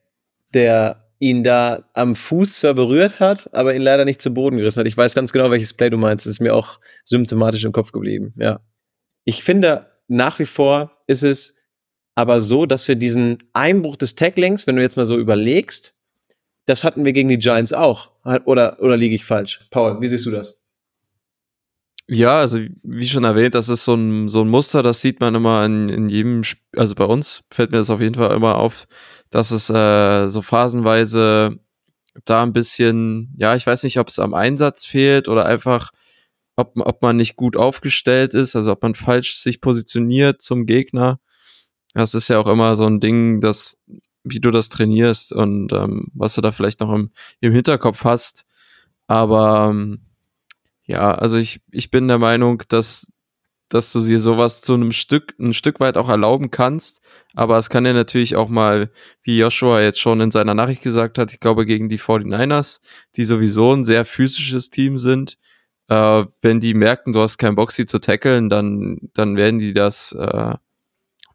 der 0.54 1.10
ihn 1.20 1.44
da 1.44 1.84
am 1.94 2.16
Fuß 2.16 2.62
zwar 2.62 2.74
berührt 2.74 3.20
hat, 3.20 3.54
aber 3.54 3.76
ihn 3.76 3.82
leider 3.82 4.06
nicht 4.06 4.22
zu 4.22 4.34
Boden 4.34 4.58
gerissen 4.58 4.80
hat. 4.80 4.88
Ich 4.88 4.96
weiß 4.96 5.14
ganz 5.14 5.34
genau, 5.34 5.52
welches 5.52 5.74
Play 5.74 5.90
du 5.90 5.98
meinst. 5.98 6.26
Das 6.26 6.32
ist 6.32 6.40
mir 6.40 6.56
auch 6.56 6.80
symptomatisch 7.04 7.66
im 7.66 7.74
Kopf 7.74 7.92
geblieben. 7.92 8.34
Ja. 8.38 8.62
Ich 9.26 9.44
finde, 9.44 9.92
nach 10.08 10.40
wie 10.40 10.46
vor 10.46 10.92
ist 11.08 11.24
es 11.24 11.56
aber 12.20 12.42
so, 12.42 12.66
dass 12.66 12.86
wir 12.90 12.96
diesen 12.96 13.38
Einbruch 13.54 13.96
des 13.96 14.16
Tacklings, 14.16 14.68
wenn 14.68 14.76
du 14.76 14.82
jetzt 14.82 14.98
mal 14.98 15.06
so 15.06 15.18
überlegst, 15.18 15.94
das 16.66 16.84
hatten 16.84 17.06
wir 17.06 17.14
gegen 17.14 17.30
die 17.30 17.40
Giants 17.40 17.72
auch. 17.72 18.12
Oder, 18.44 18.78
oder 18.82 18.98
liege 18.98 19.16
ich 19.16 19.24
falsch? 19.24 19.62
Paul, 19.72 20.02
wie 20.02 20.08
siehst 20.08 20.26
du 20.26 20.32
das? 20.32 20.70
Ja, 22.08 22.40
also 22.40 22.60
wie 22.84 23.08
schon 23.08 23.24
erwähnt, 23.24 23.56
das 23.56 23.70
ist 23.70 23.86
so 23.86 23.94
ein, 23.94 24.28
so 24.28 24.42
ein 24.42 24.50
Muster, 24.50 24.84
das 24.84 25.00
sieht 25.00 25.22
man 25.22 25.34
immer 25.34 25.64
in, 25.64 25.88
in 25.88 26.10
jedem, 26.10 26.42
Sp 26.44 26.60
also 26.76 26.94
bei 26.94 27.06
uns 27.06 27.44
fällt 27.52 27.72
mir 27.72 27.78
das 27.78 27.90
auf 27.90 28.02
jeden 28.02 28.16
Fall 28.16 28.36
immer 28.36 28.56
auf, 28.56 28.86
dass 29.30 29.52
es 29.52 29.70
äh, 29.70 30.28
so 30.28 30.42
phasenweise 30.42 31.58
da 32.26 32.44
ein 32.44 32.52
bisschen, 32.52 33.34
ja, 33.38 33.56
ich 33.56 33.66
weiß 33.66 33.84
nicht, 33.84 33.98
ob 33.98 34.10
es 34.10 34.20
am 34.20 34.34
Einsatz 34.34 34.86
fehlt 34.86 35.30
oder 35.30 35.46
einfach, 35.46 35.92
ob, 36.58 36.74
ob 36.76 37.02
man 37.02 37.16
nicht 37.16 37.38
gut 37.38 37.56
aufgestellt 37.56 38.34
ist, 38.34 38.58
also 38.58 38.74
ob 38.74 38.82
man 38.84 38.96
falsch 38.96 39.38
sich 39.38 39.62
positioniert 39.62 40.42
zum 40.42 40.66
Gegner. 40.66 41.20
Das 41.94 42.14
ist 42.14 42.28
ja 42.28 42.40
auch 42.40 42.48
immer 42.48 42.76
so 42.76 42.86
ein 42.86 43.00
Ding, 43.00 43.42
dass, 43.42 43.82
wie 44.24 44.40
du 44.40 44.52
das 44.52 44.70
trainierst 44.70 45.34
und 45.34 45.74
ähm, 45.74 46.08
was 46.14 46.36
du 46.36 46.42
da 46.42 46.52
vielleicht 46.52 46.82
noch 46.82 46.94
im, 46.94 47.12
im 47.42 47.54
Hinterkopf 47.54 48.04
hast. 48.04 48.46
Aber 49.08 49.70
ähm, 49.72 50.02
ja, 50.86 51.12
also 51.12 51.38
ich, 51.38 51.62
ich 51.72 51.92
bin 51.92 52.08
der 52.08 52.20
Meinung, 52.20 52.64
dass, 52.70 53.12
dass 53.70 53.92
du 53.92 54.02
dir 54.02 54.20
sowas 54.20 54.62
zu 54.62 54.74
einem 54.74 54.92
Stück, 54.92 55.36
ein 55.40 55.54
Stück 55.54 55.80
weit 55.80 55.98
auch 55.98 56.10
erlauben 56.10 56.52
kannst. 56.52 57.02
Aber 57.34 57.58
es 57.58 57.70
kann 57.70 57.86
ja 57.86 57.94
natürlich 57.94 58.36
auch 58.36 58.50
mal, 58.50 58.92
wie 59.24 59.40
Joshua 59.40 59.82
jetzt 59.82 60.00
schon 60.00 60.22
in 60.22 60.32
seiner 60.32 60.54
Nachricht 60.54 60.84
gesagt 60.84 61.18
hat, 61.18 61.32
ich 61.32 61.40
glaube 61.40 61.66
gegen 61.66 61.90
die 61.90 62.00
49ers, 62.00 62.82
die 63.16 63.24
sowieso 63.24 63.74
ein 63.74 63.84
sehr 63.84 64.06
physisches 64.06 64.70
Team 64.70 64.98
sind, 64.98 65.38
äh, 65.90 66.26
wenn 66.42 66.60
die 66.60 66.74
merken, 66.74 67.14
du 67.14 67.22
hast 67.22 67.38
keinen 67.38 67.58
sie 67.70 67.86
zu 67.86 68.00
tackeln, 68.00 68.50
dann, 68.50 68.98
dann 69.14 69.36
werden 69.36 69.60
die 69.60 69.74
das, 69.74 70.12
äh, 70.14 70.54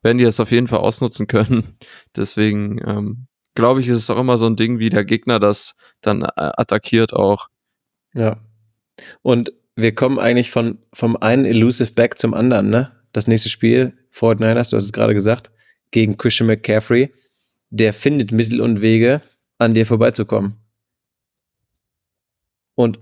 werden 0.04 0.18
die 0.18 0.24
das 0.24 0.40
auf 0.40 0.52
jeden 0.52 0.68
Fall 0.68 0.80
ausnutzen 0.80 1.26
können. 1.26 1.78
Deswegen 2.16 2.80
ähm, 2.86 3.26
glaube 3.54 3.80
ich, 3.80 3.88
ist 3.88 3.98
es 3.98 4.10
auch 4.10 4.18
immer 4.18 4.38
so 4.38 4.46
ein 4.46 4.56
Ding, 4.56 4.78
wie 4.78 4.90
der 4.90 5.04
Gegner 5.04 5.40
das 5.40 5.76
dann 6.00 6.22
äh, 6.22 6.28
attackiert 6.34 7.12
auch. 7.12 7.48
Ja, 8.14 8.38
und 9.22 9.52
wir 9.76 9.94
kommen 9.94 10.18
eigentlich 10.18 10.50
von, 10.50 10.78
vom 10.92 11.16
einen 11.16 11.44
Elusive 11.44 11.92
Back 11.92 12.18
zum 12.18 12.34
anderen, 12.34 12.70
ne? 12.70 12.92
Das 13.12 13.26
nächste 13.26 13.48
Spiel, 13.48 13.96
Fort 14.10 14.40
Niners, 14.40 14.70
du 14.70 14.76
hast 14.76 14.84
es 14.84 14.92
gerade 14.92 15.14
gesagt, 15.14 15.50
gegen 15.90 16.16
Christian 16.16 16.48
McCaffrey. 16.48 17.12
Der 17.70 17.92
findet 17.92 18.32
Mittel 18.32 18.60
und 18.60 18.80
Wege, 18.80 19.20
an 19.58 19.74
dir 19.74 19.86
vorbeizukommen. 19.86 20.56
Und 22.74 22.98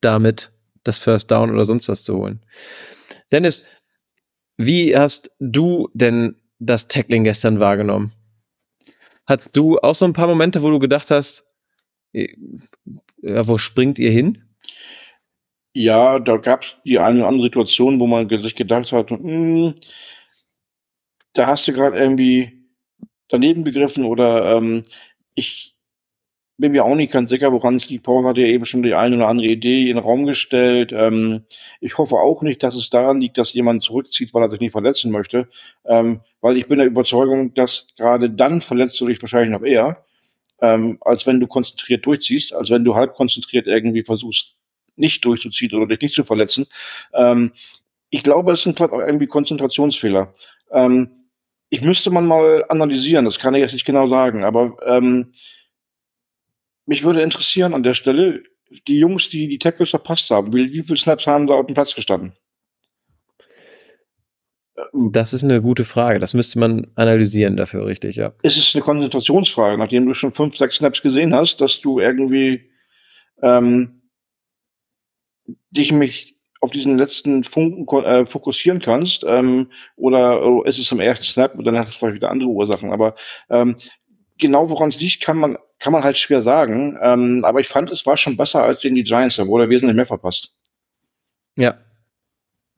damit 0.00 0.52
das 0.84 0.98
First 0.98 1.30
Down 1.30 1.50
oder 1.50 1.64
sonst 1.64 1.88
was 1.88 2.04
zu 2.04 2.16
holen. 2.16 2.40
Dennis, 3.32 3.64
wie 4.58 4.94
hast 4.96 5.30
du 5.38 5.88
denn 5.94 6.36
das 6.58 6.88
Tackling 6.88 7.24
gestern 7.24 7.60
wahrgenommen? 7.60 8.12
Hattest 9.26 9.56
du 9.56 9.78
auch 9.78 9.94
so 9.94 10.04
ein 10.04 10.12
paar 10.12 10.26
Momente, 10.26 10.62
wo 10.62 10.70
du 10.70 10.78
gedacht 10.78 11.10
hast, 11.10 11.46
ja, 12.12 12.26
wo 13.46 13.56
springt 13.56 13.98
ihr 13.98 14.10
hin? 14.10 14.44
Ja, 15.74 16.18
da 16.18 16.38
gab 16.38 16.64
es 16.64 16.76
die 16.84 16.98
eine 16.98 17.20
oder 17.20 17.28
andere 17.28 17.46
Situation, 17.46 18.00
wo 18.00 18.06
man 18.06 18.28
sich 18.28 18.56
gedacht 18.56 18.90
hat, 18.92 19.10
hm, 19.10 19.74
da 21.34 21.46
hast 21.46 21.68
du 21.68 21.72
gerade 21.72 21.96
irgendwie 21.96 22.64
daneben 23.28 23.62
gegriffen 23.64 24.04
oder 24.04 24.56
ähm, 24.56 24.82
ich 25.34 25.77
bin 26.58 26.72
mir 26.72 26.84
auch 26.84 26.96
nicht 26.96 27.12
ganz 27.12 27.30
sicher, 27.30 27.52
woran 27.52 27.76
es 27.76 27.88
liegt. 27.88 28.04
Paul 28.04 28.26
hat 28.26 28.36
ja 28.36 28.46
eben 28.46 28.64
schon 28.64 28.82
die 28.82 28.94
eine 28.94 29.16
oder 29.16 29.28
andere 29.28 29.46
Idee 29.46 29.82
in 29.82 29.96
den 29.96 29.98
Raum 29.98 30.26
gestellt. 30.26 30.92
Ähm, 30.92 31.44
ich 31.80 31.96
hoffe 31.98 32.16
auch 32.16 32.42
nicht, 32.42 32.62
dass 32.64 32.74
es 32.74 32.90
daran 32.90 33.20
liegt, 33.20 33.38
dass 33.38 33.54
jemand 33.54 33.84
zurückzieht, 33.84 34.34
weil 34.34 34.42
er 34.42 34.50
sich 34.50 34.58
nicht 34.58 34.72
verletzen 34.72 35.12
möchte. 35.12 35.48
Ähm, 35.84 36.20
weil 36.40 36.56
ich 36.56 36.66
bin 36.66 36.78
der 36.78 36.88
Überzeugung, 36.88 37.54
dass 37.54 37.86
gerade 37.96 38.28
dann 38.28 38.60
verletzt 38.60 39.00
du 39.00 39.06
dich 39.06 39.22
wahrscheinlich 39.22 39.50
noch 39.50 39.64
eher, 39.64 40.04
ähm, 40.60 40.98
als 41.00 41.26
wenn 41.28 41.38
du 41.38 41.46
konzentriert 41.46 42.04
durchziehst, 42.04 42.52
als 42.52 42.70
wenn 42.70 42.84
du 42.84 42.96
halb 42.96 43.14
konzentriert 43.14 43.68
irgendwie 43.68 44.02
versuchst, 44.02 44.56
nicht 44.96 45.24
durchzuziehen 45.24 45.74
oder 45.74 45.86
dich 45.86 46.00
nicht 46.00 46.14
zu 46.16 46.24
verletzen. 46.24 46.66
Ähm, 47.14 47.52
ich 48.10 48.24
glaube, 48.24 48.52
es 48.52 48.62
sind 48.64 48.76
vielleicht 48.76 48.92
auch 48.92 49.00
irgendwie 49.00 49.28
Konzentrationsfehler. 49.28 50.32
Ähm, 50.72 51.10
ich 51.70 51.82
müsste 51.82 52.10
man 52.10 52.26
mal 52.26 52.64
analysieren, 52.68 53.26
das 53.26 53.38
kann 53.38 53.54
ich 53.54 53.60
jetzt 53.60 53.74
nicht 53.74 53.84
genau 53.84 54.08
sagen, 54.08 54.42
aber 54.42 54.76
ähm, 54.86 55.32
mich 56.88 57.04
würde 57.04 57.20
interessieren 57.20 57.74
an 57.74 57.82
der 57.82 57.92
Stelle, 57.92 58.42
die 58.86 58.98
Jungs, 58.98 59.28
die 59.28 59.46
die 59.46 59.58
Tackles 59.58 59.90
verpasst 59.90 60.30
haben, 60.30 60.52
wie, 60.54 60.72
wie 60.72 60.82
viele 60.82 60.96
Snaps 60.96 61.26
haben 61.26 61.46
da 61.46 61.54
auf 61.54 61.66
dem 61.66 61.74
Platz 61.74 61.94
gestanden? 61.94 62.32
Das 64.94 65.32
ist 65.32 65.44
eine 65.44 65.60
gute 65.60 65.84
Frage. 65.84 66.18
Das 66.18 66.34
müsste 66.34 66.58
man 66.58 66.86
analysieren 66.94 67.56
dafür, 67.56 67.84
richtig, 67.84 68.16
ja. 68.16 68.32
Es 68.42 68.56
ist 68.56 68.74
eine 68.74 68.84
Konzentrationsfrage, 68.84 69.76
nachdem 69.76 70.06
du 70.06 70.14
schon 70.14 70.32
fünf, 70.32 70.56
sechs 70.56 70.76
Snaps 70.76 71.02
gesehen 71.02 71.34
hast, 71.34 71.60
dass 71.60 71.80
du 71.80 72.00
irgendwie 72.00 72.70
ähm, 73.42 74.02
dich 75.70 75.92
mich 75.92 76.36
auf 76.60 76.70
diesen 76.70 76.96
letzten 76.96 77.44
Funken 77.44 78.04
äh, 78.04 78.24
fokussieren 78.24 78.80
kannst, 78.80 79.24
ähm, 79.28 79.70
oder 79.96 80.44
oh, 80.44 80.62
ist 80.62 80.78
es 80.78 80.90
im 80.90 81.00
ersten 81.00 81.26
Snap 81.26 81.54
und 81.56 81.64
dann 81.64 81.76
hast 81.76 81.92
du 81.92 81.98
vielleicht 81.98 82.16
wieder 82.16 82.30
andere 82.30 82.48
Ursachen. 82.48 82.92
Aber 82.92 83.14
ähm, 83.50 83.76
genau 84.38 84.70
woran 84.70 84.88
es 84.88 85.00
liegt, 85.00 85.22
kann 85.22 85.38
man, 85.38 85.58
kann 85.78 85.92
man 85.92 86.04
halt 86.04 86.16
schwer 86.18 86.42
sagen. 86.42 86.98
Ähm, 87.02 87.44
aber 87.44 87.60
ich 87.60 87.68
fand, 87.68 87.90
es 87.90 88.06
war 88.06 88.16
schon 88.16 88.36
besser 88.36 88.62
als 88.62 88.80
gegen 88.80 88.94
die 88.94 89.04
Giants, 89.04 89.36
da 89.36 89.46
wurde 89.46 89.64
er 89.64 89.70
wesentlich 89.70 89.96
mehr 89.96 90.06
verpasst. 90.06 90.54
Ja, 91.56 91.78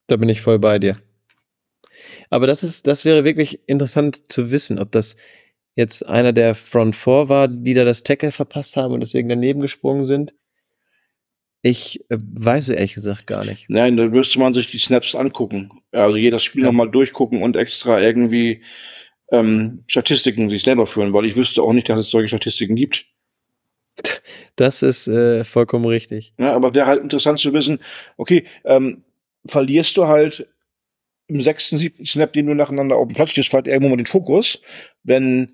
da 0.07 0.17
bin 0.17 0.29
ich 0.29 0.41
voll 0.41 0.59
bei 0.59 0.79
dir. 0.79 0.97
Aber 2.31 2.47
das 2.47 2.63
ist, 2.63 2.87
das 2.87 3.05
wäre 3.05 3.25
wirklich 3.25 3.61
interessant 3.69 4.31
zu 4.33 4.51
wissen, 4.51 4.79
ob 4.79 4.93
das 4.93 5.17
jetzt 5.77 6.07
einer 6.07 6.33
der 6.33 6.55
Front 6.55 6.97
Four 6.97 7.29
war, 7.29 7.49
die 7.49 7.75
da 7.75 7.85
das 7.85 8.03
Tackle 8.03 8.33
verpasst 8.33 8.77
haben 8.77 8.95
und 8.95 9.01
deswegen 9.01 9.29
daneben 9.29 9.61
gesprungen 9.61 10.05
sind, 10.05 10.33
ich 11.63 12.01
äh, 12.11 12.19
weiß 12.19 12.71
ehrlich 12.71 12.95
gesagt 12.95 13.27
gar 13.27 13.45
nicht. 13.45 13.67
Nein, 13.69 13.97
da 13.97 14.07
müsste 14.07 14.39
man 14.39 14.55
sich 14.55 14.71
die 14.71 14.79
Snaps 14.79 15.15
angucken. 15.15 15.71
Also 15.93 16.17
jedes 16.17 16.43
Spiel 16.43 16.63
ja. 16.63 16.69
nochmal 16.69 16.91
durchgucken 16.91 17.43
und 17.43 17.57
extra 17.57 18.01
irgendwie 18.01 18.63
ähm, 19.31 19.85
Statistiken 19.87 20.51
sich 20.51 20.63
selber 20.63 20.87
führen, 20.87 21.13
weil 21.13 21.25
ich 21.25 21.37
wüsste 21.37 21.63
auch 21.63 21.73
nicht, 21.73 21.89
dass 21.89 22.01
es 22.01 22.11
solche 22.11 22.29
Statistiken 22.29 22.77
gibt. 22.77 23.07
Das 24.57 24.83
ist 24.83 25.09
äh, 25.09 25.45
vollkommen 25.45 25.87
richtig. 25.87 26.33
Ja, 26.39 26.55
aber 26.55 26.75
wäre 26.75 26.87
halt 26.87 27.03
interessant 27.03 27.39
zu 27.39 27.53
wissen, 27.53 27.81
okay, 28.17 28.45
ähm, 28.65 29.05
verlierst 29.47 29.97
du 29.97 30.07
halt 30.07 30.49
im 31.27 31.43
sechsten, 31.43 31.79
siebten 31.79 32.07
Snap, 32.07 32.33
den 32.33 32.47
du 32.47 32.55
nacheinander 32.55 32.97
auf 32.97 33.07
dem 33.07 33.15
Platz 33.15 33.31
stehst, 33.31 33.51
vielleicht 33.51 33.69
irgendwo 33.69 33.89
mal 33.89 33.97
den 33.97 34.07
Fokus, 34.07 34.61
wenn 35.05 35.53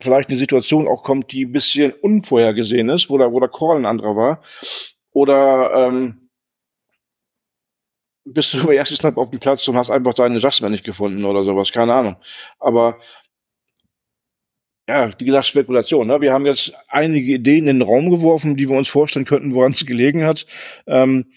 vielleicht 0.00 0.28
eine 0.28 0.38
Situation 0.38 0.88
auch 0.88 1.02
kommt, 1.02 1.32
die 1.32 1.44
ein 1.44 1.52
bisschen 1.52 1.92
unvorhergesehen 1.92 2.88
ist, 2.88 3.08
wo 3.08 3.16
der, 3.16 3.32
wo 3.32 3.40
der 3.40 3.48
Call 3.48 3.76
ein 3.76 3.86
anderer 3.86 4.16
war. 4.16 4.42
Oder 5.12 5.88
ähm, 5.88 6.25
bist 8.26 8.52
du 8.54 8.70
erst 8.70 8.94
Snap 8.94 9.16
auf 9.16 9.30
dem 9.30 9.40
Platz 9.40 9.66
und 9.68 9.76
hast 9.76 9.90
einfach 9.90 10.14
deinen 10.14 10.36
Adjustment 10.36 10.72
nicht 10.72 10.84
gefunden 10.84 11.24
oder 11.24 11.44
sowas, 11.44 11.72
keine 11.72 11.94
Ahnung. 11.94 12.16
Aber 12.58 12.98
ja, 14.88 15.10
wie 15.18 15.24
gesagt, 15.24 15.46
Spekulation. 15.46 16.06
Ne? 16.06 16.20
Wir 16.20 16.32
haben 16.32 16.46
jetzt 16.46 16.72
einige 16.88 17.34
Ideen 17.34 17.66
in 17.66 17.80
den 17.80 17.82
Raum 17.82 18.10
geworfen, 18.10 18.56
die 18.56 18.68
wir 18.68 18.76
uns 18.76 18.88
vorstellen 18.88 19.24
könnten, 19.24 19.52
woran 19.52 19.72
es 19.72 19.86
gelegen 19.86 20.24
hat. 20.24 20.46
Ähm, 20.86 21.32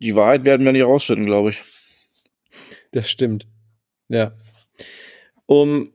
die 0.00 0.14
Wahrheit 0.14 0.44
werden 0.44 0.64
wir 0.64 0.72
nicht 0.72 0.84
rausfinden, 0.84 1.26
glaube 1.26 1.50
ich. 1.50 1.62
Das 2.92 3.10
stimmt. 3.10 3.46
Ja. 4.08 4.32
Um 5.46 5.92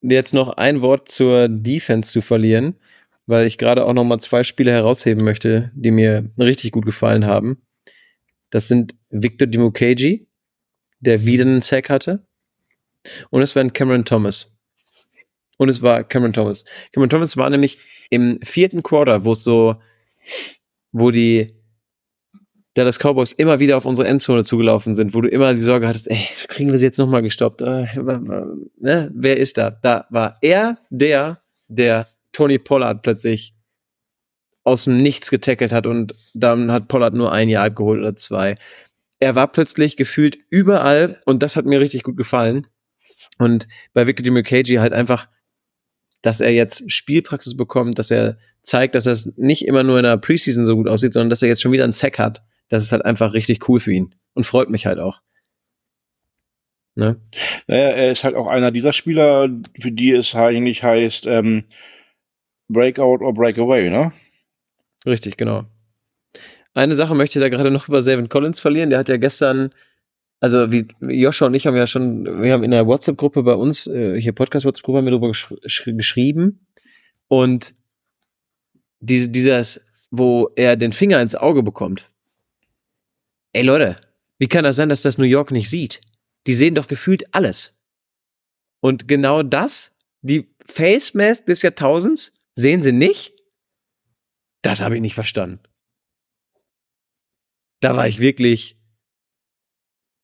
jetzt 0.00 0.32
noch 0.32 0.50
ein 0.50 0.82
Wort 0.82 1.08
zur 1.08 1.48
Defense 1.48 2.12
zu 2.12 2.22
verlieren, 2.22 2.76
weil 3.26 3.46
ich 3.46 3.58
gerade 3.58 3.84
auch 3.84 3.92
noch 3.92 4.04
mal 4.04 4.20
zwei 4.20 4.44
Spiele 4.44 4.70
herausheben 4.70 5.24
möchte, 5.24 5.70
die 5.74 5.90
mir 5.90 6.30
richtig 6.38 6.72
gut 6.72 6.84
gefallen 6.84 7.26
haben. 7.26 7.60
Das 8.50 8.68
sind 8.68 8.94
Victor 9.10 9.46
Dimukeji, 9.46 10.26
der 11.00 11.24
wieder 11.24 11.44
einen 11.44 11.62
Sack 11.62 11.88
hatte. 11.88 12.26
Und 13.30 13.42
es 13.42 13.56
war 13.56 13.64
Cameron 13.70 14.04
Thomas. 14.04 14.52
Und 15.56 15.68
es 15.68 15.82
war 15.82 16.04
Cameron 16.04 16.32
Thomas. 16.32 16.64
Cameron 16.92 17.10
Thomas 17.10 17.36
war 17.36 17.50
nämlich 17.50 17.78
im 18.10 18.40
vierten 18.42 18.82
Quarter, 18.82 19.24
wo 19.24 19.32
es 19.32 19.44
so, 19.44 19.76
wo 20.92 21.10
die 21.10 21.54
Dallas 22.74 22.98
Cowboys 22.98 23.32
immer 23.32 23.58
wieder 23.60 23.76
auf 23.76 23.84
unsere 23.84 24.08
Endzone 24.08 24.44
zugelaufen 24.44 24.94
sind, 24.94 25.12
wo 25.12 25.20
du 25.20 25.28
immer 25.28 25.54
die 25.54 25.60
Sorge 25.60 25.88
hattest, 25.88 26.10
ey, 26.10 26.26
kriegen 26.48 26.70
wir 26.70 26.78
sie 26.78 26.86
jetzt 26.86 26.98
nochmal 26.98 27.22
gestoppt? 27.22 27.62
Äh, 27.62 27.86
ne? 28.78 29.10
Wer 29.12 29.36
ist 29.38 29.58
da? 29.58 29.70
Da 29.70 30.06
war 30.10 30.38
er 30.40 30.78
der, 30.88 31.42
der 31.68 32.06
Tony 32.32 32.58
Pollard 32.58 33.02
plötzlich 33.02 33.54
aus 34.64 34.84
dem 34.84 34.98
Nichts 34.98 35.30
getackelt 35.30 35.72
hat 35.72 35.86
und 35.86 36.14
dann 36.34 36.70
hat 36.70 36.88
Pollard 36.88 37.14
nur 37.14 37.32
ein 37.32 37.48
Jahr 37.48 37.70
geholt 37.70 38.00
oder 38.00 38.16
zwei. 38.16 38.56
Er 39.18 39.34
war 39.34 39.50
plötzlich 39.50 39.96
gefühlt 39.96 40.38
überall 40.50 41.20
und 41.24 41.42
das 41.42 41.56
hat 41.56 41.66
mir 41.66 41.80
richtig 41.80 42.02
gut 42.02 42.16
gefallen. 42.16 42.66
Und 43.38 43.66
bei 43.92 44.06
Victor 44.06 44.24
DiMukeji 44.24 44.76
halt 44.76 44.92
einfach, 44.92 45.28
dass 46.22 46.40
er 46.40 46.52
jetzt 46.52 46.90
Spielpraxis 46.90 47.56
bekommt, 47.56 47.98
dass 47.98 48.10
er 48.10 48.36
zeigt, 48.62 48.94
dass 48.94 49.06
es 49.06 49.32
nicht 49.36 49.66
immer 49.66 49.82
nur 49.82 49.98
in 49.98 50.04
der 50.04 50.18
Preseason 50.18 50.64
so 50.64 50.76
gut 50.76 50.88
aussieht, 50.88 51.14
sondern 51.14 51.30
dass 51.30 51.42
er 51.42 51.48
jetzt 51.48 51.62
schon 51.62 51.72
wieder 51.72 51.84
einen 51.84 51.94
Sack 51.94 52.18
hat. 52.18 52.42
Das 52.68 52.82
ist 52.82 52.92
halt 52.92 53.04
einfach 53.04 53.32
richtig 53.32 53.68
cool 53.68 53.80
für 53.80 53.92
ihn 53.92 54.14
und 54.34 54.44
freut 54.44 54.68
mich 54.68 54.86
halt 54.86 54.98
auch. 54.98 55.22
Ne? 56.94 57.20
Naja, 57.66 57.88
er 57.88 58.12
ist 58.12 58.24
halt 58.24 58.34
auch 58.34 58.46
einer 58.46 58.70
dieser 58.70 58.92
Spieler, 58.92 59.48
für 59.80 59.92
die 59.92 60.10
es 60.10 60.34
eigentlich 60.34 60.82
heißt 60.82 61.26
ähm, 61.26 61.64
Breakout 62.68 63.24
or 63.24 63.32
Breakaway, 63.32 63.88
ne? 63.90 64.12
Richtig, 65.06 65.36
genau. 65.36 65.64
Eine 66.74 66.94
Sache 66.94 67.14
möchte 67.14 67.38
ich 67.38 67.42
da 67.42 67.48
gerade 67.48 67.70
noch 67.70 67.88
über 67.88 68.02
Savin 68.02 68.28
Collins 68.28 68.60
verlieren. 68.60 68.90
Der 68.90 68.98
hat 68.98 69.08
ja 69.08 69.16
gestern 69.16 69.72
also 70.40 70.72
wie 70.72 70.88
Joscha 71.00 71.46
und 71.46 71.54
ich 71.54 71.66
haben 71.66 71.76
ja 71.76 71.86
schon, 71.86 72.42
wir 72.42 72.52
haben 72.54 72.64
in 72.64 72.70
der 72.70 72.86
WhatsApp-Gruppe 72.86 73.42
bei 73.42 73.54
uns, 73.54 73.86
äh, 73.86 74.18
hier 74.18 74.32
Podcast-WhatsApp-Gruppe, 74.32 74.98
haben 74.98 75.04
wir 75.04 75.10
darüber 75.10 75.28
gesch 75.28 75.54
geschrieben. 75.84 76.66
Und 77.28 77.74
diese, 79.00 79.28
dieses, 79.28 79.84
wo 80.10 80.50
er 80.56 80.76
den 80.76 80.92
Finger 80.92 81.20
ins 81.20 81.34
Auge 81.34 81.62
bekommt. 81.62 82.10
Ey 83.52 83.62
Leute, 83.62 83.96
wie 84.38 84.48
kann 84.48 84.64
das 84.64 84.76
sein, 84.76 84.88
dass 84.88 85.02
das 85.02 85.18
New 85.18 85.24
York 85.24 85.50
nicht 85.50 85.68
sieht? 85.68 86.00
Die 86.46 86.54
sehen 86.54 86.74
doch 86.74 86.88
gefühlt 86.88 87.34
alles. 87.34 87.76
Und 88.80 89.08
genau 89.08 89.42
das, 89.42 89.92
die 90.22 90.48
Face 90.64 91.12
Mask 91.12 91.44
des 91.44 91.60
Jahrtausends, 91.60 92.32
sehen 92.54 92.82
sie 92.82 92.92
nicht? 92.92 93.34
Das 94.62 94.80
habe 94.80 94.96
ich 94.96 95.00
nicht 95.00 95.14
verstanden. 95.14 95.60
Da 97.80 97.96
war 97.96 98.06
ich 98.06 98.20
wirklich 98.20 98.76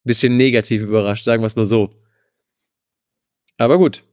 bisschen 0.05 0.37
negativ 0.37 0.83
überrascht, 0.83 1.25
sagen 1.25 1.43
wir 1.43 1.47
es 1.47 1.57
mal 1.57 1.65
so. 1.65 2.01
Aber 3.59 3.77
gut. 3.77 4.05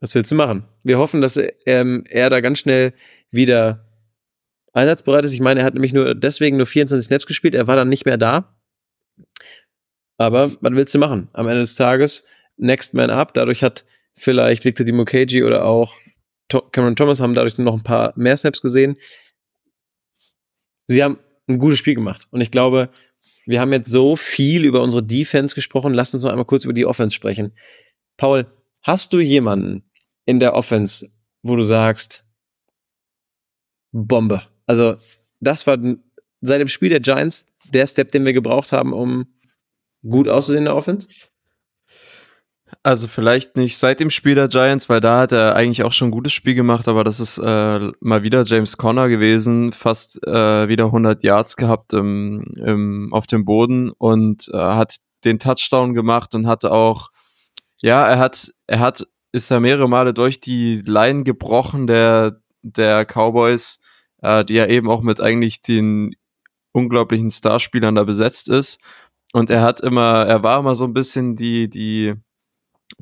Was 0.00 0.14
willst 0.14 0.30
du 0.30 0.34
machen? 0.34 0.64
Wir 0.82 0.98
hoffen, 0.98 1.20
dass 1.20 1.38
ähm, 1.66 2.04
er 2.08 2.30
da 2.30 2.40
ganz 2.40 2.58
schnell 2.58 2.92
wieder 3.30 3.86
einsatzbereit 4.72 5.24
ist. 5.24 5.32
Ich 5.32 5.40
meine, 5.40 5.60
er 5.60 5.66
hat 5.66 5.74
nämlich 5.74 5.92
nur 5.92 6.14
deswegen 6.14 6.56
nur 6.56 6.66
24 6.66 7.06
Snaps 7.06 7.26
gespielt. 7.26 7.54
Er 7.54 7.66
war 7.66 7.76
dann 7.76 7.88
nicht 7.88 8.04
mehr 8.04 8.16
da. 8.16 8.56
Aber 10.18 10.50
was 10.60 10.72
willst 10.72 10.94
du 10.94 10.98
machen? 10.98 11.28
Am 11.32 11.46
Ende 11.46 11.60
des 11.60 11.74
Tages, 11.74 12.24
Next 12.56 12.94
Man 12.94 13.10
Up. 13.10 13.34
Dadurch 13.34 13.62
hat 13.62 13.84
vielleicht 14.14 14.64
Victor 14.64 14.84
Dimukeji 14.84 15.44
oder 15.44 15.64
auch 15.64 15.96
Cameron 16.72 16.96
Thomas 16.96 17.20
haben 17.20 17.34
dadurch 17.34 17.58
noch 17.58 17.74
ein 17.74 17.82
paar 17.82 18.12
mehr 18.16 18.36
Snaps 18.36 18.60
gesehen. 18.60 18.96
Sie 20.86 21.02
haben 21.02 21.18
ein 21.46 21.58
gutes 21.58 21.78
Spiel 21.78 21.94
gemacht. 21.94 22.26
Und 22.30 22.40
ich 22.40 22.50
glaube, 22.50 22.90
wir 23.46 23.60
haben 23.60 23.72
jetzt 23.72 23.90
so 23.90 24.16
viel 24.16 24.64
über 24.64 24.82
unsere 24.82 25.02
Defense 25.02 25.54
gesprochen. 25.54 25.94
Lass 25.94 26.14
uns 26.14 26.24
noch 26.24 26.30
einmal 26.30 26.44
kurz 26.44 26.64
über 26.64 26.72
die 26.72 26.86
Offense 26.86 27.14
sprechen. 27.14 27.52
Paul, 28.16 28.46
hast 28.82 29.12
du 29.12 29.20
jemanden 29.20 29.84
in 30.26 30.40
der 30.40 30.54
Offense, 30.54 31.10
wo 31.42 31.56
du 31.56 31.62
sagst, 31.62 32.24
Bombe? 33.92 34.42
Also, 34.66 34.96
das 35.40 35.66
war 35.66 35.78
seit 36.40 36.60
dem 36.60 36.68
Spiel 36.68 36.88
der 36.88 37.00
Giants 37.00 37.46
der 37.72 37.86
Step, 37.86 38.12
den 38.12 38.24
wir 38.24 38.32
gebraucht 38.32 38.72
haben, 38.72 38.92
um 38.92 39.26
gut 40.02 40.28
auszusehen 40.28 40.62
in 40.62 40.64
der 40.66 40.76
Offense? 40.76 41.08
Also 42.82 43.06
vielleicht 43.06 43.56
nicht 43.56 43.76
seit 43.76 44.00
dem 44.00 44.10
Spiel 44.10 44.34
der 44.34 44.48
Giants, 44.48 44.88
weil 44.88 45.00
da 45.00 45.20
hat 45.20 45.32
er 45.32 45.54
eigentlich 45.54 45.84
auch 45.84 45.92
schon 45.92 46.08
ein 46.08 46.12
gutes 46.12 46.32
Spiel 46.32 46.54
gemacht, 46.54 46.88
aber 46.88 47.04
das 47.04 47.20
ist 47.20 47.38
äh, 47.38 47.92
mal 48.00 48.22
wieder 48.22 48.44
James 48.44 48.76
Conner 48.76 49.08
gewesen, 49.08 49.72
fast 49.72 50.26
äh, 50.26 50.68
wieder 50.68 50.86
100 50.86 51.22
Yards 51.22 51.56
gehabt 51.56 51.92
im, 51.92 52.44
im, 52.56 53.12
auf 53.12 53.26
dem 53.26 53.44
Boden 53.44 53.90
und 53.90 54.48
äh, 54.52 54.56
hat 54.56 54.96
den 55.24 55.38
Touchdown 55.38 55.94
gemacht 55.94 56.34
und 56.34 56.46
hat 56.46 56.64
auch, 56.64 57.10
ja, 57.80 58.06
er 58.06 58.18
hat, 58.18 58.52
er 58.66 58.80
hat, 58.80 59.06
ist 59.32 59.50
ja 59.50 59.60
mehrere 59.60 59.88
Male 59.88 60.14
durch 60.14 60.40
die 60.40 60.82
Line 60.84 61.22
gebrochen 61.22 61.86
der, 61.86 62.40
der 62.62 63.04
Cowboys, 63.04 63.80
äh, 64.22 64.44
die 64.44 64.54
ja 64.54 64.66
eben 64.66 64.90
auch 64.90 65.02
mit 65.02 65.20
eigentlich 65.20 65.62
den 65.62 66.16
unglaublichen 66.72 67.30
Starspielern 67.30 67.94
da 67.94 68.04
besetzt 68.04 68.48
ist. 68.48 68.80
Und 69.32 69.50
er 69.50 69.62
hat 69.62 69.80
immer, 69.80 70.26
er 70.26 70.42
war 70.42 70.60
immer 70.60 70.74
so 70.74 70.84
ein 70.84 70.94
bisschen 70.94 71.36
die, 71.36 71.68
die, 71.68 72.14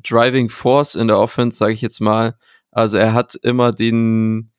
Driving 0.03 0.49
Force 0.49 0.95
in 0.95 1.07
der 1.07 1.19
Offense, 1.19 1.57
sage 1.57 1.73
ich 1.73 1.81
jetzt 1.81 1.99
mal. 1.99 2.35
Also 2.71 2.97
er 2.97 3.13
hat 3.13 3.35
immer 3.35 3.71
den, 3.71 4.51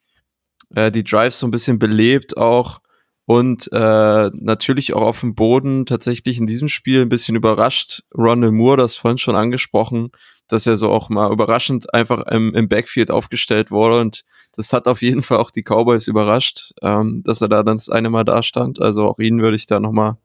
äh, 0.75 0.91
die 0.91 1.03
Drives 1.03 1.39
so 1.39 1.47
ein 1.47 1.51
bisschen 1.51 1.79
belebt 1.79 2.37
auch 2.37 2.79
und 3.25 3.71
äh, 3.71 4.29
natürlich 4.33 4.93
auch 4.93 5.01
auf 5.01 5.21
dem 5.21 5.35
Boden 5.35 5.85
tatsächlich 5.85 6.37
in 6.37 6.45
diesem 6.45 6.67
Spiel 6.67 7.01
ein 7.01 7.09
bisschen 7.09 7.35
überrascht. 7.35 8.03
Ronald 8.15 8.53
Moore, 8.53 8.77
das 8.77 8.95
vorhin 8.95 9.17
schon 9.17 9.35
angesprochen, 9.35 10.11
dass 10.47 10.67
er 10.67 10.75
so 10.75 10.91
auch 10.91 11.09
mal 11.09 11.31
überraschend 11.31 11.93
einfach 11.93 12.25
im, 12.27 12.53
im 12.53 12.67
Backfield 12.67 13.11
aufgestellt 13.11 13.71
wurde 13.71 14.01
und 14.01 14.23
das 14.55 14.73
hat 14.73 14.87
auf 14.87 15.01
jeden 15.01 15.23
Fall 15.23 15.39
auch 15.39 15.49
die 15.49 15.63
Cowboys 15.63 16.07
überrascht, 16.07 16.73
ähm, 16.81 17.23
dass 17.23 17.41
er 17.41 17.47
da 17.47 17.63
dann 17.63 17.77
das 17.77 17.89
eine 17.89 18.09
Mal 18.09 18.23
da 18.23 18.43
stand. 18.43 18.79
Also 18.81 19.07
auch 19.07 19.19
ihn 19.19 19.41
würde 19.41 19.55
ich 19.55 19.65
da 19.65 19.79
nochmal 19.79 20.17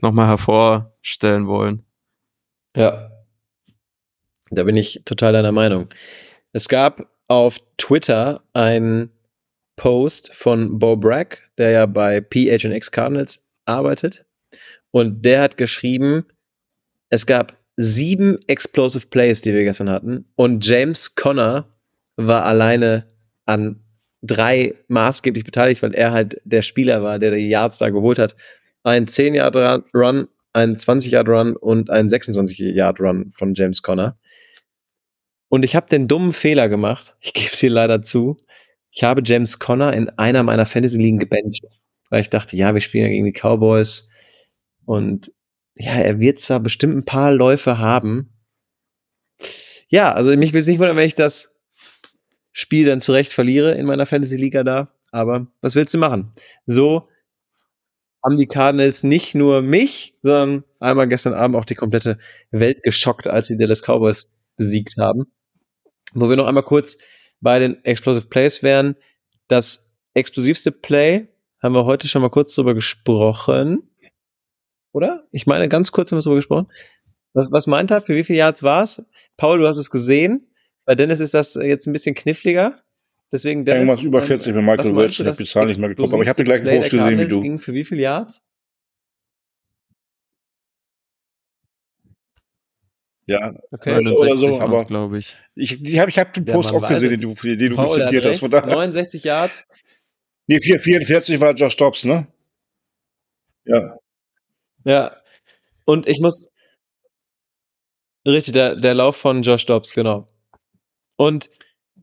noch 0.00 0.12
mal 0.12 0.26
hervorstellen 0.26 1.46
wollen. 1.46 1.84
Ja, 2.74 3.10
da 4.50 4.64
bin 4.64 4.76
ich 4.76 5.02
total 5.04 5.32
deiner 5.32 5.52
Meinung. 5.52 5.88
Es 6.52 6.68
gab 6.68 7.08
auf 7.28 7.58
Twitter 7.78 8.42
einen 8.52 9.10
Post 9.76 10.34
von 10.34 10.78
Bo 10.78 10.96
Bragg, 10.96 11.38
der 11.56 11.70
ja 11.70 11.86
bei 11.86 12.20
PHNX 12.20 12.90
Cardinals 12.90 13.46
arbeitet. 13.64 14.26
Und 14.90 15.24
der 15.24 15.42
hat 15.42 15.56
geschrieben, 15.56 16.26
es 17.08 17.24
gab 17.24 17.56
sieben 17.76 18.36
Explosive 18.46 19.06
Plays, 19.06 19.40
die 19.40 19.54
wir 19.54 19.64
gestern 19.64 19.88
hatten. 19.88 20.26
Und 20.34 20.66
James 20.66 21.14
Conner 21.14 21.68
war 22.16 22.44
alleine 22.44 23.06
an 23.46 23.82
drei 24.22 24.74
maßgeblich 24.88 25.44
beteiligt, 25.44 25.82
weil 25.82 25.94
er 25.94 26.12
halt 26.12 26.40
der 26.44 26.62
Spieler 26.62 27.02
war, 27.02 27.18
der 27.18 27.30
die 27.30 27.48
Yards 27.48 27.78
da 27.78 27.88
geholt 27.88 28.18
hat. 28.18 28.34
Ein 28.82 29.06
10-Yard-Run, 29.06 30.28
ein 30.52 30.76
20-Yard-Run 30.76 31.56
und 31.56 31.90
ein 31.90 32.08
26-Yard-Run 32.08 33.30
von 33.32 33.54
James 33.54 33.82
Conner. 33.82 34.18
Und 35.48 35.64
ich 35.64 35.74
habe 35.76 35.86
den 35.86 36.08
dummen 36.08 36.32
Fehler 36.32 36.68
gemacht, 36.68 37.16
ich 37.20 37.32
gebe 37.34 37.50
es 37.52 37.58
dir 37.58 37.70
leider 37.70 38.02
zu. 38.02 38.36
Ich 38.92 39.04
habe 39.04 39.22
James 39.24 39.58
Conner 39.58 39.92
in 39.92 40.08
einer 40.10 40.42
meiner 40.42 40.66
Fantasy-Ligen 40.66 41.18
gebencht, 41.18 41.64
weil 42.10 42.22
ich 42.22 42.30
dachte, 42.30 42.56
ja, 42.56 42.74
wir 42.74 42.80
spielen 42.80 43.04
ja 43.04 43.10
gegen 43.10 43.26
die 43.26 43.32
Cowboys. 43.32 44.08
Und 44.84 45.30
ja, 45.76 45.92
er 45.92 46.18
wird 46.18 46.40
zwar 46.40 46.58
bestimmt 46.58 46.96
ein 46.96 47.04
paar 47.04 47.32
Läufe 47.32 47.78
haben. 47.78 48.32
Ja, 49.88 50.12
also 50.12 50.36
mich 50.36 50.52
will 50.52 50.60
es 50.60 50.66
nicht 50.66 50.80
wundern, 50.80 50.96
wenn 50.96 51.06
ich 51.06 51.14
das 51.14 51.56
Spiel 52.52 52.86
dann 52.86 53.00
zurecht 53.00 53.32
verliere 53.32 53.74
in 53.74 53.86
meiner 53.86 54.06
Fantasy-Liga 54.06 54.64
da. 54.64 54.92
Aber 55.12 55.46
was 55.60 55.74
willst 55.74 55.94
du 55.94 55.98
machen? 55.98 56.32
So 56.66 57.08
haben 58.24 58.36
die 58.36 58.46
Cardinals 58.46 59.02
nicht 59.02 59.34
nur 59.34 59.62
mich, 59.62 60.14
sondern 60.22 60.64
einmal 60.78 61.08
gestern 61.08 61.34
Abend 61.34 61.56
auch 61.56 61.64
die 61.64 61.74
komplette 61.74 62.18
Welt 62.50 62.82
geschockt, 62.82 63.26
als 63.26 63.48
sie 63.48 63.56
Dallas 63.56 63.82
Cowboys 63.82 64.30
besiegt 64.56 64.96
haben. 64.98 65.24
Wo 66.12 66.28
wir 66.28 66.36
noch 66.36 66.46
einmal 66.46 66.64
kurz 66.64 66.98
bei 67.40 67.58
den 67.58 67.82
Explosive 67.84 68.26
Plays 68.26 68.62
wären. 68.62 68.96
Das 69.48 69.90
explosivste 70.14 70.72
Play 70.72 71.28
haben 71.62 71.74
wir 71.74 71.84
heute 71.84 72.08
schon 72.08 72.22
mal 72.22 72.30
kurz 72.30 72.54
drüber 72.54 72.74
gesprochen. 72.74 73.90
Oder? 74.92 75.26
Ich 75.30 75.46
meine, 75.46 75.68
ganz 75.68 75.92
kurz 75.92 76.10
haben 76.10 76.18
wir 76.18 76.22
drüber 76.22 76.36
gesprochen. 76.36 76.66
Was, 77.32 77.50
was 77.52 77.66
meint 77.66 77.90
er? 77.90 78.00
Für 78.00 78.16
wie 78.16 78.24
viele 78.24 78.40
Yards 78.40 78.62
war 78.62 78.82
es? 78.82 79.04
Paul, 79.36 79.58
du 79.58 79.68
hast 79.68 79.78
es 79.78 79.90
gesehen. 79.90 80.52
Bei 80.84 80.94
Dennis 80.94 81.20
ist 81.20 81.34
das 81.34 81.54
jetzt 81.54 81.86
ein 81.86 81.92
bisschen 81.92 82.14
kniffliger. 82.14 82.76
Deswegen 83.32 83.64
Dennis, 83.64 83.82
Irgendwas 83.82 84.04
über 84.04 84.22
40 84.22 84.54
mit 84.54 84.64
Michael 84.64 84.96
Welch. 84.96 85.20
Ich 85.20 85.26
habe 85.26 85.36
die 85.36 85.44
Zahl 85.46 85.66
nicht 85.66 85.78
mehr 85.78 85.88
geguckt, 85.88 86.12
aber 86.12 86.22
ich 86.22 86.28
habe 86.28 86.42
den 86.42 86.46
gleichen 86.46 86.66
Post 86.66 86.90
gesehen 86.90 87.18
wie 87.18 87.26
du. 87.28 87.40
ging 87.40 87.58
für 87.60 87.72
wie 87.72 87.84
viele 87.84 88.02
Yards? 88.02 88.44
Ja, 93.26 93.54
Okay. 93.70 93.92
Oder 93.98 94.02
69 94.10 94.40
so, 94.40 94.60
aber- 94.60 94.84
glaube 94.84 95.18
ich. 95.18 95.36
ich, 95.54 95.84
ich 95.84 95.98
habe 96.00 96.10
ich 96.10 96.18
hab 96.18 96.34
den 96.34 96.44
Post 96.44 96.70
auch 96.72 96.86
gesehen, 96.88 97.10
den 97.10 97.20
du, 97.20 97.34
den 97.34 97.76
du 97.76 97.86
zitiert 97.94 98.26
hast. 98.26 98.40
Von 98.40 98.50
daher. 98.50 98.66
69 98.74 99.22
Yards. 99.22 99.64
Nee, 100.48 100.60
4, 100.60 100.80
44 100.80 101.40
war 101.40 101.54
Josh 101.54 101.76
Dobbs, 101.76 102.04
ne? 102.04 102.26
Ja. 103.64 103.96
Ja. 104.84 105.16
Und 105.84 106.08
ich 106.08 106.18
muss. 106.20 106.50
Richtig, 108.26 108.54
der, 108.54 108.74
der 108.74 108.94
Lauf 108.94 109.16
von 109.16 109.42
Josh 109.42 109.64
Dobbs, 109.66 109.94
genau. 109.94 110.26
Und 111.16 111.48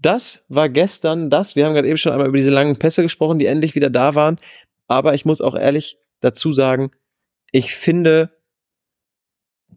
das 0.01 0.43
war 0.47 0.69
gestern 0.69 1.29
das. 1.29 1.55
Wir 1.55 1.65
haben 1.65 1.73
gerade 1.73 1.87
eben 1.87 1.97
schon 1.97 2.11
einmal 2.11 2.27
über 2.27 2.37
diese 2.37 2.51
langen 2.51 2.77
Pässe 2.77 3.01
gesprochen, 3.01 3.39
die 3.39 3.45
endlich 3.45 3.75
wieder 3.75 3.89
da 3.89 4.15
waren. 4.15 4.39
Aber 4.87 5.13
ich 5.13 5.25
muss 5.25 5.41
auch 5.41 5.55
ehrlich 5.55 5.97
dazu 6.19 6.51
sagen, 6.51 6.91
ich 7.51 7.75
finde, 7.75 8.31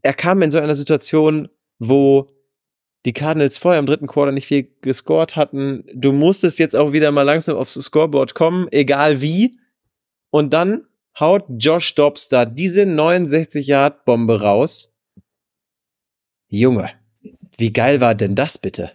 er 0.03 0.15
kam 0.15 0.43
in 0.43 0.51
so 0.51 0.59
einer 0.59 0.75
Situation, 0.75 1.49
wo 1.79 2.29
die 3.05 3.13
Cardinals 3.13 3.59
vorher 3.59 3.79
im 3.79 3.87
dritten 3.87 4.07
Quarter 4.07 4.33
nicht 4.33 4.47
viel 4.47 4.69
gescored 4.83 5.37
hatten. 5.37 5.85
Du 5.95 6.13
musstest 6.13 6.59
jetzt 6.59 6.77
auch 6.77 6.93
wieder 6.93 7.11
mal 7.13 7.23
langsam 7.23 7.57
aufs 7.57 7.75
Scoreboard 7.75 8.35
kommen, 8.35 8.69
egal 8.71 9.23
wie. 9.23 9.59
Und 10.31 10.53
dann 10.53 10.87
haut 11.19 11.45
Josh 11.49 11.95
Dobbs 11.95 12.29
da 12.29 12.45
diese 12.45 12.83
69-Yard-Bombe 12.83 14.43
raus. 14.43 14.93
Junge, 16.49 16.91
wie 17.57 17.73
geil 17.73 18.01
war 18.01 18.15
denn 18.15 18.35
das 18.35 18.59
bitte? 18.59 18.93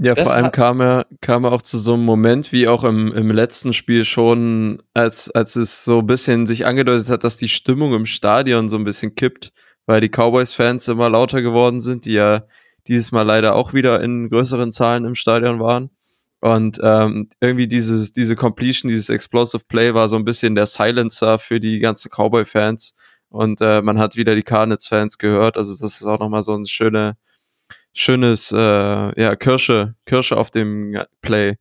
Ja, 0.00 0.14
Das 0.14 0.28
vor 0.28 0.36
allem 0.36 0.52
kam 0.52 0.80
er, 0.80 1.06
kam 1.20 1.44
er 1.44 1.52
auch 1.52 1.62
zu 1.62 1.78
so 1.78 1.94
einem 1.94 2.04
Moment, 2.04 2.52
wie 2.52 2.68
auch 2.68 2.84
im, 2.84 3.12
im 3.12 3.30
letzten 3.30 3.72
Spiel 3.72 4.04
schon, 4.04 4.80
als, 4.94 5.28
als 5.30 5.56
es 5.56 5.84
so 5.84 5.98
ein 6.00 6.06
bisschen 6.06 6.46
sich 6.46 6.66
angedeutet 6.66 7.08
hat, 7.08 7.24
dass 7.24 7.36
die 7.36 7.48
Stimmung 7.48 7.94
im 7.94 8.06
Stadion 8.06 8.68
so 8.68 8.76
ein 8.76 8.84
bisschen 8.84 9.16
kippt, 9.16 9.52
weil 9.86 10.00
die 10.00 10.08
Cowboys-Fans 10.08 10.86
immer 10.88 11.10
lauter 11.10 11.42
geworden 11.42 11.80
sind, 11.80 12.04
die 12.04 12.12
ja 12.12 12.44
dieses 12.86 13.10
Mal 13.10 13.22
leider 13.22 13.56
auch 13.56 13.74
wieder 13.74 14.00
in 14.00 14.30
größeren 14.30 14.70
Zahlen 14.70 15.04
im 15.04 15.16
Stadion 15.16 15.58
waren. 15.58 15.90
Und 16.40 16.78
ähm, 16.82 17.28
irgendwie 17.40 17.66
dieses, 17.66 18.12
diese 18.12 18.36
Completion, 18.36 18.88
dieses 18.88 19.08
Explosive 19.08 19.64
Play 19.66 19.94
war 19.94 20.08
so 20.08 20.14
ein 20.14 20.24
bisschen 20.24 20.54
der 20.54 20.66
Silencer 20.66 21.40
für 21.40 21.58
die 21.58 21.80
ganzen 21.80 22.10
Cowboy-Fans. 22.10 22.94
Und 23.28 23.60
äh, 23.60 23.82
man 23.82 23.98
hat 23.98 24.16
wieder 24.16 24.36
die 24.36 24.44
Cardinals-Fans 24.44 25.18
gehört. 25.18 25.56
Also 25.56 25.72
das 25.72 26.00
ist 26.00 26.06
auch 26.06 26.20
nochmal 26.20 26.42
so 26.42 26.54
ein 26.54 26.66
schöne, 26.66 27.16
schönes, 27.92 28.52
äh, 28.52 28.56
ja, 29.20 29.36
Kirsche, 29.36 29.94
Kirsche 30.06 30.36
auf 30.36 30.50
dem 30.50 31.02
Play. 31.22 31.56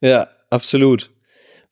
Ja, 0.00 0.28
absolut. 0.50 1.10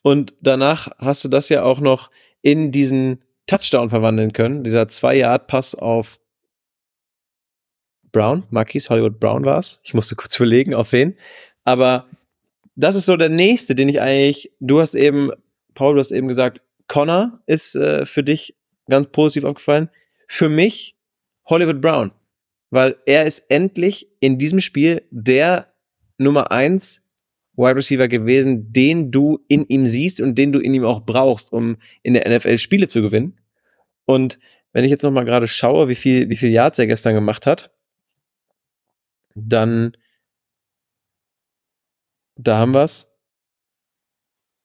Und 0.02 0.34
danach 0.40 0.88
hast 0.98 1.24
du 1.24 1.28
das 1.28 1.48
ja 1.48 1.62
auch 1.62 1.80
noch 1.80 2.10
in 2.40 2.72
diesen 2.72 3.22
Touchdown 3.46 3.90
verwandeln 3.90 4.32
können. 4.32 4.64
Dieser 4.64 4.82
2-Yard-Pass 4.82 5.74
auf 5.74 6.18
Brown, 8.10 8.44
Marquis 8.50 8.90
Hollywood 8.90 9.18
Brown 9.18 9.44
war 9.44 9.58
es. 9.58 9.80
Ich 9.84 9.94
musste 9.94 10.16
kurz 10.16 10.36
überlegen, 10.40 10.74
auf 10.74 10.92
wen. 10.92 11.16
Aber 11.64 12.06
das 12.74 12.94
ist 12.94 13.06
so 13.06 13.16
der 13.16 13.28
nächste, 13.28 13.74
den 13.74 13.88
ich 13.88 14.00
eigentlich, 14.00 14.52
du 14.60 14.80
hast 14.80 14.94
eben, 14.94 15.30
Paul, 15.74 15.94
du 15.94 16.00
hast 16.00 16.10
eben 16.10 16.28
gesagt, 16.28 16.60
Connor 16.88 17.40
ist 17.46 17.74
äh, 17.74 18.04
für 18.04 18.22
dich 18.22 18.56
ganz 18.88 19.06
positiv 19.08 19.44
aufgefallen. 19.44 19.88
Für 20.28 20.48
mich 20.48 20.96
Hollywood 21.46 21.80
Brown. 21.80 22.12
Weil 22.72 22.96
er 23.04 23.26
ist 23.26 23.44
endlich 23.50 24.08
in 24.20 24.38
diesem 24.38 24.60
Spiel 24.60 25.02
der 25.10 25.74
Nummer 26.16 26.50
1 26.50 27.02
Wide 27.54 27.76
Receiver 27.76 28.08
gewesen, 28.08 28.72
den 28.72 29.10
du 29.10 29.44
in 29.46 29.66
ihm 29.66 29.86
siehst 29.86 30.22
und 30.22 30.36
den 30.36 30.52
du 30.52 30.58
in 30.58 30.72
ihm 30.72 30.86
auch 30.86 31.04
brauchst, 31.04 31.52
um 31.52 31.76
in 32.02 32.14
der 32.14 32.26
NFL 32.26 32.56
Spiele 32.56 32.88
zu 32.88 33.02
gewinnen. 33.02 33.38
Und 34.06 34.38
wenn 34.72 34.84
ich 34.84 34.90
jetzt 34.90 35.02
noch 35.02 35.10
mal 35.10 35.26
gerade 35.26 35.48
schaue, 35.48 35.90
wie 35.90 35.94
viel, 35.94 36.30
wie 36.30 36.36
viel 36.36 36.48
Yards 36.48 36.78
er 36.78 36.86
gestern 36.86 37.14
gemacht 37.14 37.44
hat, 37.44 37.70
dann 39.34 39.94
da 42.36 42.56
haben 42.56 42.72
wir's. 42.72 43.12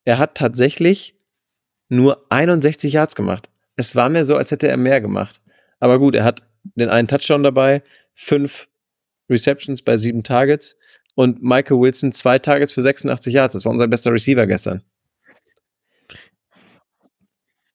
Er 0.06 0.16
hat 0.16 0.34
tatsächlich 0.34 1.14
nur 1.90 2.24
61 2.30 2.94
Yards 2.94 3.14
gemacht. 3.14 3.50
Es 3.76 3.94
war 3.94 4.08
mir 4.08 4.24
so, 4.24 4.34
als 4.34 4.50
hätte 4.50 4.68
er 4.68 4.78
mehr 4.78 5.02
gemacht. 5.02 5.42
Aber 5.78 5.98
gut, 5.98 6.14
er 6.14 6.24
hat 6.24 6.47
den 6.74 6.88
einen 6.88 7.08
Touchdown 7.08 7.42
dabei, 7.42 7.82
fünf 8.14 8.68
Receptions 9.30 9.82
bei 9.82 9.96
sieben 9.96 10.22
Targets 10.22 10.76
und 11.14 11.42
Michael 11.42 11.80
Wilson 11.80 12.12
zwei 12.12 12.38
Targets 12.38 12.72
für 12.72 12.80
86 12.82 13.34
Yards. 13.34 13.52
Das 13.52 13.64
war 13.64 13.72
unser 13.72 13.88
bester 13.88 14.12
Receiver 14.12 14.46
gestern. 14.46 14.82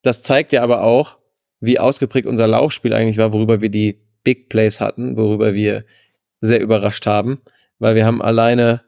Das 0.01 0.21
zeigt 0.21 0.51
ja 0.51 0.63
aber 0.63 0.83
auch, 0.83 1.19
wie 1.59 1.79
ausgeprägt 1.79 2.27
unser 2.27 2.47
Laufspiel 2.47 2.93
eigentlich 2.93 3.17
war, 3.17 3.31
worüber 3.33 3.61
wir 3.61 3.69
die 3.69 4.01
Big 4.23 4.49
Plays 4.49 4.79
hatten, 4.79 5.17
worüber 5.17 5.53
wir 5.53 5.85
sehr 6.41 6.61
überrascht 6.61 7.05
haben, 7.05 7.39
weil 7.79 7.95
wir 7.95 8.05
haben 8.05 8.21
alleine, 8.21 8.83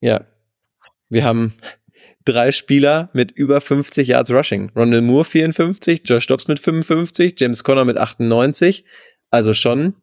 ja, 0.00 0.26
wir 1.08 1.24
haben 1.24 1.54
drei 2.26 2.52
Spieler 2.52 3.08
mit 3.14 3.30
über 3.32 3.60
50 3.62 4.08
Yards 4.08 4.30
Rushing. 4.30 4.70
Rondell 4.76 5.00
Moore 5.02 5.24
54, 5.24 6.02
Josh 6.04 6.26
Dobbs 6.26 6.46
mit 6.48 6.60
55, 6.60 7.34
James 7.38 7.64
Conner 7.64 7.84
mit 7.86 7.96
98. 7.96 8.84
Also 9.30 9.54
schon 9.54 9.94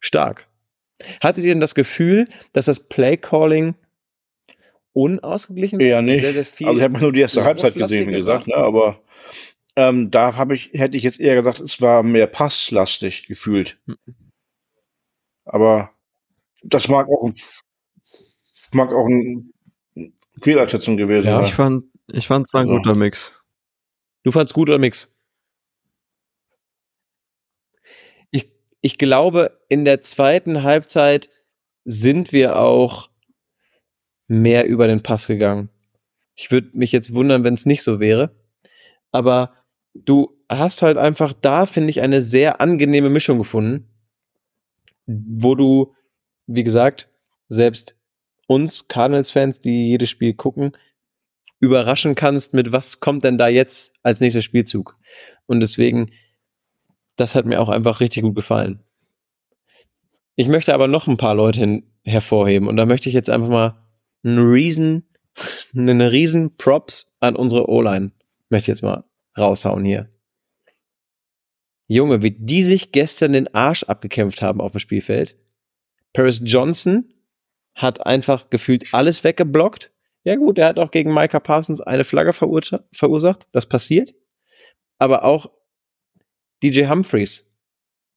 stark. 0.00 0.46
Hattet 1.22 1.44
ihr 1.44 1.52
denn 1.52 1.60
das 1.60 1.74
Gefühl, 1.74 2.28
dass 2.52 2.66
das 2.66 2.80
Play 2.80 3.16
Calling 3.16 3.74
unausgeglichen 4.92 5.80
Eher 5.80 6.02
nicht. 6.02 6.20
Sehr, 6.20 6.32
sehr 6.34 6.44
viel 6.44 6.66
also 6.68 6.78
ich 6.78 6.84
habe 6.84 6.98
nur 6.98 7.12
die 7.12 7.20
erste 7.20 7.40
Ja, 7.40 7.46
Halbzeit 7.46 7.74
gesehen, 7.74 8.08
wie 8.08 8.12
gesagt, 8.12 8.46
ne? 8.46 8.54
aber 8.56 9.00
ähm, 9.76 10.10
da 10.12 10.36
habe 10.36 10.54
ich, 10.54 10.70
hätte 10.72 10.96
ich 10.96 11.02
jetzt 11.02 11.18
eher 11.18 11.34
gesagt, 11.34 11.58
es 11.58 11.80
war 11.80 12.04
mehr 12.04 12.28
passlastig 12.28 13.26
gefühlt. 13.26 13.76
Aber 15.44 15.90
das 16.62 16.86
mag 16.88 17.08
auch, 17.08 17.26
ein- 17.26 17.34
mag 18.72 18.92
auch 18.92 19.06
eine 19.06 19.44
Fehleinschätzung 20.42 20.96
gewesen 20.96 21.26
Ja. 21.26 21.36
sein. 21.38 21.44
Ich 21.44 21.54
fand, 21.54 21.84
ich 22.12 22.26
fand 22.26 22.46
es 22.46 22.52
war 22.54 22.62
ein 22.62 22.68
Ja. 22.68 22.76
guter 22.76 22.96
Mix. 22.96 23.40
Du 24.24 24.32
fandst 24.32 24.54
gut 24.54 24.68
oder 24.70 24.78
Mix? 24.78 25.10
Ich, 28.30 28.50
ich 28.80 28.98
glaube, 28.98 29.60
in 29.68 29.84
der 29.84 30.02
zweiten 30.02 30.62
Halbzeit 30.62 31.30
sind 31.84 32.32
wir 32.32 32.58
auch 32.58 33.10
mehr 34.26 34.66
über 34.66 34.86
den 34.86 35.02
Pass 35.02 35.26
gegangen. 35.26 35.68
Ich 36.34 36.50
würde 36.50 36.76
mich 36.76 36.92
jetzt 36.92 37.14
wundern, 37.14 37.44
wenn 37.44 37.54
es 37.54 37.66
nicht 37.66 37.82
so 37.82 38.00
wäre. 38.00 38.34
Aber 39.12 39.54
du 39.94 40.36
hast 40.48 40.82
halt 40.82 40.96
einfach 40.96 41.32
da, 41.32 41.66
finde 41.66 41.90
ich, 41.90 42.00
eine 42.00 42.20
sehr 42.20 42.60
angenehme 42.60 43.10
Mischung 43.10 43.38
gefunden, 43.38 43.88
wo 45.06 45.54
du, 45.54 45.94
wie 46.46 46.64
gesagt, 46.64 47.08
selbst 47.48 47.94
uns 48.46 48.88
Cardinals-Fans, 48.88 49.60
die 49.60 49.88
jedes 49.88 50.10
Spiel 50.10 50.34
gucken, 50.34 50.72
überraschen 51.60 52.14
kannst 52.14 52.54
mit, 52.54 52.72
was 52.72 53.00
kommt 53.00 53.24
denn 53.24 53.38
da 53.38 53.48
jetzt 53.48 53.92
als 54.02 54.20
nächster 54.20 54.42
Spielzug. 54.42 54.98
Und 55.46 55.60
deswegen, 55.60 56.10
das 57.16 57.34
hat 57.34 57.46
mir 57.46 57.60
auch 57.60 57.68
einfach 57.68 58.00
richtig 58.00 58.22
gut 58.22 58.34
gefallen. 58.34 58.80
Ich 60.36 60.48
möchte 60.48 60.74
aber 60.74 60.88
noch 60.88 61.06
ein 61.06 61.16
paar 61.16 61.34
Leute 61.34 61.82
hervorheben 62.02 62.68
und 62.68 62.76
da 62.76 62.86
möchte 62.86 63.08
ich 63.08 63.14
jetzt 63.14 63.30
einfach 63.30 63.48
mal 63.48 63.78
einen 64.24 64.50
riesen, 64.50 65.08
einen 65.74 66.00
riesen 66.00 66.56
Props 66.56 67.16
an 67.20 67.36
unsere 67.36 67.68
O-Line 67.68 68.10
möchte 68.50 68.70
ich 68.70 68.76
jetzt 68.76 68.82
mal 68.82 69.04
raushauen 69.36 69.84
hier. 69.84 70.08
Junge, 71.86 72.22
wie 72.22 72.30
die 72.30 72.62
sich 72.62 72.92
gestern 72.92 73.32
den 73.32 73.52
Arsch 73.54 73.82
abgekämpft 73.84 74.42
haben 74.42 74.60
auf 74.60 74.72
dem 74.72 74.78
Spielfeld. 74.78 75.36
Paris 76.12 76.40
Johnson 76.44 77.12
hat 77.74 78.06
einfach 78.06 78.50
gefühlt 78.50 78.92
alles 78.92 79.24
weggeblockt. 79.24 79.90
Ja 80.22 80.36
gut, 80.36 80.58
er 80.58 80.68
hat 80.68 80.78
auch 80.78 80.90
gegen 80.90 81.12
Micah 81.12 81.40
Parsons 81.40 81.80
eine 81.80 82.04
Flagge 82.04 82.30
verursa- 82.30 82.84
verursacht. 82.92 83.46
Das 83.52 83.66
passiert. 83.66 84.14
Aber 84.98 85.24
auch 85.24 85.50
DJ 86.62 86.86
Humphreys 86.86 87.46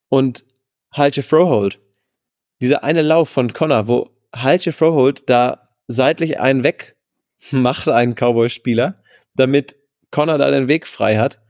und 0.09 0.45
Halche 0.93 1.21
Frohold. 1.23 1.79
Dieser 2.61 2.83
eine 2.83 3.01
Lauf 3.01 3.29
von 3.29 3.51
Connor, 3.51 3.87
wo 3.87 4.09
Halche 4.33 4.71
Frohold 4.71 5.29
da 5.29 5.69
seitlich 5.87 6.39
einen 6.39 6.63
weg 6.63 6.95
macht, 7.51 7.87
einen 7.87 8.15
Cowboy-Spieler, 8.15 9.03
damit 9.35 9.75
Connor 10.11 10.37
da 10.37 10.49
den 10.49 10.67
Weg 10.69 10.87
frei 10.87 11.17
hat. 11.17 11.41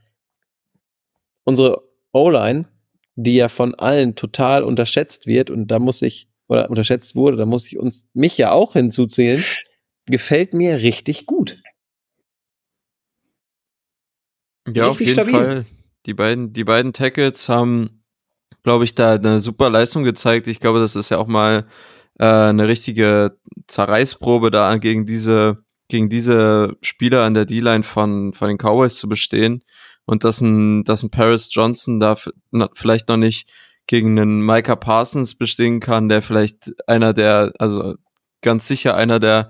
Unsere 1.44 1.82
O-Line, 2.12 2.68
die 3.14 3.36
ja 3.36 3.48
von 3.48 3.74
allen 3.74 4.16
total 4.16 4.62
unterschätzt 4.64 5.26
wird, 5.26 5.50
und 5.50 5.68
da 5.68 5.78
muss 5.78 6.02
ich, 6.02 6.28
oder 6.48 6.68
unterschätzt 6.70 7.14
wurde, 7.14 7.36
da 7.36 7.46
muss 7.46 7.66
ich 7.66 7.78
uns, 7.78 8.08
mich 8.14 8.36
ja 8.38 8.52
auch 8.52 8.72
hinzuzählen, 8.72 9.44
gefällt 10.06 10.54
mir 10.54 10.78
richtig 10.78 11.26
gut. 11.26 11.60
Ja, 14.66 14.88
auf 14.88 15.00
Richtig 15.00 15.16
jeden 15.16 15.28
stabil. 15.30 15.46
Fall. 15.46 15.66
Die 16.06 16.14
beiden, 16.14 16.52
die 16.52 16.64
beiden 16.64 16.92
Tackles 16.92 17.48
haben, 17.48 18.04
glaube 18.62 18.84
ich, 18.84 18.94
da 18.94 19.14
eine 19.14 19.40
super 19.40 19.70
Leistung 19.70 20.04
gezeigt. 20.04 20.46
Ich 20.46 20.60
glaube, 20.60 20.78
das 20.80 20.96
ist 20.96 21.10
ja 21.10 21.18
auch 21.18 21.26
mal 21.26 21.66
äh, 22.18 22.24
eine 22.24 22.68
richtige 22.68 23.38
Zerreißprobe 23.66 24.50
da 24.50 24.76
gegen 24.76 25.06
diese, 25.06 25.64
gegen 25.88 26.08
diese 26.10 26.76
Spieler 26.82 27.24
an 27.24 27.34
der 27.34 27.46
D-Line 27.46 27.82
von, 27.82 28.34
von 28.34 28.48
den 28.48 28.58
Cowboys 28.58 28.96
zu 28.96 29.08
bestehen. 29.08 29.62
und 30.08 30.24
dass 30.24 30.40
ein, 30.40 30.84
dass 30.84 31.02
ein 31.02 31.10
Paris 31.10 31.50
Johnson 31.52 32.00
da 32.00 32.16
vielleicht 32.72 33.08
noch 33.10 33.18
nicht 33.18 33.50
gegen 33.88 34.18
einen 34.18 34.44
Micah 34.44 34.76
Parsons 34.76 35.34
bestehen 35.34 35.80
kann, 35.80 36.08
der 36.08 36.22
vielleicht 36.22 36.72
einer 36.86 37.12
der, 37.12 37.52
also 37.58 37.96
ganz 38.42 38.68
sicher 38.68 38.94
einer 38.94 39.18
der 39.18 39.48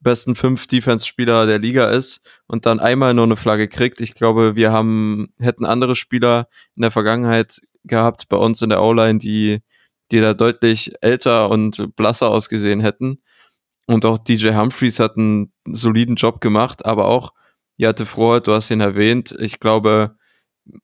besten 0.00 0.34
fünf 0.34 0.66
Defense-Spieler 0.66 1.46
der 1.46 1.58
Liga 1.58 1.90
ist 1.90 2.22
und 2.46 2.64
dann 2.64 2.80
einmal 2.80 3.12
nur 3.12 3.24
eine 3.24 3.36
Flagge 3.36 3.68
kriegt. 3.68 4.00
Ich 4.00 4.14
glaube, 4.14 4.56
wir 4.56 4.72
haben, 4.72 5.34
hätten 5.38 5.64
andere 5.64 5.96
Spieler 5.96 6.48
in 6.76 6.82
der 6.82 6.90
Vergangenheit 6.90 7.60
gehabt 7.84 8.28
bei 8.28 8.36
uns 8.36 8.62
in 8.62 8.70
der 8.70 8.82
O-Line, 8.82 9.18
die, 9.18 9.60
die 10.10 10.20
da 10.20 10.32
deutlich 10.32 10.92
älter 11.00 11.50
und 11.50 11.94
blasser 11.96 12.30
ausgesehen 12.30 12.80
hätten. 12.80 13.22
Und 13.86 14.04
auch 14.04 14.18
DJ 14.18 14.54
Humphreys 14.54 15.00
hat 15.00 15.16
einen 15.16 15.52
soliden 15.66 16.14
Job 16.14 16.40
gemacht, 16.40 16.86
aber 16.86 17.06
auch, 17.06 17.32
ja, 17.78 17.88
hatte 17.88 18.06
Frohe, 18.06 18.40
du 18.40 18.52
hast 18.52 18.70
ihn 18.70 18.80
erwähnt. 18.80 19.34
Ich 19.40 19.58
glaube, 19.58 20.16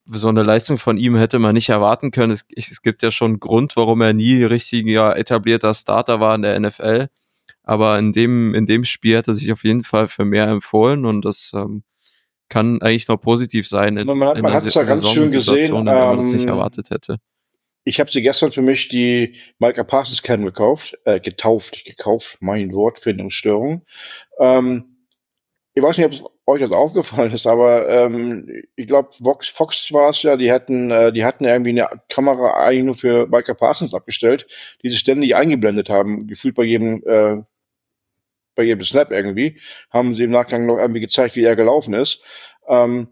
so 0.05 0.27
eine 0.27 0.43
Leistung 0.43 0.77
von 0.77 0.97
ihm 0.97 1.15
hätte 1.15 1.39
man 1.39 1.55
nicht 1.55 1.69
erwarten 1.69 2.11
können. 2.11 2.33
Es, 2.33 2.45
es 2.55 2.81
gibt 2.81 3.01
ja 3.01 3.11
schon 3.11 3.31
einen 3.31 3.39
Grund, 3.39 3.75
warum 3.75 4.01
er 4.01 4.13
nie 4.13 4.43
richtiger 4.43 5.17
etablierter 5.17 5.73
Starter 5.73 6.19
war 6.19 6.35
in 6.35 6.41
der 6.41 6.59
NFL. 6.59 7.07
Aber 7.63 7.99
in 7.99 8.11
dem, 8.11 8.55
in 8.55 8.65
dem 8.65 8.83
Spiel 8.83 9.17
hat 9.17 9.27
er 9.27 9.35
sich 9.35 9.51
auf 9.51 9.63
jeden 9.63 9.83
Fall 9.83 10.07
für 10.07 10.25
mehr 10.25 10.47
empfohlen 10.47 11.05
und 11.05 11.23
das 11.23 11.51
ähm, 11.55 11.83
kann 12.49 12.81
eigentlich 12.81 13.07
noch 13.07 13.17
positiv 13.17 13.67
sein 13.67 13.95
in, 13.95 14.07
man, 14.07 14.35
in 14.35 14.41
man 14.41 14.53
hat 14.53 14.65
es 14.65 14.73
ja 14.73 14.83
ganz 14.83 15.07
schön 15.07 15.31
gesehen, 15.31 15.85
der 15.85 16.05
man 16.05 16.17
das 16.17 16.33
nicht 16.33 16.43
ähm, 16.43 16.49
erwartet 16.49 16.89
hätte. 16.89 17.17
Ich 17.83 17.99
habe 17.99 18.11
sie 18.11 18.21
gestern 18.21 18.51
für 18.51 18.61
mich 18.61 18.89
die 18.89 19.35
Micah 19.59 19.83
Parsons 19.83 20.21
Can 20.21 20.43
gekauft, 20.43 20.97
äh, 21.05 21.19
getauft, 21.19 21.85
gekauft, 21.85 22.37
mein 22.39 22.73
Wortfindungsstörung. 22.73 23.85
Ähm, 24.39 24.98
ich 25.79 25.83
weiß 25.83 25.97
nicht, 25.97 26.05
ob 26.07 26.11
es 26.11 26.23
euch 26.45 26.61
das 26.61 26.71
aufgefallen 26.71 27.31
ist, 27.31 27.47
aber 27.47 27.87
ähm, 27.87 28.65
ich 28.75 28.85
glaube, 28.85 29.09
Fox, 29.13 29.47
Fox 29.47 29.93
war 29.93 30.09
es 30.09 30.21
ja, 30.23 30.35
die 30.35 30.51
hatten, 30.51 30.91
äh, 30.91 31.13
die 31.13 31.23
hatten 31.23 31.45
irgendwie 31.45 31.69
eine 31.69 32.01
Kamera 32.09 32.53
eigentlich 32.65 32.83
nur 32.83 32.95
für 32.95 33.27
Micah 33.27 33.53
Parsons 33.53 33.93
abgestellt, 33.93 34.45
die 34.83 34.89
sie 34.89 34.97
ständig 34.97 35.35
eingeblendet 35.35 35.89
haben, 35.89 36.27
gefühlt 36.27 36.55
bei 36.55 36.63
jedem, 36.63 37.01
äh, 37.05 37.41
bei 38.55 38.63
jedem 38.63 38.83
Snap 38.83 39.11
irgendwie, 39.11 39.57
haben 39.89 40.13
sie 40.13 40.25
im 40.25 40.31
Nachgang 40.31 40.65
noch 40.65 40.77
irgendwie 40.77 40.99
gezeigt, 40.99 41.37
wie 41.37 41.45
er 41.45 41.55
gelaufen 41.55 41.93
ist. 41.93 42.21
Ähm, 42.67 43.07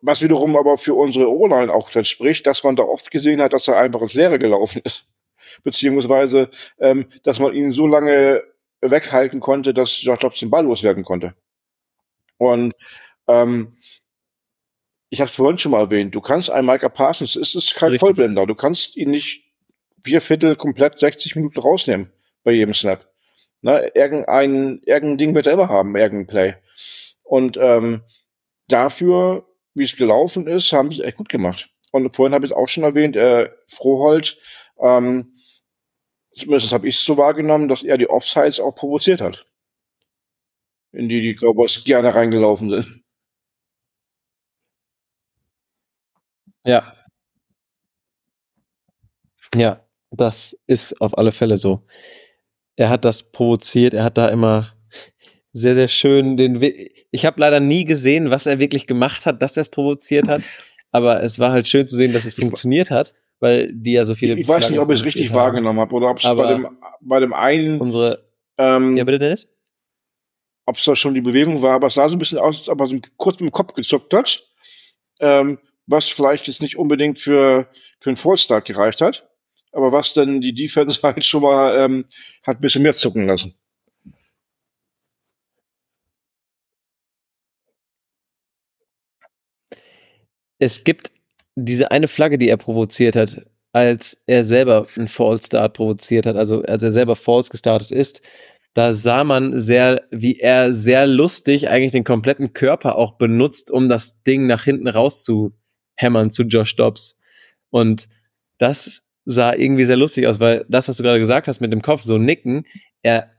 was 0.00 0.22
wiederum 0.22 0.56
aber 0.56 0.78
für 0.78 0.94
unsere 0.94 1.30
O-Line 1.30 1.72
auch 1.72 1.90
dann 1.90 2.06
spricht, 2.06 2.46
dass 2.46 2.64
man 2.64 2.76
da 2.76 2.82
oft 2.82 3.10
gesehen 3.10 3.42
hat, 3.42 3.52
dass 3.52 3.68
er 3.68 3.76
einfach 3.76 4.00
ins 4.00 4.14
Leere 4.14 4.38
gelaufen 4.38 4.80
ist. 4.84 5.04
Beziehungsweise, 5.64 6.48
ähm, 6.78 7.06
dass 7.24 7.38
man 7.40 7.52
ihn 7.52 7.72
so 7.72 7.86
lange 7.86 8.42
weghalten 8.90 9.40
konnte, 9.40 9.74
dass 9.74 10.02
Josh 10.02 10.18
Dobbs 10.20 10.40
den 10.40 10.50
Ball 10.50 10.64
loswerden 10.64 11.04
konnte. 11.04 11.34
Und 12.38 12.74
ähm, 13.28 13.76
ich 15.10 15.20
habe 15.20 15.28
es 15.28 15.36
vorhin 15.36 15.58
schon 15.58 15.72
mal 15.72 15.80
erwähnt, 15.80 16.14
du 16.14 16.20
kannst 16.20 16.50
einen 16.50 16.66
Micah 16.66 16.88
Parsons, 16.88 17.36
es 17.36 17.54
ist 17.54 17.74
kein 17.74 17.90
Richtig. 17.90 18.00
Vollblender, 18.00 18.46
du 18.46 18.54
kannst 18.54 18.96
ihn 18.96 19.10
nicht 19.10 19.44
vier 20.02 20.20
Viertel 20.20 20.56
komplett 20.56 21.00
60 21.00 21.36
Minuten 21.36 21.60
rausnehmen 21.60 22.12
bei 22.42 22.52
jedem 22.52 22.74
Snap. 22.74 23.08
Ne, 23.62 23.90
irgendein, 23.94 24.80
irgendein 24.84 25.18
Ding 25.18 25.34
wird 25.34 25.46
er 25.46 25.54
immer 25.54 25.68
haben, 25.68 25.96
irgendein 25.96 26.26
Play. 26.26 26.54
Und 27.22 27.56
ähm, 27.56 28.02
dafür, 28.68 29.46
wie 29.72 29.84
es 29.84 29.96
gelaufen 29.96 30.46
ist, 30.46 30.72
haben 30.72 30.90
sie 30.90 31.00
es 31.00 31.06
echt 31.06 31.16
gut 31.16 31.30
gemacht. 31.30 31.70
Und 31.90 32.14
vorhin 32.14 32.34
habe 32.34 32.44
ich 32.44 32.50
es 32.50 32.56
auch 32.56 32.68
schon 32.68 32.84
erwähnt, 32.84 33.16
äh, 33.16 33.50
Froholt, 33.66 34.38
ähm, 34.78 35.33
zumindest 36.36 36.72
habe 36.72 36.88
ich 36.88 36.96
es 36.96 37.04
so 37.04 37.16
wahrgenommen, 37.16 37.68
dass 37.68 37.82
er 37.82 37.98
die 37.98 38.08
Offsides 38.08 38.60
auch 38.60 38.74
provoziert 38.74 39.20
hat. 39.20 39.46
In 40.92 41.08
die 41.08 41.20
die 41.20 41.34
Cowboys 41.34 41.82
gerne 41.84 42.14
reingelaufen 42.14 42.70
sind. 42.70 43.04
Ja. 46.64 46.94
Ja, 49.54 49.84
das 50.10 50.56
ist 50.66 51.00
auf 51.00 51.16
alle 51.18 51.32
Fälle 51.32 51.58
so. 51.58 51.86
Er 52.76 52.88
hat 52.88 53.04
das 53.04 53.30
provoziert, 53.30 53.94
er 53.94 54.04
hat 54.04 54.18
da 54.18 54.28
immer 54.28 54.74
sehr, 55.52 55.74
sehr 55.74 55.88
schön 55.88 56.36
den. 56.36 56.60
We 56.60 56.90
ich 57.12 57.24
habe 57.24 57.40
leider 57.40 57.60
nie 57.60 57.84
gesehen, 57.84 58.30
was 58.30 58.46
er 58.46 58.58
wirklich 58.58 58.88
gemacht 58.88 59.24
hat, 59.26 59.40
dass 59.40 59.56
er 59.56 59.62
es 59.62 59.68
provoziert 59.68 60.28
hat. 60.28 60.42
Aber 60.90 61.22
es 61.22 61.38
war 61.38 61.52
halt 61.52 61.68
schön 61.68 61.86
zu 61.86 61.96
sehen, 61.96 62.12
dass 62.12 62.24
es 62.24 62.34
funktioniert 62.34 62.90
hat, 62.90 63.14
weil 63.44 63.70
die 63.72 63.92
ja 63.92 64.04
so 64.06 64.14
viele. 64.14 64.34
Ich, 64.34 64.40
ich 64.40 64.48
weiß 64.48 64.70
nicht, 64.70 64.80
ob 64.80 64.90
ich 64.90 65.00
es 65.00 65.04
richtig 65.04 65.28
haben. 65.28 65.36
wahrgenommen 65.36 65.78
habe 65.78 65.94
oder 65.94 66.10
ob 66.10 66.18
es 66.18 66.24
bei 66.24 66.46
dem, 66.54 66.66
bei 67.00 67.20
dem 67.20 67.34
einen, 67.34 67.78
Unsere. 67.80 68.24
ähm, 68.56 68.96
Ja, 68.96 69.04
bitte, 69.04 69.18
Dennis? 69.18 69.46
ob 70.66 70.76
es 70.76 70.84
da 70.84 70.96
schon 70.96 71.12
die 71.12 71.20
Bewegung 71.20 71.60
war, 71.60 71.74
aber 71.74 71.88
es 71.88 71.94
sah 71.94 72.08
so 72.08 72.16
ein 72.16 72.18
bisschen 72.18 72.38
aus, 72.38 72.58
als 72.60 72.68
ob 72.70 72.80
er 72.80 72.86
so 72.88 72.98
kurz 73.18 73.38
mit 73.38 73.50
dem 73.50 73.52
Kopf 73.52 73.74
gezuckt 73.74 74.14
hat. 74.14 74.42
Ähm, 75.20 75.58
was 75.86 76.08
vielleicht 76.08 76.46
jetzt 76.48 76.62
nicht 76.62 76.78
unbedingt 76.78 77.18
für, 77.18 77.68
für 78.00 78.08
einen 78.10 78.16
Fallstart 78.16 78.64
gereicht 78.64 79.02
hat, 79.02 79.28
aber 79.72 79.92
was 79.92 80.14
dann 80.14 80.40
die 80.40 80.54
Defense 80.54 80.98
halt 81.02 81.22
schon 81.24 81.42
mal 81.42 81.76
ähm, 81.78 82.06
hat 82.46 82.56
ein 82.58 82.60
bisschen 82.62 82.82
mehr 82.82 82.94
zucken 82.96 83.28
lassen. 83.28 83.54
Es 90.58 90.82
gibt 90.84 91.10
diese 91.56 91.90
eine 91.90 92.08
Flagge, 92.08 92.38
die 92.38 92.48
er 92.48 92.56
provoziert 92.56 93.16
hat, 93.16 93.44
als 93.72 94.22
er 94.26 94.44
selber 94.44 94.86
einen 94.96 95.08
False 95.08 95.44
Start 95.44 95.74
provoziert 95.74 96.26
hat, 96.26 96.36
also 96.36 96.62
als 96.62 96.82
er 96.82 96.90
selber 96.90 97.16
False 97.16 97.50
gestartet 97.50 97.90
ist. 97.90 98.22
Da 98.72 98.92
sah 98.92 99.22
man 99.22 99.60
sehr, 99.60 100.02
wie 100.10 100.38
er 100.40 100.72
sehr 100.72 101.06
lustig 101.06 101.68
eigentlich 101.68 101.92
den 101.92 102.04
kompletten 102.04 102.52
Körper 102.52 102.96
auch 102.96 103.12
benutzt, 103.12 103.70
um 103.70 103.88
das 103.88 104.22
Ding 104.22 104.46
nach 104.46 104.64
hinten 104.64 104.88
rauszuhämmern 104.88 106.30
zu 106.30 106.42
Josh 106.42 106.74
Dobbs. 106.74 107.18
Und 107.70 108.08
das 108.58 109.02
sah 109.24 109.54
irgendwie 109.54 109.84
sehr 109.84 109.96
lustig 109.96 110.26
aus, 110.26 110.40
weil 110.40 110.64
das, 110.68 110.88
was 110.88 110.96
du 110.96 111.02
gerade 111.02 111.20
gesagt 111.20 111.46
hast 111.48 111.60
mit 111.60 111.72
dem 111.72 111.82
Kopf, 111.82 112.02
so 112.02 112.18
nicken, 112.18 112.64
er 113.02 113.30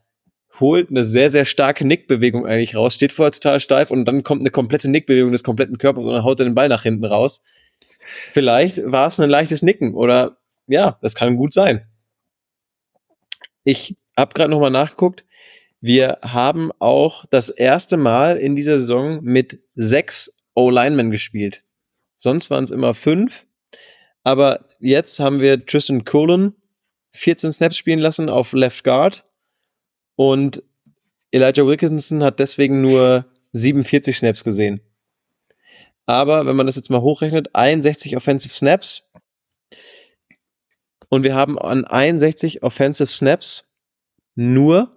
holt 0.59 0.89
eine 0.89 1.03
sehr, 1.03 1.31
sehr 1.31 1.45
starke 1.45 1.85
Nickbewegung 1.85 2.45
eigentlich 2.45 2.75
raus, 2.75 2.95
steht 2.95 3.11
vorher 3.11 3.31
total 3.31 3.59
steif 3.59 3.91
und 3.91 4.05
dann 4.05 4.23
kommt 4.23 4.41
eine 4.41 4.51
komplette 4.51 4.89
Nickbewegung 4.89 5.31
des 5.31 5.43
kompletten 5.43 5.77
Körpers 5.77 6.05
und 6.05 6.13
dann 6.13 6.23
haut 6.23 6.39
er 6.39 6.45
den 6.45 6.55
Ball 6.55 6.69
nach 6.69 6.83
hinten 6.83 7.05
raus. 7.05 7.41
Vielleicht 8.33 8.79
war 8.83 9.07
es 9.07 9.19
ein 9.19 9.29
leichtes 9.29 9.61
Nicken 9.61 9.93
oder 9.93 10.37
ja, 10.67 10.97
das 11.01 11.15
kann 11.15 11.37
gut 11.37 11.53
sein. 11.53 11.85
Ich 13.63 13.95
habe 14.17 14.33
gerade 14.33 14.51
nochmal 14.51 14.71
nachgeguckt. 14.71 15.25
Wir 15.81 16.19
haben 16.21 16.71
auch 16.79 17.25
das 17.29 17.49
erste 17.49 17.97
Mal 17.97 18.37
in 18.37 18.55
dieser 18.55 18.79
Saison 18.79 19.19
mit 19.23 19.59
sechs 19.71 20.35
O-Linemen 20.55 21.11
gespielt. 21.11 21.63
Sonst 22.15 22.49
waren 22.49 22.63
es 22.63 22.71
immer 22.71 22.93
fünf. 22.93 23.45
Aber 24.23 24.67
jetzt 24.79 25.19
haben 25.19 25.39
wir 25.39 25.63
Tristan 25.63 26.05
Cullen 26.05 26.55
14 27.11 27.51
Snaps 27.51 27.77
spielen 27.77 27.99
lassen 27.99 28.29
auf 28.29 28.53
Left 28.53 28.83
Guard. 28.83 29.25
Und 30.15 30.63
Elijah 31.31 31.65
Wilkinson 31.65 32.23
hat 32.23 32.39
deswegen 32.39 32.81
nur 32.81 33.25
47 33.51 34.17
Snaps 34.17 34.43
gesehen. 34.43 34.81
Aber 36.05 36.45
wenn 36.45 36.55
man 36.55 36.65
das 36.65 36.75
jetzt 36.75 36.89
mal 36.89 37.01
hochrechnet, 37.01 37.55
61 37.55 38.15
Offensive 38.15 38.53
Snaps. 38.53 39.03
Und 41.09 41.23
wir 41.23 41.35
haben 41.35 41.57
an 41.57 41.85
61 41.85 42.63
Offensive 42.63 43.07
Snaps 43.07 43.69
nur 44.35 44.91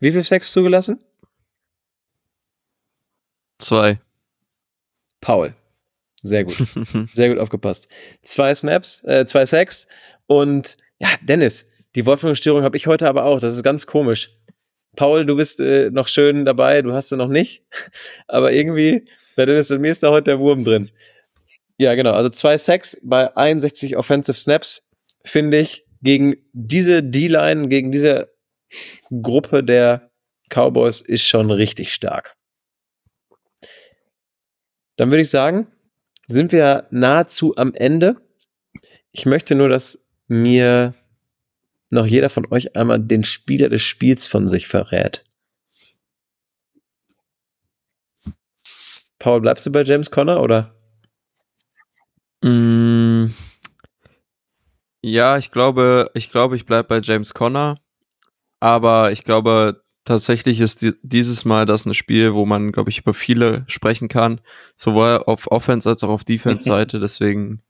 wie 0.00 0.12
viel 0.12 0.24
Sacks 0.24 0.52
zugelassen? 0.52 0.98
Zwei. 3.58 4.00
Paul. 5.20 5.54
Sehr 6.22 6.44
gut. 6.44 6.56
Sehr 7.12 7.28
gut 7.28 7.38
aufgepasst. 7.38 7.88
Zwei 8.22 8.54
Snaps, 8.54 9.04
äh, 9.04 9.26
zwei 9.26 9.44
Sacks 9.44 9.86
und 10.26 10.78
ja, 10.98 11.08
Dennis, 11.22 11.66
die 11.94 12.06
Wortfindungsstörung 12.06 12.62
habe 12.62 12.76
ich 12.76 12.86
heute 12.86 13.08
aber 13.08 13.24
auch. 13.24 13.40
Das 13.40 13.54
ist 13.54 13.62
ganz 13.62 13.86
komisch. 13.86 14.38
Paul, 15.00 15.24
du 15.24 15.34
bist 15.34 15.60
äh, 15.60 15.88
noch 15.90 16.08
schön 16.08 16.44
dabei, 16.44 16.82
du 16.82 16.92
hast 16.92 17.08
sie 17.08 17.16
noch 17.16 17.28
nicht. 17.28 17.64
Aber 18.28 18.52
irgendwie, 18.52 19.06
bei 19.34 19.46
Dennis 19.46 19.70
und 19.70 19.80
mir 19.80 19.92
ist 19.92 20.02
da 20.02 20.10
heute 20.10 20.24
der 20.24 20.40
Wurm 20.40 20.62
drin. 20.62 20.90
Ja, 21.78 21.94
genau. 21.94 22.12
Also 22.12 22.28
zwei 22.28 22.58
Sacks 22.58 23.00
bei 23.02 23.34
61 23.34 23.96
Offensive 23.96 24.38
Snaps, 24.38 24.82
finde 25.24 25.58
ich, 25.58 25.86
gegen 26.02 26.36
diese 26.52 27.02
D-Line, 27.02 27.68
gegen 27.68 27.90
diese 27.90 28.30
Gruppe 29.10 29.64
der 29.64 30.10
Cowboys 30.50 31.00
ist 31.00 31.26
schon 31.26 31.50
richtig 31.50 31.94
stark. 31.94 32.36
Dann 34.96 35.10
würde 35.10 35.22
ich 35.22 35.30
sagen, 35.30 35.68
sind 36.26 36.52
wir 36.52 36.88
nahezu 36.90 37.56
am 37.56 37.72
Ende. 37.72 38.16
Ich 39.12 39.24
möchte 39.24 39.54
nur, 39.54 39.70
dass 39.70 40.06
mir 40.28 40.92
noch 41.90 42.06
jeder 42.06 42.28
von 42.28 42.46
euch 42.50 42.76
einmal 42.76 43.00
den 43.00 43.24
Spieler 43.24 43.68
des 43.68 43.82
Spiels 43.82 44.26
von 44.26 44.48
sich 44.48 44.66
verrät. 44.68 45.24
Paul, 49.18 49.40
bleibst 49.40 49.66
du 49.66 49.70
bei 49.70 49.82
James 49.82 50.10
Conner 50.10 50.40
oder? 50.40 50.74
Mm, 52.42 53.26
ja, 55.02 55.38
ich 55.38 55.50
glaube, 55.50 56.10
ich 56.14 56.30
glaube, 56.30 56.56
ich 56.56 56.66
bleibe 56.66 56.88
bei 56.88 57.00
James 57.00 57.34
Conner. 57.34 57.78
Aber 58.60 59.12
ich 59.12 59.24
glaube, 59.24 59.82
tatsächlich 60.04 60.60
ist 60.60 60.82
die, 60.82 60.92
dieses 61.02 61.44
Mal 61.44 61.66
das 61.66 61.86
ein 61.86 61.94
Spiel, 61.94 62.34
wo 62.34 62.44
man, 62.44 62.72
glaube 62.72 62.90
ich, 62.90 62.98
über 62.98 63.14
viele 63.14 63.64
sprechen 63.66 64.08
kann, 64.08 64.40
sowohl 64.74 65.22
auf 65.26 65.50
Offense 65.50 65.88
als 65.88 66.04
auch 66.04 66.10
auf 66.10 66.24
Defense-Seite. 66.24 67.00
Deswegen 67.00 67.62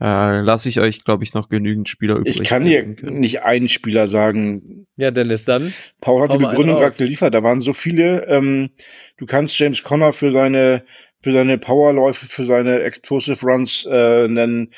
äh, 0.00 0.40
lasse 0.40 0.68
ich 0.68 0.80
euch, 0.80 1.04
glaube 1.04 1.24
ich, 1.24 1.32
noch 1.32 1.48
genügend 1.48 1.88
Spieler 1.88 2.16
übrig. 2.16 2.40
Ich 2.40 2.48
kann 2.48 2.64
dir 2.64 2.84
nicht 3.02 3.42
einen 3.44 3.68
Spieler 3.68 4.08
sagen. 4.08 4.86
Ja, 4.96 5.10
Dennis, 5.10 5.44
dann. 5.44 5.72
Paul 6.00 6.22
hat 6.22 6.34
die 6.34 6.38
Begründung 6.38 6.76
gerade 6.76 6.94
geliefert. 6.94 7.34
Da 7.34 7.42
waren 7.42 7.60
so 7.60 7.72
viele. 7.72 8.26
Ähm, 8.26 8.70
du 9.16 9.26
kannst 9.26 9.58
James 9.58 9.82
Conner 9.82 10.12
für 10.12 10.32
seine 10.32 10.84
für 11.22 11.32
seine 11.32 11.58
Powerläufe, 11.58 12.26
für 12.26 12.44
seine 12.44 12.80
Explosive 12.82 13.44
Runs 13.44 13.86
äh, 13.90 14.28
nennen. 14.28 14.70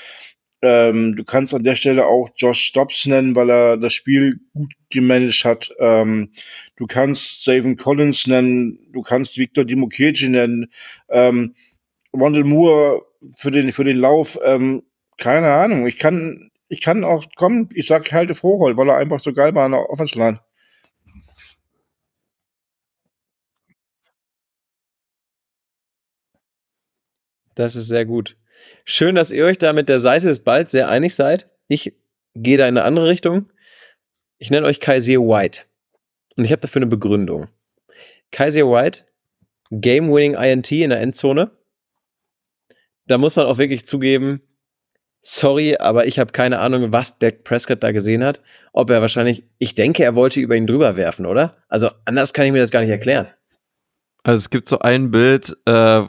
Ähm, 0.60 1.14
du 1.14 1.24
kannst 1.24 1.54
an 1.54 1.62
der 1.62 1.74
Stelle 1.74 2.06
auch 2.06 2.30
Josh 2.36 2.60
Stops 2.60 3.06
nennen, 3.06 3.36
weil 3.36 3.50
er 3.50 3.76
das 3.76 3.92
Spiel 3.92 4.40
gut 4.54 4.72
gemanagt 4.90 5.44
hat. 5.44 5.70
Ähm, 5.78 6.32
du 6.76 6.86
kannst 6.86 7.44
Savin 7.44 7.76
Collins 7.76 8.26
nennen, 8.26 8.78
du 8.92 9.02
kannst 9.02 9.38
Victor 9.38 9.64
Dimokeci 9.64 10.28
nennen, 10.28 10.66
ähm, 11.10 11.54
Rondell 12.12 12.44
Moore 12.44 13.02
für 13.36 13.50
den, 13.50 13.70
für 13.70 13.84
den 13.84 13.98
Lauf. 13.98 14.38
Ähm, 14.42 14.82
keine 15.18 15.52
Ahnung. 15.52 15.86
Ich 15.86 15.98
kann, 15.98 16.50
ich 16.68 16.80
kann 16.80 17.04
auch, 17.04 17.26
komm, 17.36 17.68
ich 17.74 17.86
sag 17.88 18.10
halte 18.12 18.34
Frohhold, 18.34 18.76
weil 18.76 18.88
er 18.88 18.96
einfach 18.96 19.20
so 19.20 19.32
geil 19.32 19.54
war 19.54 19.66
an 19.66 19.72
der 19.72 19.90
Offense 19.90 20.18
Line. 20.18 20.40
Das 27.54 27.74
ist 27.74 27.88
sehr 27.88 28.06
gut. 28.06 28.36
Schön, 28.84 29.16
dass 29.16 29.32
ihr 29.32 29.44
euch 29.44 29.58
da 29.58 29.72
mit 29.72 29.88
der 29.88 29.98
Seite 29.98 30.26
des 30.26 30.44
Balls 30.44 30.70
sehr 30.70 30.88
einig 30.88 31.14
seid. 31.16 31.50
Ich 31.66 31.92
gehe 32.34 32.56
da 32.56 32.68
in 32.68 32.76
eine 32.76 32.84
andere 32.84 33.08
Richtung. 33.08 33.50
Ich 34.38 34.50
nenne 34.50 34.66
euch 34.66 34.78
Kaiser 34.78 35.14
White. 35.14 35.62
Und 36.36 36.44
ich 36.44 36.52
habe 36.52 36.60
dafür 36.60 36.80
eine 36.80 36.86
Begründung. 36.90 37.48
Kaiser 38.30 38.70
White, 38.70 39.04
Game-Winning 39.70 40.34
INT 40.34 40.70
in 40.70 40.90
der 40.90 41.00
Endzone. 41.00 41.50
Da 43.06 43.18
muss 43.18 43.34
man 43.34 43.46
auch 43.46 43.58
wirklich 43.58 43.84
zugeben, 43.84 44.40
sorry, 45.28 45.76
aber 45.78 46.06
ich 46.06 46.18
habe 46.18 46.32
keine 46.32 46.58
Ahnung, 46.58 46.92
was 46.92 47.18
Dak 47.18 47.44
Prescott 47.44 47.82
da 47.82 47.92
gesehen 47.92 48.24
hat. 48.24 48.40
Ob 48.72 48.90
er 48.90 49.00
wahrscheinlich, 49.00 49.44
ich 49.58 49.74
denke, 49.74 50.02
er 50.02 50.14
wollte 50.14 50.40
über 50.40 50.56
ihn 50.56 50.66
drüber 50.66 50.96
werfen, 50.96 51.26
oder? 51.26 51.56
Also 51.68 51.90
anders 52.04 52.32
kann 52.32 52.46
ich 52.46 52.52
mir 52.52 52.60
das 52.60 52.70
gar 52.70 52.80
nicht 52.80 52.90
erklären. 52.90 53.28
Also 54.24 54.40
es 54.40 54.50
gibt 54.50 54.66
so 54.66 54.78
ein 54.80 55.10
Bild, 55.10 55.56
äh, 55.66 56.02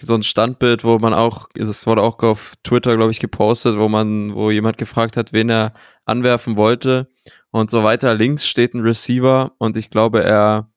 so 0.00 0.14
ein 0.14 0.22
Standbild, 0.22 0.84
wo 0.84 0.98
man 0.98 1.14
auch, 1.14 1.48
das 1.54 1.86
wurde 1.86 2.02
auch 2.02 2.18
auf 2.20 2.54
Twitter, 2.62 2.96
glaube 2.96 3.10
ich, 3.10 3.20
gepostet, 3.20 3.78
wo 3.78 3.88
man, 3.88 4.34
wo 4.34 4.50
jemand 4.50 4.78
gefragt 4.78 5.16
hat, 5.16 5.32
wen 5.32 5.50
er 5.50 5.72
anwerfen 6.04 6.56
wollte 6.56 7.08
und 7.50 7.70
so 7.70 7.84
weiter. 7.84 8.14
Links 8.14 8.46
steht 8.46 8.74
ein 8.74 8.80
Receiver 8.80 9.52
und 9.58 9.76
ich 9.76 9.90
glaube, 9.90 10.22
er, 10.22 10.70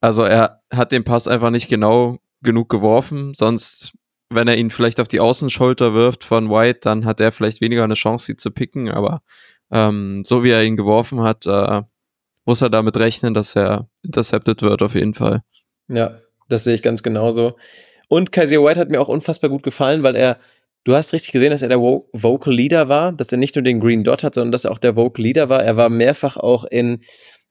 also 0.00 0.22
er 0.22 0.62
hat 0.72 0.92
den 0.92 1.04
Pass 1.04 1.28
einfach 1.28 1.50
nicht 1.50 1.68
genau 1.68 2.18
genug 2.42 2.68
geworfen, 2.68 3.34
sonst 3.34 3.92
wenn 4.30 4.48
er 4.48 4.56
ihn 4.56 4.70
vielleicht 4.70 5.00
auf 5.00 5.08
die 5.08 5.20
Außenschulter 5.20 5.92
wirft 5.92 6.24
von 6.24 6.48
White, 6.50 6.80
dann 6.82 7.04
hat 7.04 7.20
er 7.20 7.32
vielleicht 7.32 7.60
weniger 7.60 7.84
eine 7.84 7.94
Chance, 7.94 8.26
sie 8.26 8.36
zu 8.36 8.50
picken. 8.52 8.88
Aber 8.88 9.22
ähm, 9.72 10.22
so 10.24 10.44
wie 10.44 10.50
er 10.50 10.62
ihn 10.62 10.76
geworfen 10.76 11.20
hat, 11.22 11.46
äh, 11.46 11.82
muss 12.44 12.62
er 12.62 12.70
damit 12.70 12.96
rechnen, 12.96 13.34
dass 13.34 13.56
er 13.56 13.88
intercepted 14.02 14.62
wird, 14.62 14.82
auf 14.82 14.94
jeden 14.94 15.14
Fall. 15.14 15.42
Ja, 15.88 16.18
das 16.48 16.64
sehe 16.64 16.74
ich 16.74 16.82
ganz 16.82 17.02
genauso. 17.02 17.56
Und 18.08 18.32
Kaiser 18.32 18.62
White 18.62 18.80
hat 18.80 18.90
mir 18.90 19.00
auch 19.00 19.08
unfassbar 19.08 19.50
gut 19.50 19.62
gefallen, 19.62 20.02
weil 20.02 20.16
er, 20.16 20.38
du 20.84 20.94
hast 20.94 21.12
richtig 21.12 21.32
gesehen, 21.32 21.50
dass 21.50 21.62
er 21.62 21.68
der 21.68 21.80
Vocal 21.80 22.54
Leader 22.54 22.88
war, 22.88 23.12
dass 23.12 23.32
er 23.32 23.38
nicht 23.38 23.56
nur 23.56 23.62
den 23.62 23.80
Green 23.80 24.04
Dot 24.04 24.22
hat, 24.22 24.34
sondern 24.34 24.52
dass 24.52 24.64
er 24.64 24.70
auch 24.70 24.78
der 24.78 24.96
Vocal 24.96 25.24
Leader 25.24 25.48
war. 25.48 25.62
Er 25.62 25.76
war 25.76 25.88
mehrfach 25.88 26.36
auch 26.36 26.64
in 26.64 27.00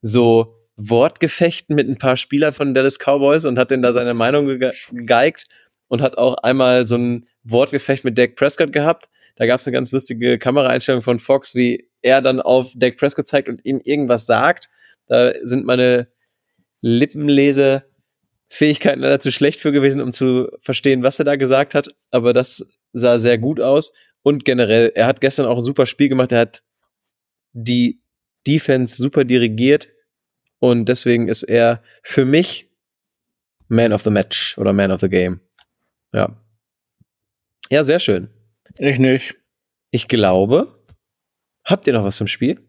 so 0.02 0.56
Wortgefechten 0.78 1.76
mit 1.76 1.90
ein 1.90 1.98
paar 1.98 2.16
Spielern 2.16 2.54
von 2.54 2.74
Dallas 2.74 2.98
Cowboys 3.00 3.44
und 3.44 3.60
hat 3.60 3.70
denen 3.70 3.84
da 3.84 3.92
seine 3.92 4.14
Meinung 4.14 4.48
ge 4.48 4.72
gegeigt 4.92 5.46
und 5.90 6.02
hat 6.02 6.18
auch 6.18 6.36
einmal 6.36 6.88
so 6.88 6.96
ein 6.96 7.28
Wortgefecht 7.44 8.06
mit 8.06 8.18
Dak 8.18 8.36
Prescott 8.36 8.72
gehabt. 8.72 9.10
Da 9.36 9.46
gab 9.46 9.60
es 9.60 9.68
eine 9.68 9.74
ganz 9.74 9.92
lustige 9.92 10.40
Kameraeinstellung 10.40 11.02
von 11.02 11.20
Fox, 11.20 11.54
wie 11.56 11.90
er 12.02 12.22
dann 12.22 12.40
auf 12.42 12.72
Dak 12.76 12.98
Prescott 12.98 13.28
zeigt 13.28 13.50
und 13.50 13.66
ihm 13.66 13.82
irgendwas 13.84 14.26
sagt. 14.26 14.70
Da 15.08 15.34
sind 15.44 15.66
meine 15.66 16.08
Lippenlese-Fähigkeiten 16.82 19.02
leider 19.02 19.20
zu 19.20 19.32
schlecht 19.32 19.60
für 19.60 19.72
gewesen, 19.72 20.02
um 20.02 20.12
zu 20.12 20.50
verstehen, 20.62 21.04
was 21.04 21.20
er 21.20 21.26
da 21.26 21.36
gesagt 21.36 21.76
hat. 21.76 21.90
Aber 22.12 22.34
das 22.34 22.66
sah 22.94 23.18
sehr 23.18 23.38
gut 23.38 23.60
aus. 23.60 23.92
Und 24.22 24.46
generell, 24.46 24.92
er 24.96 25.08
hat 25.08 25.20
gestern 25.22 25.48
auch 25.48 25.58
ein 25.58 25.64
super 25.64 25.86
Spiel 25.86 26.10
gemacht. 26.10 26.32
Er 26.32 26.40
hat 26.40 26.64
die 27.54 28.02
Defense 28.46 28.98
super 28.98 29.24
dirigiert. 29.24 29.90
Und 30.60 30.88
deswegen 30.88 31.28
ist 31.28 31.44
er 31.44 31.82
für 32.04 32.26
mich 32.26 32.70
Man 33.68 33.94
of 33.94 34.04
the 34.04 34.10
Match 34.10 34.58
oder 34.58 34.74
Man 34.74 34.92
of 34.92 35.02
the 35.02 35.10
Game. 35.10 35.42
Ja. 36.14 36.36
Ja, 37.70 37.84
sehr 37.84 38.00
schön. 38.00 38.30
Ich 38.78 39.00
nicht. 39.00 39.36
Ich 39.92 40.08
glaube. 40.08 40.84
Habt 41.66 41.88
ihr 41.88 41.94
noch 41.94 42.04
was 42.04 42.18
zum 42.18 42.28
Spiel? 42.28 42.60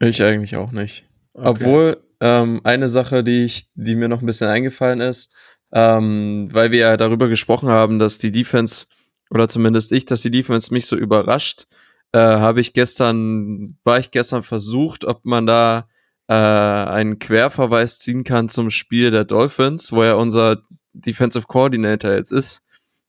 Ich 0.00 0.22
eigentlich 0.22 0.56
auch 0.56 0.72
nicht. 0.72 1.04
Okay. 1.34 1.48
Obwohl, 1.48 2.04
ähm, 2.20 2.60
eine 2.64 2.88
Sache, 2.88 3.22
die 3.22 3.44
ich, 3.44 3.70
die 3.74 3.94
mir 3.94 4.08
noch 4.08 4.20
ein 4.20 4.26
bisschen 4.26 4.48
eingefallen 4.48 5.00
ist, 5.00 5.32
ähm, 5.72 6.48
weil 6.52 6.70
wir 6.70 6.78
ja 6.78 6.96
darüber 6.96 7.28
gesprochen 7.28 7.68
haben, 7.68 7.98
dass 7.98 8.18
die 8.18 8.32
Defense, 8.32 8.86
oder 9.30 9.48
zumindest 9.48 9.92
ich, 9.92 10.06
dass 10.06 10.22
die 10.22 10.30
Defense 10.30 10.72
mich 10.72 10.86
so 10.86 10.96
überrascht, 10.96 11.66
äh, 12.12 12.18
habe 12.18 12.60
ich 12.60 12.72
gestern, 12.72 13.78
war 13.84 13.98
ich 13.98 14.10
gestern 14.10 14.42
versucht, 14.42 15.04
ob 15.04 15.24
man 15.24 15.46
da 15.46 15.88
äh, 16.32 16.90
einen 16.90 17.18
Querverweis 17.18 17.98
ziehen 17.98 18.24
kann 18.24 18.48
zum 18.48 18.70
Spiel 18.70 19.10
der 19.10 19.24
Dolphins, 19.24 19.92
wo 19.92 20.02
er 20.02 20.16
unser 20.16 20.62
Defensive 20.94 21.46
Coordinator 21.46 22.12
jetzt 22.12 22.32
ist 22.32 22.62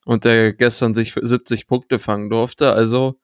und 0.04 0.26
der 0.26 0.52
gestern 0.52 0.94
sich 0.94 1.14
70 1.14 1.68
Punkte 1.68 2.00
fangen 2.00 2.30
durfte. 2.30 2.74
Also 2.74 3.16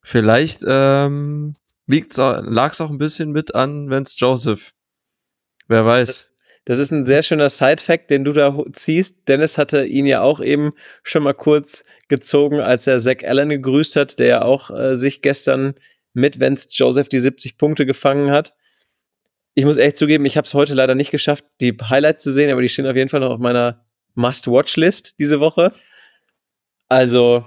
vielleicht 0.00 0.62
ähm, 0.66 1.54
lag 1.88 2.72
es 2.72 2.80
auch 2.80 2.90
ein 2.90 2.98
bisschen 2.98 3.32
mit 3.32 3.54
an 3.54 3.90
Vance 3.90 4.16
Joseph. 4.16 4.74
Wer 5.66 5.84
weiß. 5.84 6.30
Das 6.64 6.78
ist 6.78 6.92
ein 6.92 7.04
sehr 7.04 7.24
schöner 7.24 7.50
Side-Fact, 7.50 8.10
den 8.10 8.22
du 8.22 8.32
da 8.32 8.56
ziehst. 8.72 9.16
Dennis 9.26 9.58
hatte 9.58 9.84
ihn 9.86 10.06
ja 10.06 10.20
auch 10.20 10.40
eben 10.40 10.72
schon 11.02 11.24
mal 11.24 11.34
kurz 11.34 11.84
gezogen, 12.08 12.60
als 12.60 12.86
er 12.86 13.00
Zach 13.00 13.24
Allen 13.24 13.48
gegrüßt 13.48 13.96
hat, 13.96 14.20
der 14.20 14.26
ja 14.26 14.42
auch 14.42 14.70
äh, 14.70 14.96
sich 14.96 15.20
gestern 15.20 15.74
mit 16.12 16.40
Vance 16.40 16.68
Joseph 16.70 17.08
die 17.08 17.20
70 17.20 17.58
Punkte 17.58 17.86
gefangen 17.86 18.30
hat 18.30 18.54
ich 19.56 19.64
muss 19.64 19.78
echt 19.78 19.96
zugeben, 19.96 20.26
ich 20.26 20.36
habe 20.36 20.46
es 20.46 20.52
heute 20.52 20.74
leider 20.74 20.94
nicht 20.94 21.10
geschafft, 21.10 21.44
die 21.62 21.74
Highlights 21.82 22.22
zu 22.22 22.30
sehen, 22.30 22.50
aber 22.50 22.60
die 22.60 22.68
stehen 22.68 22.86
auf 22.86 22.94
jeden 22.94 23.08
Fall 23.08 23.20
noch 23.20 23.30
auf 23.30 23.40
meiner 23.40 23.86
Must-Watch-List 24.14 25.18
diese 25.18 25.40
Woche. 25.40 25.72
Also, 26.88 27.46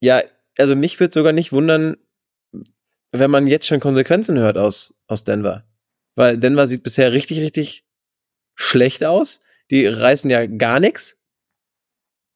ja, 0.00 0.22
also 0.56 0.74
mich 0.74 0.98
würde 0.98 1.12
sogar 1.12 1.34
nicht 1.34 1.52
wundern, 1.52 1.98
wenn 3.12 3.30
man 3.30 3.46
jetzt 3.46 3.66
schon 3.66 3.78
Konsequenzen 3.78 4.38
hört 4.38 4.56
aus, 4.56 4.94
aus 5.06 5.22
Denver. 5.22 5.66
Weil 6.14 6.38
Denver 6.38 6.66
sieht 6.66 6.82
bisher 6.82 7.12
richtig, 7.12 7.40
richtig 7.40 7.84
schlecht 8.54 9.04
aus. 9.04 9.40
Die 9.70 9.86
reißen 9.86 10.30
ja 10.30 10.46
gar 10.46 10.80
nichts. 10.80 11.18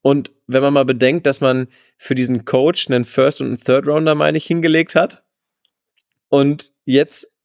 Und 0.02 0.32
wenn 0.46 0.62
man 0.62 0.74
mal 0.74 0.84
bedenkt, 0.84 1.24
dass 1.24 1.40
man 1.40 1.68
für 1.96 2.14
diesen 2.14 2.44
Coach 2.44 2.90
einen 2.90 3.04
First- 3.04 3.40
und 3.40 3.46
einen 3.46 3.58
Third-Rounder, 3.58 4.14
meine 4.14 4.36
ich, 4.36 4.44
hingelegt 4.44 4.94
hat 4.94 5.24
und 6.28 6.72
jetzt 6.84 7.35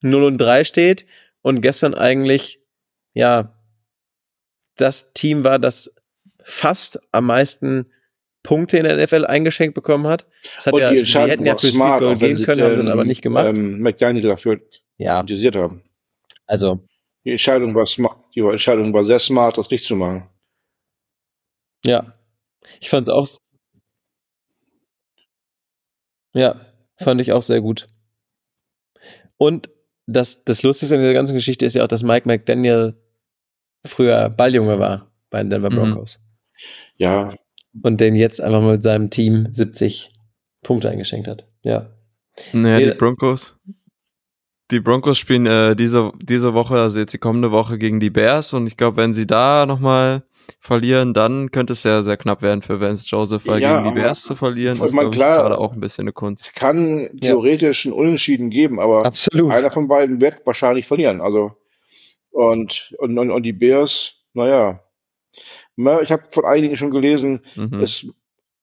0 0.00 0.24
und 0.24 0.38
3 0.38 0.64
steht 0.64 1.06
und 1.42 1.60
gestern 1.60 1.94
eigentlich, 1.94 2.60
ja, 3.14 3.56
das 4.76 5.12
Team 5.12 5.44
war, 5.44 5.58
das 5.58 5.94
fast 6.42 7.00
am 7.12 7.26
meisten 7.26 7.86
Punkte 8.42 8.78
in 8.78 8.84
der 8.84 8.96
NFL 8.96 9.26
eingeschenkt 9.26 9.74
bekommen 9.74 10.06
hat. 10.06 10.26
Das 10.56 10.66
hat 10.66 10.78
ja, 10.78 10.90
die, 10.90 11.02
die 11.02 11.18
hätten 11.18 11.46
ja 11.46 11.56
fürs 11.56 11.74
Smart, 11.74 12.00
Field 12.00 12.18
Goal 12.18 12.34
gehen 12.34 12.44
können, 12.44 12.62
haben 12.62 12.70
sie 12.74 12.76
dann 12.78 12.88
aber 12.88 13.04
nicht 13.04 13.22
gemacht. 13.22 13.56
Ähm, 13.56 13.80
McDaniel 13.80 14.22
dafür 14.22 14.60
ja. 14.96 15.20
kritisiert 15.20 15.56
haben. 15.56 15.82
Also. 16.46 16.80
Die 17.24 17.32
Entscheidung 17.32 17.74
war 17.74 17.86
smart, 17.86 18.16
die 18.34 18.40
Entscheidung 18.40 18.94
war 18.94 19.04
sehr 19.04 19.18
smart, 19.18 19.58
das 19.58 19.70
nicht 19.70 19.84
zu 19.84 19.94
machen. 19.94 20.28
Ja. 21.84 22.14
Ich 22.80 22.88
fand 22.88 23.06
es 23.06 23.12
auch. 23.12 23.28
Ja, 26.32 26.60
fand 26.96 27.20
ich 27.20 27.32
auch 27.32 27.42
sehr 27.42 27.60
gut. 27.60 27.88
Und 29.36 29.68
das, 30.10 30.44
das 30.44 30.62
Lustigste 30.62 30.96
an 30.96 31.00
dieser 31.00 31.14
ganzen 31.14 31.34
Geschichte 31.34 31.66
ist 31.66 31.74
ja 31.74 31.84
auch, 31.84 31.88
dass 31.88 32.02
Mike 32.02 32.28
McDaniel 32.28 32.94
früher 33.86 34.28
Balljunge 34.28 34.78
war 34.78 35.10
bei 35.30 35.42
den 35.42 35.50
Denver 35.50 35.70
mhm. 35.70 35.76
Broncos. 35.76 36.20
Ja. 36.96 37.30
Und 37.82 38.00
den 38.00 38.16
jetzt 38.16 38.40
einfach 38.40 38.60
mal 38.60 38.72
mit 38.72 38.82
seinem 38.82 39.10
Team 39.10 39.48
70 39.52 40.12
Punkte 40.62 40.90
eingeschenkt 40.90 41.28
hat. 41.28 41.46
Ja. 41.62 41.90
Naja, 42.52 42.78
nee, 42.78 42.92
die 42.92 42.98
Broncos. 42.98 43.56
Die 44.70 44.80
Broncos 44.80 45.18
spielen 45.18 45.46
äh, 45.46 45.74
diese, 45.74 46.12
diese 46.22 46.54
Woche, 46.54 46.78
also 46.80 47.00
jetzt 47.00 47.12
die 47.12 47.18
kommende 47.18 47.50
Woche 47.50 47.78
gegen 47.78 47.98
die 47.98 48.10
Bears 48.10 48.52
und 48.52 48.66
ich 48.66 48.76
glaube, 48.76 48.98
wenn 48.98 49.12
sie 49.12 49.26
da 49.26 49.66
nochmal 49.66 50.22
verlieren, 50.58 51.14
dann 51.14 51.50
könnte 51.50 51.72
es 51.74 51.82
sehr, 51.82 52.02
sehr 52.02 52.16
knapp 52.16 52.42
werden 52.42 52.62
für 52.62 52.80
Vance 52.80 53.06
Joseph, 53.08 53.46
weil 53.46 53.60
Ja, 53.62 53.82
gegen 53.82 53.94
die 53.94 54.00
Bears 54.00 54.22
zu 54.22 54.36
verlieren, 54.36 54.76
ich 54.78 54.82
ist 54.84 54.92
ich, 54.94 55.10
klar- 55.10 55.36
gerade 55.42 55.58
auch 55.58 55.72
ein 55.72 55.80
bisschen 55.80 56.02
eine 56.04 56.12
Kunst. 56.12 56.48
Es 56.48 56.52
kann 56.54 57.10
theoretisch 57.20 57.86
einen 57.86 57.94
Unentschieden 57.94 58.50
geben, 58.50 58.78
aber 58.80 59.04
Absolut. 59.06 59.52
einer 59.52 59.70
von 59.70 59.88
beiden 59.88 60.20
wird 60.20 60.44
wahrscheinlich 60.44 60.86
verlieren. 60.86 61.20
Also 61.20 61.52
und, 62.30 62.94
und, 62.98 63.18
und, 63.18 63.30
und 63.30 63.42
die 63.42 63.52
Bears, 63.52 64.14
naja. 64.34 64.82
Na, 65.76 66.00
Ich 66.02 66.12
habe 66.12 66.24
von 66.30 66.44
einigen 66.44 66.76
schon 66.76 66.90
gelesen, 66.90 67.40
Mhm. 67.56 67.80
es 67.80 68.06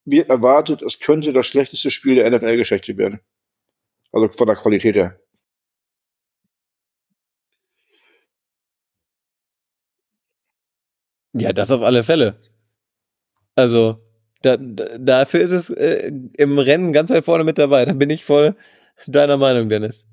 wird 0.06 0.30
erwartet, 0.30 0.82
es 0.82 1.00
könnte 1.00 1.34
das 1.34 1.48
schlechteste 1.48 1.90
Spiel 1.90 2.16
der 2.16 2.30
NFL-Geschichte 2.32 2.96
werden. 2.98 3.20
Also 4.12 4.30
von 4.30 4.48
der 4.48 4.56
Qualität 4.56 4.96
her. 4.96 5.20
Ja, 11.40 11.54
das 11.54 11.72
auf 11.72 11.82
alle 11.82 12.04
Fälle. 12.04 12.40
Also, 13.56 13.98
da, 14.42 14.58
da, 14.58 14.98
dafür 14.98 15.42
ist 15.42 15.52
es 15.52 15.70
äh, 15.70 16.12
im 16.34 16.60
Rennen 16.60 16.94
ganz 16.94 17.10
weit 17.10 17.26
vorne 17.26 17.44
mit 17.44 17.58
dabei. 17.58 17.86
Da 17.86 17.94
bin 17.94 18.10
ich 18.10 18.24
voll 18.24 18.56
deiner 19.08 19.38
Meinung, 19.38 19.70
Dennis. 19.70 20.08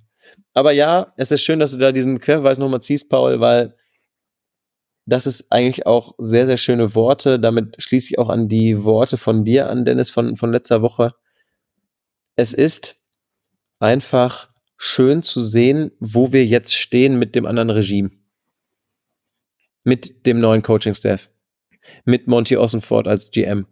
Aber 0.55 0.73
ja, 0.73 1.13
es 1.17 1.31
ist 1.31 1.43
schön, 1.43 1.59
dass 1.59 1.73
du 1.73 1.79
da 1.79 1.93
diesen 1.93 2.21
Querverweis 2.21 2.59
nochmal 2.59 2.83
ziehst, 2.83 3.09
Paul, 3.09 3.41
weil 3.41 3.75
das 5.07 5.27
ist 5.27 5.51
eigentlich 5.51 5.87
auch 5.87 6.15
sehr, 6.19 6.47
sehr 6.47 6.57
schöne 6.57 6.95
Worte. 6.95 7.39
Damit 7.39 7.77
schließe 7.83 8.11
ich 8.13 8.19
auch 8.19 8.31
an 8.31 8.49
die 8.49 8.85
Worte 8.85 9.17
von 9.17 9.45
dir 9.45 9.69
an, 9.69 9.85
Dennis, 9.85 10.11
von, 10.11 10.37
von 10.37 10.51
letzter 10.51 10.81
Woche. 10.81 11.13
Es 12.37 12.53
ist 12.55 12.97
einfach 13.79 14.49
schön 14.77 15.23
zu 15.23 15.45
sehen, 15.45 15.93
wo 16.01 16.33
wir 16.33 16.45
jetzt 16.47 16.75
stehen 16.75 17.19
mit 17.19 17.35
dem 17.35 17.47
anderen 17.47 17.71
Regime. 17.71 18.11
Mit 19.85 20.27
dem 20.27 20.39
neuen 20.39 20.63
Coaching-Staff. 20.63 21.31
Mit 22.05 22.27
Monty 22.27 22.57
Ossenford 22.57 23.07
als 23.07 23.31
GM. 23.31 23.67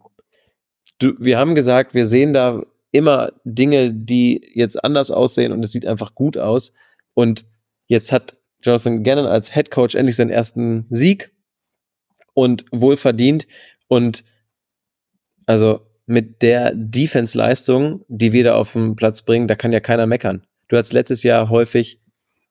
Du, 0.99 1.13
wir 1.19 1.37
haben 1.37 1.55
gesagt, 1.55 1.93
wir 1.93 2.05
sehen 2.05 2.33
da 2.33 2.63
immer 2.91 3.31
Dinge, 3.43 3.91
die 3.91 4.51
jetzt 4.53 4.83
anders 4.83 5.09
aussehen 5.09 5.51
und 5.51 5.65
es 5.65 5.71
sieht 5.71 5.85
einfach 5.85 6.13
gut 6.13 6.37
aus. 6.37 6.73
Und 7.15 7.45
jetzt 7.87 8.11
hat 8.11 8.37
Jonathan 8.61 9.03
Gannon 9.03 9.25
als 9.25 9.53
Head 9.53 9.71
Coach 9.71 9.95
endlich 9.95 10.15
seinen 10.15 10.29
ersten 10.29 10.85
Sieg 10.89 11.31
und 12.33 12.65
wohlverdient. 12.71 13.47
Und 13.87 14.23
also 15.47 15.81
mit 16.05 16.41
der 16.41 16.73
Defense-Leistung, 16.75 18.05
die 18.07 18.31
wir 18.31 18.43
da 18.43 18.55
auf 18.55 18.73
den 18.73 18.95
Platz 18.95 19.23
bringen, 19.23 19.47
da 19.47 19.55
kann 19.55 19.73
ja 19.73 19.79
keiner 19.79 20.05
meckern. 20.05 20.45
Du 20.67 20.77
hattest 20.77 20.93
letztes 20.93 21.23
Jahr 21.23 21.49
häufig 21.49 21.99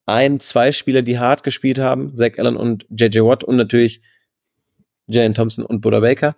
ein, 0.06 0.40
zwei 0.40 0.72
Spieler, 0.72 1.02
die 1.02 1.18
hart 1.18 1.42
gespielt 1.42 1.78
haben, 1.78 2.14
Zach 2.16 2.38
Allen 2.38 2.56
und 2.56 2.86
JJ 2.90 3.20
Watt 3.20 3.44
und 3.44 3.56
natürlich 3.56 4.00
Jalen 5.06 5.34
Thompson 5.34 5.64
und 5.64 5.80
Buda 5.80 6.00
Baker. 6.00 6.36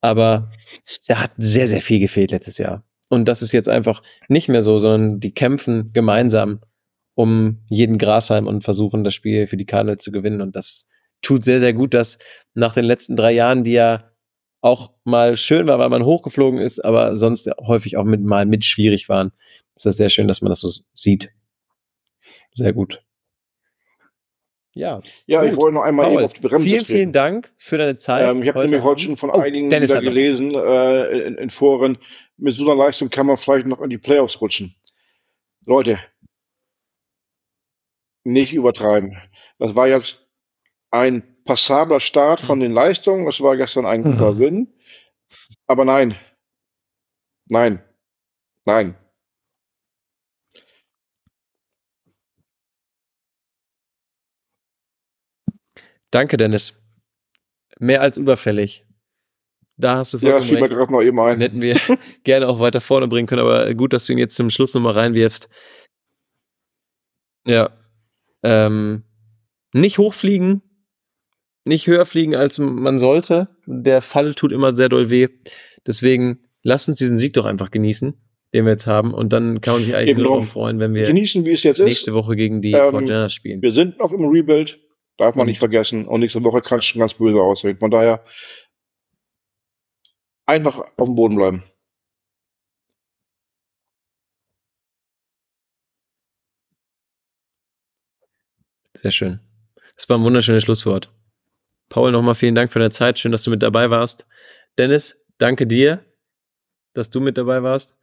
Aber 0.00 0.50
da 1.08 1.20
hat 1.20 1.32
sehr, 1.36 1.66
sehr 1.66 1.80
viel 1.80 2.00
gefehlt 2.00 2.30
letztes 2.30 2.58
Jahr. 2.58 2.84
Und 3.08 3.26
das 3.26 3.42
ist 3.42 3.52
jetzt 3.52 3.68
einfach 3.68 4.02
nicht 4.28 4.48
mehr 4.48 4.62
so, 4.62 4.78
sondern 4.78 5.20
die 5.20 5.34
kämpfen 5.34 5.92
gemeinsam 5.92 6.60
um 7.14 7.58
jeden 7.68 7.98
Grashalm 7.98 8.46
und 8.46 8.64
versuchen, 8.64 9.04
das 9.04 9.14
Spiel 9.14 9.46
für 9.46 9.56
die 9.56 9.66
Cardinals 9.66 10.02
zu 10.02 10.12
gewinnen. 10.12 10.40
Und 10.40 10.56
das 10.56 10.86
tut 11.20 11.44
sehr, 11.44 11.60
sehr 11.60 11.74
gut, 11.74 11.92
dass 11.92 12.18
nach 12.54 12.72
den 12.72 12.84
letzten 12.84 13.16
drei 13.16 13.32
Jahren, 13.32 13.64
die 13.64 13.72
ja 13.72 14.10
auch 14.62 14.92
mal 15.04 15.36
schön 15.36 15.66
war, 15.66 15.78
weil 15.78 15.88
man 15.88 16.04
hochgeflogen 16.04 16.60
ist, 16.60 16.84
aber 16.84 17.16
sonst 17.16 17.50
häufig 17.60 17.96
auch 17.96 18.04
mit, 18.04 18.22
mal 18.22 18.46
mit 18.46 18.64
schwierig 18.64 19.08
waren. 19.08 19.32
ist 19.74 19.86
das 19.86 19.96
sehr 19.96 20.08
schön, 20.08 20.28
dass 20.28 20.40
man 20.40 20.50
das 20.50 20.60
so 20.60 20.70
sieht. 20.94 21.30
Sehr 22.52 22.72
gut. 22.72 23.02
Ja, 24.74 25.00
Ja, 25.26 25.42
ich 25.42 25.50
Gut. 25.50 25.62
wollte 25.62 25.74
noch 25.74 25.82
einmal 25.82 26.06
Paul, 26.06 26.14
eben 26.14 26.24
auf 26.24 26.32
die 26.32 26.40
Bremse 26.42 26.62
vielen, 26.64 26.78
treten. 26.84 26.96
vielen 26.96 27.12
Dank 27.12 27.52
für 27.58 27.76
deine 27.76 27.96
Zeit. 27.96 28.30
Ähm, 28.32 28.42
ich 28.42 28.48
habe 28.48 28.60
nämlich 28.60 28.82
heute 28.82 29.02
schon 29.02 29.16
von 29.16 29.30
Oh, 29.30 29.38
einigen 29.40 29.68
Dennis 29.68 29.90
wieder 29.90 30.00
gelesen 30.00 30.54
äh, 30.54 31.18
in, 31.26 31.34
in 31.36 31.50
Foren, 31.50 31.98
mit 32.36 32.54
so 32.54 32.64
einer 32.64 32.76
Leistung 32.76 33.10
kann 33.10 33.26
man 33.26 33.36
vielleicht 33.36 33.66
noch 33.66 33.80
in 33.80 33.90
die 33.90 33.98
Playoffs 33.98 34.40
rutschen. 34.40 34.76
Leute, 35.66 35.98
nicht 38.24 38.52
übertreiben. 38.52 39.16
Das 39.58 39.74
war 39.74 39.88
jetzt 39.88 40.26
ein 40.90 41.36
passabler 41.44 42.00
Start 42.00 42.40
von 42.40 42.60
den 42.60 42.72
Leistungen. 42.72 43.26
Es 43.28 43.40
war 43.40 43.56
gestern 43.56 43.86
ein 43.86 44.04
guter 44.04 44.38
Win. 44.38 44.72
Aber 45.66 45.84
nein. 45.84 46.14
Nein. 47.48 47.82
Nein. 48.64 48.94
Danke, 56.10 56.36
Dennis. 56.36 56.74
Mehr 57.78 58.00
als 58.02 58.16
überfällig. 58.16 58.84
Da 59.76 59.96
hast 59.96 60.12
du 60.12 60.18
Ja, 60.18 60.32
vollkommen 60.42 60.50
mir 60.54 60.60
recht. 60.62 60.72
gerade 60.72 60.92
noch 60.92 61.00
eben 61.02 61.16
Den 61.16 61.24
ein. 61.26 61.40
hätten 61.40 61.60
wir 61.62 61.76
gerne 62.24 62.48
auch 62.48 62.58
weiter 62.60 62.80
vorne 62.80 63.08
bringen 63.08 63.26
können, 63.26 63.40
aber 63.40 63.72
gut, 63.74 63.92
dass 63.92 64.06
du 64.06 64.12
ihn 64.12 64.18
jetzt 64.18 64.36
zum 64.36 64.50
Schluss 64.50 64.74
nochmal 64.74 64.92
reinwirfst. 64.92 65.48
Ja. 67.46 67.70
Ähm, 68.42 69.04
nicht 69.72 69.98
hochfliegen, 69.98 70.62
nicht 71.64 71.86
höher 71.86 72.04
fliegen, 72.06 72.34
als 72.36 72.58
man 72.58 72.98
sollte. 72.98 73.48
Der 73.66 74.02
Fall 74.02 74.34
tut 74.34 74.52
immer 74.52 74.74
sehr 74.74 74.88
doll 74.88 75.10
weh. 75.10 75.28
Deswegen 75.86 76.40
lasst 76.62 76.88
uns 76.88 76.98
diesen 76.98 77.16
Sieg 77.18 77.32
doch 77.34 77.44
einfach 77.46 77.70
genießen, 77.70 78.14
den 78.52 78.64
wir 78.64 78.72
jetzt 78.72 78.86
haben. 78.86 79.14
Und 79.14 79.32
dann 79.32 79.60
kann 79.60 79.74
man 79.74 79.84
sich 79.84 79.94
eigentlich 79.94 80.10
Eben 80.10 80.22
nur 80.22 80.32
darauf 80.32 80.48
freuen, 80.48 80.78
wenn 80.80 80.92
wir 80.94 81.06
Genießen, 81.06 81.46
wie 81.46 81.52
es 81.52 81.62
jetzt 81.62 81.78
ist. 81.80 81.86
nächste 81.86 82.12
Woche 82.12 82.36
gegen 82.36 82.60
die 82.60 82.72
Ähm, 82.72 82.94
49ers 82.94 83.30
spielen. 83.30 83.62
Wir 83.62 83.72
sind 83.72 83.98
noch 83.98 84.12
im 84.12 84.24
Rebuild. 84.26 84.78
Darf 85.20 85.34
man 85.34 85.46
nicht 85.46 85.58
vergessen. 85.58 86.08
Und 86.08 86.20
nächste 86.20 86.42
Woche 86.44 86.62
kann 86.62 86.78
es 86.78 86.86
schon 86.86 87.00
ganz 87.00 87.12
böse 87.12 87.42
aussehen. 87.42 87.76
Von 87.78 87.90
daher 87.90 88.24
einfach 90.46 90.80
auf 90.96 91.08
dem 91.08 91.14
Boden 91.14 91.36
bleiben. 91.36 91.62
Sehr 98.94 99.10
schön. 99.10 99.40
Das 99.94 100.08
war 100.08 100.16
ein 100.16 100.24
wunderschönes 100.24 100.62
Schlusswort. 100.62 101.12
Paul, 101.90 102.12
nochmal 102.12 102.34
vielen 102.34 102.54
Dank 102.54 102.72
für 102.72 102.78
deine 102.78 102.90
Zeit. 102.90 103.18
Schön, 103.18 103.32
dass 103.32 103.42
du 103.42 103.50
mit 103.50 103.62
dabei 103.62 103.90
warst. 103.90 104.26
Dennis, 104.78 105.22
danke 105.36 105.66
dir, 105.66 106.02
dass 106.94 107.10
du 107.10 107.20
mit 107.20 107.36
dabei 107.36 107.62
warst. 107.62 107.98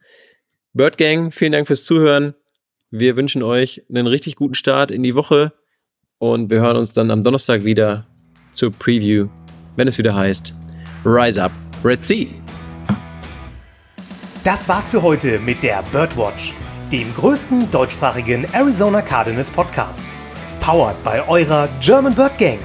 Bird 0.72 0.98
Gang, 0.98 1.34
vielen 1.34 1.50
Dank 1.50 1.66
fürs 1.66 1.84
Zuhören. 1.84 2.36
Wir 2.90 3.16
wünschen 3.16 3.42
euch 3.42 3.84
einen 3.88 4.06
richtig 4.06 4.36
guten 4.36 4.54
Start 4.54 4.92
in 4.92 5.02
die 5.02 5.16
Woche 5.16 5.52
und 6.18 6.50
wir 6.50 6.60
hören 6.60 6.76
uns 6.76 6.92
dann 6.92 7.10
am 7.10 7.22
Donnerstag 7.22 7.64
wieder 7.64 8.04
zur 8.52 8.72
Preview, 8.72 9.28
wenn 9.76 9.88
es 9.88 9.98
wieder 9.98 10.14
heißt 10.14 10.52
Rise 11.04 11.42
Up, 11.42 11.52
Red 11.84 12.04
Sea. 12.04 12.26
Das 14.44 14.68
war's 14.68 14.88
für 14.88 15.02
heute 15.02 15.38
mit 15.40 15.62
der 15.62 15.82
Birdwatch, 15.92 16.52
dem 16.90 17.12
größten 17.14 17.70
deutschsprachigen 17.70 18.46
Arizona 18.52 19.02
Cardinals 19.02 19.50
Podcast. 19.50 20.04
Powered 20.60 21.02
bei 21.04 21.26
eurer 21.28 21.68
German 21.80 22.14
Bird 22.14 22.36
Gang. 22.38 22.58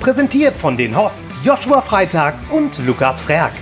Präsentiert 0.00 0.56
von 0.56 0.76
den 0.76 0.96
Hosts 0.96 1.38
Joshua 1.44 1.80
Freitag 1.80 2.34
und 2.50 2.84
Lukas 2.86 3.20
Frerk. 3.20 3.52